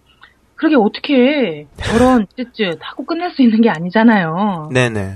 [0.61, 1.67] 그러게 어떻게 해.
[1.77, 4.69] 저런 쯧쯧 하고 끝낼 수 있는 게 아니잖아요.
[4.71, 5.15] 네네.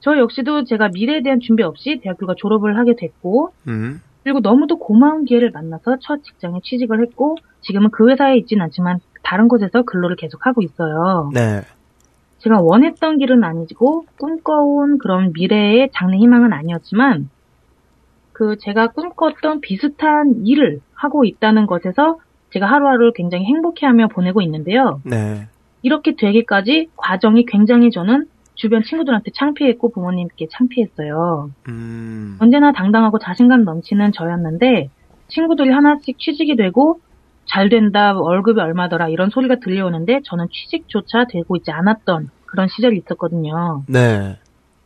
[0.00, 4.00] 저 역시도 제가 미래에 대한 준비 없이 대학교가 졸업을 하게 됐고 음.
[4.24, 9.48] 그리고 너무도 고마운 기회를 만나서 첫 직장에 취직을 했고 지금은 그 회사에 있진 않지만 다른
[9.48, 11.30] 곳에서 근로를 계속하고 있어요.
[11.34, 11.60] 네.
[12.38, 17.28] 제가 원했던 길은 아니고 꿈꿔온 그런 미래의 장래 희망은 아니었지만
[18.32, 22.20] 그 제가 꿈꿨던 비슷한 일을 하고 있다는 것에서
[22.52, 25.00] 제가 하루하루 굉장히 행복해하며 보내고 있는데요.
[25.04, 25.46] 네.
[25.82, 31.50] 이렇게 되기까지 과정이 굉장히 저는 주변 친구들한테 창피했고 부모님께 창피했어요.
[31.68, 32.36] 음.
[32.40, 34.90] 언제나 당당하고 자신감 넘치는 저였는데
[35.28, 37.00] 친구들이 하나씩 취직이 되고
[37.44, 43.84] 잘 된다, 월급이 얼마더라 이런 소리가 들려오는데 저는 취직조차 되고 있지 않았던 그런 시절이 있었거든요.
[43.88, 44.38] 네.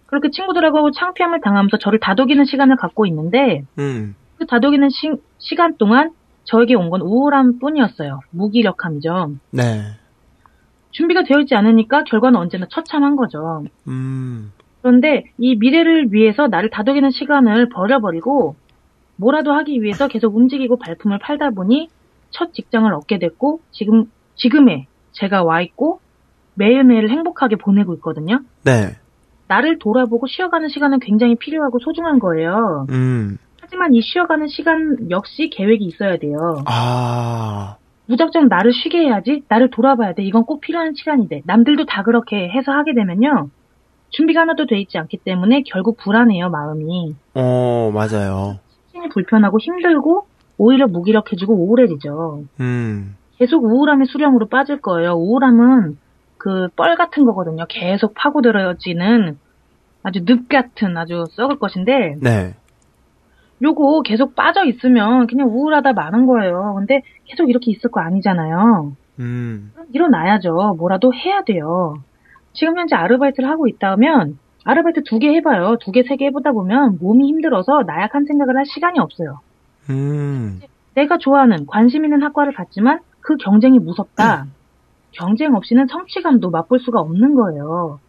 [0.07, 4.15] 그렇게 친구들하고 창피함을 당하면서 저를 다독이는 시간을 갖고 있는데 음.
[4.39, 6.11] 그 다독이는 시, 간 동안
[6.45, 8.21] 저에게 온 건 우울함 뿐이었어요.
[8.31, 9.33] 무기력함이죠.
[9.51, 9.83] 네.
[10.91, 13.65] 준비가 되어 있지 않으니까 결과는 언제나 처참한 거죠.
[13.89, 14.53] 음.
[14.83, 18.57] 그런데 이 미래를 위해서 나를 다독이는 시간을 버려버리고
[19.17, 21.89] 뭐라도 하기 위해서 계속 움직이고 발품을 팔다 보니
[22.31, 24.05] 첫 직장을 얻게 됐고 지금
[24.35, 26.01] 지금의 제가 와 있고
[26.55, 28.41] 매일매일 행복하게 보내고 있거든요.
[28.65, 28.97] 네.
[29.49, 32.87] 나를 돌아보고 쉬어가는 시간은 굉장히 필요하고 소중한 거예요.
[32.91, 33.39] 음.
[33.73, 36.63] 하지만 이 쉬어가는 시간 역시 계획이 있어야 돼요.
[36.67, 37.77] 아.
[38.05, 40.23] 무작정 나를 쉬게 해야지, 나를 돌아봐야 돼.
[40.23, 41.41] 이건 꼭 필요한 시간인데.
[41.47, 43.49] 남들도 다 그렇게 해서 하게 되면요.
[44.11, 47.15] 준비가 하나도 돼 있지 않기 때문에 결국 불안해요, 마음이.
[47.35, 48.59] 어, 맞아요.
[48.91, 50.27] 심신이 불편하고 힘들고
[50.59, 52.45] 오히려 무기력해지고 우울해지죠.
[52.61, 53.17] 음.
[53.39, 55.13] 계속 우울함의 수령으로 빠질 거예요.
[55.15, 55.97] 우울함은
[56.37, 57.65] 그 뻘 같은 거거든요.
[57.71, 59.39] 계속 파고들어지는
[60.03, 62.55] 아주 늪 같은 아주 썩을 것인데 네.
[63.63, 66.75] 요거 계속 빠져 있으면 그냥 우울하다 마는 거예요.
[66.77, 68.93] 근데 계속 이렇게 있을 거 아니잖아요.
[69.21, 69.73] 음.
[69.93, 70.75] 일어나야죠.
[70.79, 71.95] 뭐라도 해야 돼요.
[72.53, 75.77] 지금 현재 아르바이트를 하고 있다면 아르바이트 두 개 해봐요.
[75.81, 79.41] 두 개, 세 개 해보다 보면 몸이 힘들어서 나약한 생각을 할 시간이 없어요.
[79.91, 80.61] 음.
[80.95, 84.47] 내가 좋아하는 관심 있는 학과를 갔지만 그 경쟁이 무섭다.
[85.13, 88.01] 경쟁 없이는 성취감도 맛볼 수가 없는 거예요.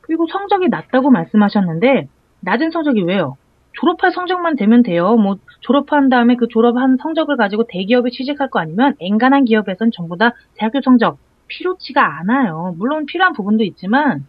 [0.00, 2.08] 그리고 성적이 낮다고 말씀하셨는데
[2.40, 3.36] 낮은 성적이 왜요?
[3.78, 5.16] 졸업할 성적만 되면 돼요.
[5.16, 10.32] 뭐 졸업한 다음에 그 졸업한 성적을 가지고 대기업에 취직할 거 아니면 엔간한 기업에선 전부 다
[10.54, 12.74] 대학교 성적 필요치가 않아요.
[12.78, 14.26] 물론 필요한 부분도 있지만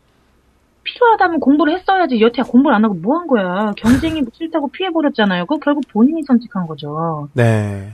[0.83, 3.73] 필요하다면 공부를 했어야지 여태 공부를 안 하고 뭐 한 거야.
[3.77, 5.45] 경쟁이 싫다고 피해버렸잖아요.
[5.45, 7.29] 그거 결국 본인이 선택한 거죠.
[7.33, 7.93] 네.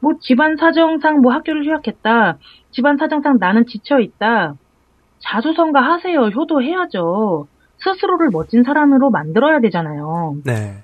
[0.00, 2.38] 뭐 집안 사정상 뭐 학교를 휴학했다.
[2.72, 4.56] 집안 사정상 나는 지쳐 있다.
[5.20, 6.20] 자수성가 하세요.
[6.26, 7.46] 효도해야죠.
[7.82, 10.36] 스스로를 멋진 사람으로 만들어야 되잖아요.
[10.44, 10.82] 네.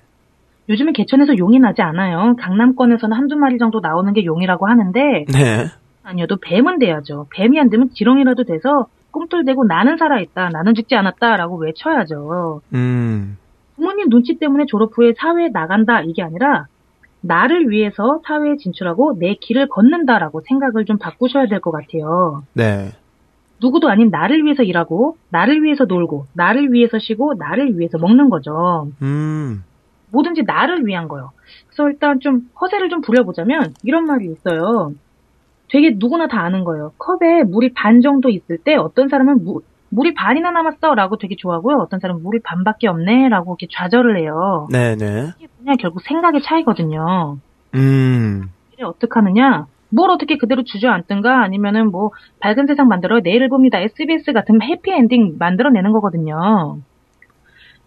[0.69, 2.35] 요즘에 개천에서 용이 나지 않아요.
[2.37, 5.65] 강남권에서는 한두 마리 정도 나오는 게 용이라고 하는데 네.
[6.03, 7.27] 아니어도 뱀은 돼야죠.
[7.31, 10.49] 뱀이 안 되면 지렁이라도 돼서 꿈틀대고 나는 살아있다.
[10.49, 12.61] 나는 죽지 않았다라고 외쳐야죠.
[12.73, 13.37] 음.
[13.75, 16.67] 부모님 눈치 때문에 졸업 후에 사회에 나간다 이게 아니라
[17.21, 22.43] 나를 위해서 사회에 진출하고 내 길을 걷는다라고 생각을 좀 바꾸셔야 될 것 같아요.
[22.53, 22.91] 네.
[23.61, 28.89] 누구도 아닌 나를 위해서 일하고, 나를 위해서 놀고, 나를 위해서 쉬고, 나를 위해서 먹는 거죠.
[29.01, 29.63] 음.
[30.11, 31.31] 뭐든지 나를 위한 거요.
[31.67, 34.93] 그래서 일단 좀 허세를 좀 부려보자면 이런 말이 있어요.
[35.71, 36.93] 되게 누구나 다 아는 거예요.
[36.97, 41.77] 컵에 물이 반 정도 있을 때 어떤 사람은 무- 물이 반이나 남았어라고 되게 좋아하고요.
[41.77, 44.67] 어떤 사람은 물이 반밖에 없네라고 이렇게 좌절을 해요.
[44.71, 45.33] 네네.
[45.37, 47.37] 이게 그냥 결국 생각의 차이거든요.
[47.75, 48.49] 음.
[48.73, 49.67] 이를 어떻게 하느냐?
[49.89, 53.79] 뭘 어떻게 그대로 주저앉든가 아니면은 뭐 밝은 세상 만들어 내일을 봅니다.
[53.79, 56.79] SBS 같은 해피엔딩 만들어내는 거거든요.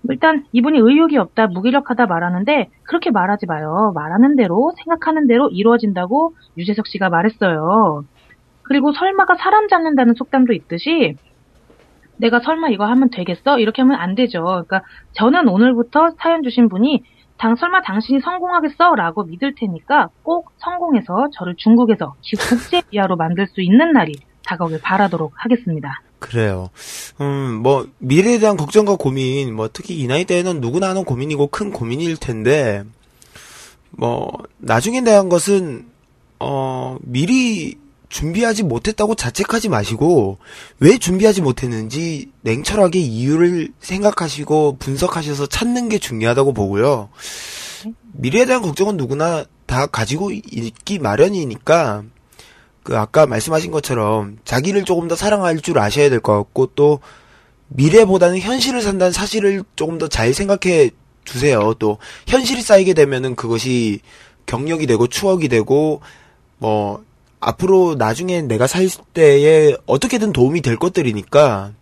[0.08, 3.92] 일단 이분이 의욕이 없다, 무기력하다 말하는데 그렇게 말하지 마요.
[3.94, 8.04] 말하는 대로 생각하는 대로 이루어진다고 유재석 씨가 말했어요.
[8.62, 11.16] 그리고 설마가 사람 잡는다는 속담도 있듯이
[12.16, 13.58] 내가 설마 이거 하면 되겠어?
[13.58, 14.42] 이렇게 하면 안 되죠.
[14.42, 17.02] 그러니까 저는 오늘부터 사연 주신 분이
[17.42, 18.94] 당 설마 당신이 성공하겠어?
[18.94, 22.14] 라고 믿을 테니까 꼭 성공해서 저를 중국에서
[22.48, 24.14] 국제 비하로 만들 수 있는 날이
[24.46, 26.00] 다가오길 바라도록 하겠습니다.
[26.20, 26.70] 그래요.
[27.20, 31.72] 음, 뭐, 미래에 대한 걱정과 고민, 뭐, 특히 이 나이 때에는 누구나 하는 고민이고 큰
[31.72, 32.84] 고민일 텐데,
[33.90, 35.86] 뭐, 나중에 대한 것은,
[36.38, 37.74] 어, 미리
[38.12, 40.38] 준비하지 못했다고 자책하지 마시고,
[40.78, 47.08] 왜 준비하지 못했는지 냉철하게 이유를 생각하시고 분석하셔서 찾는 게 중요하다고 보고요.
[48.12, 52.04] 미래에 대한 걱정은 누구나 다 가지고 있기 마련이니까,
[52.82, 57.00] 그 아까 말씀하신 것처럼 자기를 조금 더 사랑할 줄 아셔야 될 것 같고 또
[57.68, 60.90] 미래보다는 현실을 산다는 사실을 조금 더 잘 생각해
[61.24, 61.72] 주세요.
[61.78, 64.00] 또 현실이 쌓이게 되면은 그것이
[64.44, 66.02] 경력이 되고 추억이 되고
[66.58, 67.04] 뭐
[67.42, 71.72] 앞으로 나중에 내가 살 때에 어떻게든 도움이 될 것들이니까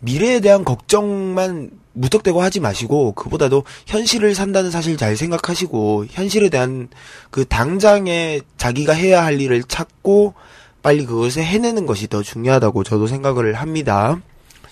[0.00, 6.88] 미래에 대한 걱정만 무턱대고 하지 마시고 그보다도 현실을 산다는 사실 잘 생각하시고 현실에 대한
[7.30, 10.34] 그 당장에 자기가 해야 할 일을 찾고
[10.82, 14.20] 빨리 그것을 해내는 것이 더 중요하다고 저도 생각을 합니다.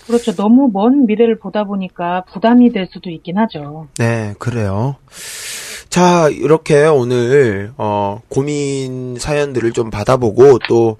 [0.07, 0.33] 그렇죠.
[0.35, 3.87] 너무 먼 미래를 보다 보니까 부담이 될 수도 있긴 하죠.
[3.97, 4.97] 네, 그래요.
[5.91, 10.95] 자, 이렇게 오늘 어 고민 사연들을 좀 받아보고 또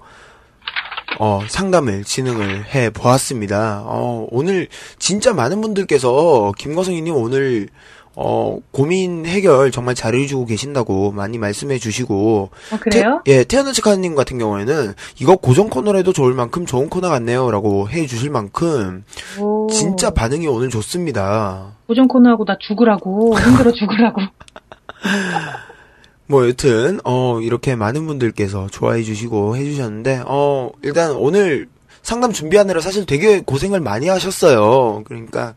[1.18, 3.84] 어, 상담을 진행을 해 보았습니다.
[3.86, 7.68] 어, 오늘 진짜 많은 분들께서 김거성이님 오늘
[8.14, 12.50] 어, 고민 해결 정말 잘해주고 계신다고 많이 말씀해 주시고.
[12.72, 13.22] 어, 그래요?
[13.24, 17.50] 태, 예, 태어난 척하님 같은 경우에는 이거 고정 코너로 해도 좋을 만큼 좋은 코너 같네요.
[17.50, 19.04] 라고 해 주실 만큼
[19.40, 21.78] 오, 진짜 반응이 오늘 좋습니다.
[21.86, 24.20] 고정 코너하고 나 죽으라고 힘들어 죽으라고.
[26.26, 31.68] 뭐 여튼 어 이렇게 많은 분들께서 좋아해 주시고 해 주셨는데 어 일단 오늘
[32.02, 35.04] 상담 준비하느라 사실 되게 고생을 많이 하셨어요.
[35.04, 35.54] 그러니까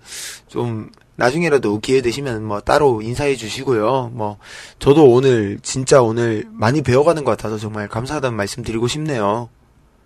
[0.48, 4.12] 좀 나중에라도 기회 되시면 뭐 따로 인사해 주시고요.
[4.14, 4.38] 뭐
[4.80, 9.50] 저도 오늘 진짜 오늘 많이 배워가는 것 같아서 정말 감사하다는 말씀 드리고 싶네요.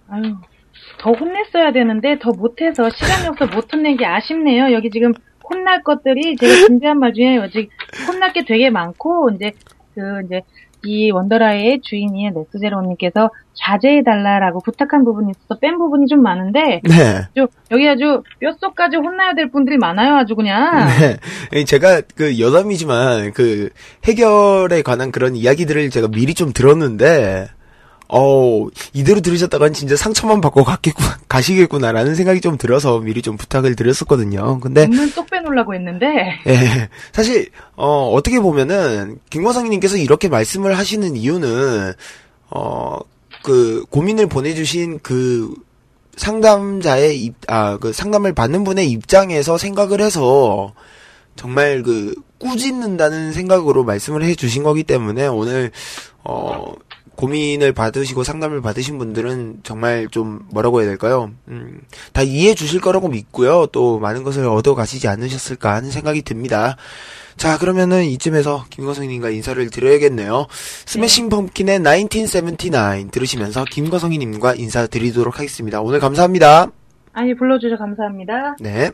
[0.08, 0.36] 아유,
[1.00, 4.72] 더 혼냈어야 되는데 더 못해서 시간이 없어 못 혼낸 게 아쉽네요.
[4.74, 5.14] 여기 지금
[5.50, 7.70] 혼날 것들이 제가 준비한 말 중에 아직
[8.08, 9.52] 혼날 게 되게 많고 이제
[9.96, 10.42] 그 이제
[10.84, 17.28] 이 원더라의 주인인 레스제로님께서 자제해달라라고 부탁한 부분이 있어서 뺀 부분이 좀 많은데 네.
[17.30, 20.88] 아주 여기 아주 뼛속까지 혼나야 될 분들이 많아요 아주 그냥
[21.52, 21.66] 네.
[21.66, 23.70] 제가 그 여담이지만 그
[24.06, 27.48] 해결에 관한 그런 이야기들을 제가 미리 좀 들었는데
[28.10, 34.60] 어 이대로 들으셨다간 진짜 상처만 받고 갔겠구, 가시겠구나라는 생각이 좀 들어서 미리 좀 부탁을 드렸었거든요.
[34.60, 41.94] 근데 눈쏙 빼놓으려고 했는데 예, 사실 어 어떻게 보면은 김광성님께서 이렇게 말씀을 하시는 이유는
[42.49, 42.99] 어
[43.41, 45.53] 그 고민을 보내주신 그
[46.18, 50.73] 상담자의 입, 아, 그 상담을 받는 분의 입장에서 생각을 해서
[51.36, 55.72] 정말 그 꾸짖는다는 생각으로 말씀을 해 주신 거기 때문에 오늘
[56.23, 56.73] 어
[57.20, 61.32] 고민을 받으시고 상담을 받으신 분들은 정말 좀 뭐라고 해야 될까요?
[61.50, 61.82] 음,
[62.14, 63.66] 다 이해해 주실 거라고 믿고요.
[63.74, 66.78] 또 많은 것을 얻어 가시지 않으셨을까 하는 생각이 듭니다.
[67.36, 70.48] 자, 그러면은 이쯤에서 김거성님과 인사를 드려야겠네요.
[70.86, 75.82] 스매싱 펌킨의 1979 들으시면서 김거성님과 인사드리도록 하겠습니다.
[75.82, 76.72] 오늘 감사합니다.
[77.12, 78.56] 아니 불러주셔서 감사합니다.
[78.62, 78.91] 네.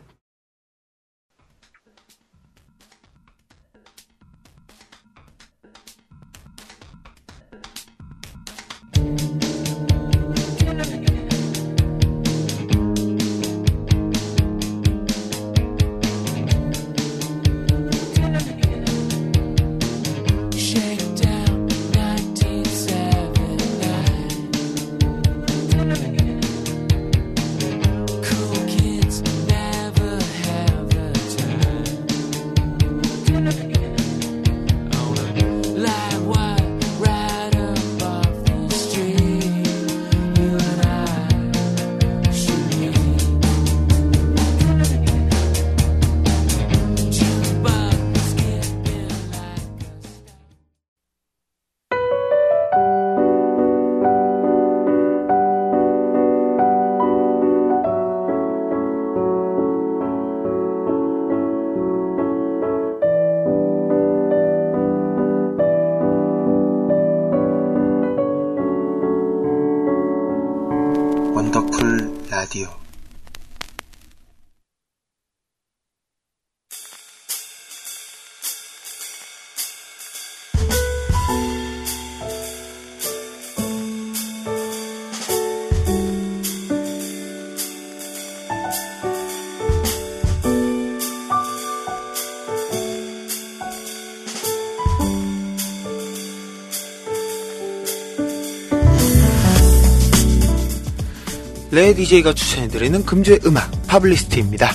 [101.75, 104.71] 레 DJ가 추천해드리는 금주의 음악 파블리스트입니다.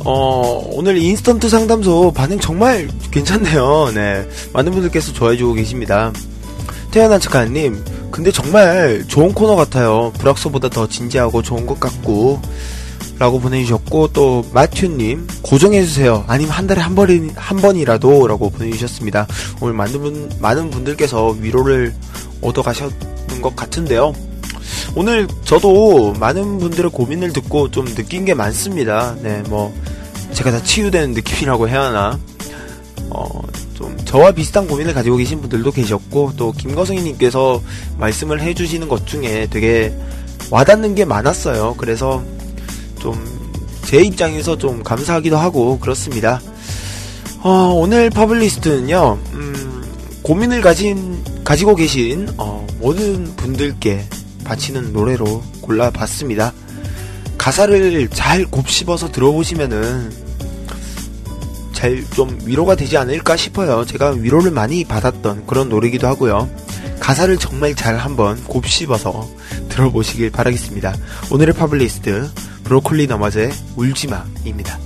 [0.00, 3.92] 어, 오늘 인스턴트 상담소 반응 정말 괜찮네요.
[3.94, 4.28] 네.
[4.52, 6.12] 많은 분들께서 좋아해주고 계십니다.
[6.90, 10.12] 태어난 척하님, 근데 정말 좋은 코너 같아요.
[10.18, 12.42] 불악서보다 더 진지하고 좋은 것 같고,
[13.20, 16.24] 라고 보내주셨고, 또, 마튜님, 고정해주세요.
[16.26, 19.28] 아니면 한 달에 한 번이, 한 번이라도, 라고 보내주셨습니다.
[19.60, 21.94] 오늘 많은 분, 많은 분들께서 위로를
[22.40, 24.14] 얻어가셨는 것 같은데요.
[24.96, 29.16] 오늘 저도 많은 분들의 고민을 듣고 좀 느낀 게 많습니다.
[29.22, 29.74] 네, 뭐,
[30.32, 32.18] 제가 다 치유되는 느낌이라고 해야 하나.
[33.10, 33.26] 어,
[33.74, 37.60] 좀, 저와 비슷한 고민을 가지고 계신 분들도 계셨고, 또, 김거성이님께서
[37.98, 39.92] 말씀을 해주시는 것 중에 되게
[40.50, 41.74] 와닿는 게 많았어요.
[41.76, 42.22] 그래서
[43.00, 43.20] 좀,
[43.84, 46.40] 제 입장에서 좀 감사하기도 하고, 그렇습니다.
[47.42, 49.84] 어, 오늘 퍼블리스트는요, 음,
[50.22, 54.04] 고민을 가진, 가지고 계신, 어, 모든 분들께
[54.44, 56.52] 바치는 노래로 골라봤습니다.
[57.38, 60.24] 가사를 잘 곱씹어서 들어보시면은
[61.72, 63.84] 잘 좀 위로가 되지 않을까 싶어요.
[63.84, 66.48] 제가 위로를 많이 받았던 그런 노래기도 하고요.
[67.00, 69.28] 가사를 정말 잘 한번 곱씹어서
[69.68, 70.94] 들어보시길 바라겠습니다.
[71.30, 72.30] 오늘의 파블리스트
[72.64, 74.78] 브로콜리 너머즈의 울지마입니다.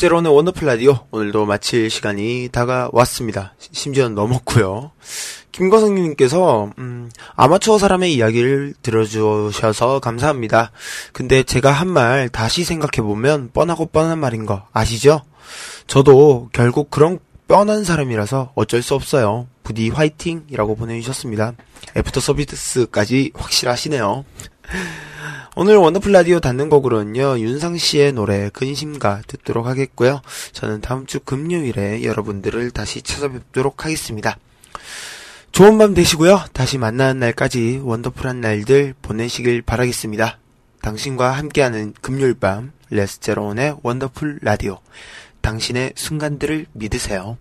[0.00, 3.52] 자, 레스제론의 원더풀 라디오 오늘도 마칠 시간이 다가왔습니다.
[3.58, 4.92] 시- 심지어는 넘었고요.
[5.52, 10.70] 김거성님께서 음, 아마추어 사람의 이야기를 들어주셔서 감사합니다.
[11.12, 15.20] 근데 제가 한 말 다시 생각해 보면 뻔하고 뻔한 말인 거 아시죠?
[15.86, 19.48] 저도 결국 그런 뻔한 사람이라서 어쩔 수 없어요.
[19.64, 21.52] 부디 화이팅이라고 보내주셨습니다.
[21.96, 24.24] 애프터 서비스까지 확실하시네요.
[25.62, 30.22] 오늘 원더풀 라디오 닫는 곡으로는요, 윤상 씨의 노래, 근심가 듣도록 하겠고요.
[30.52, 34.38] 저는 다음 주 금요일에 여러분들을 다시 찾아뵙도록 하겠습니다.
[35.52, 36.44] 좋은 밤 되시고요.
[36.54, 40.38] 다시 만나는 날까지 원더풀한 날들 보내시길 바라겠습니다.
[40.80, 44.78] 당신과 함께하는 금요일 밤, 레스제론의 원더풀 라디오.
[45.42, 47.36] 당신의 순간들을 믿으세요.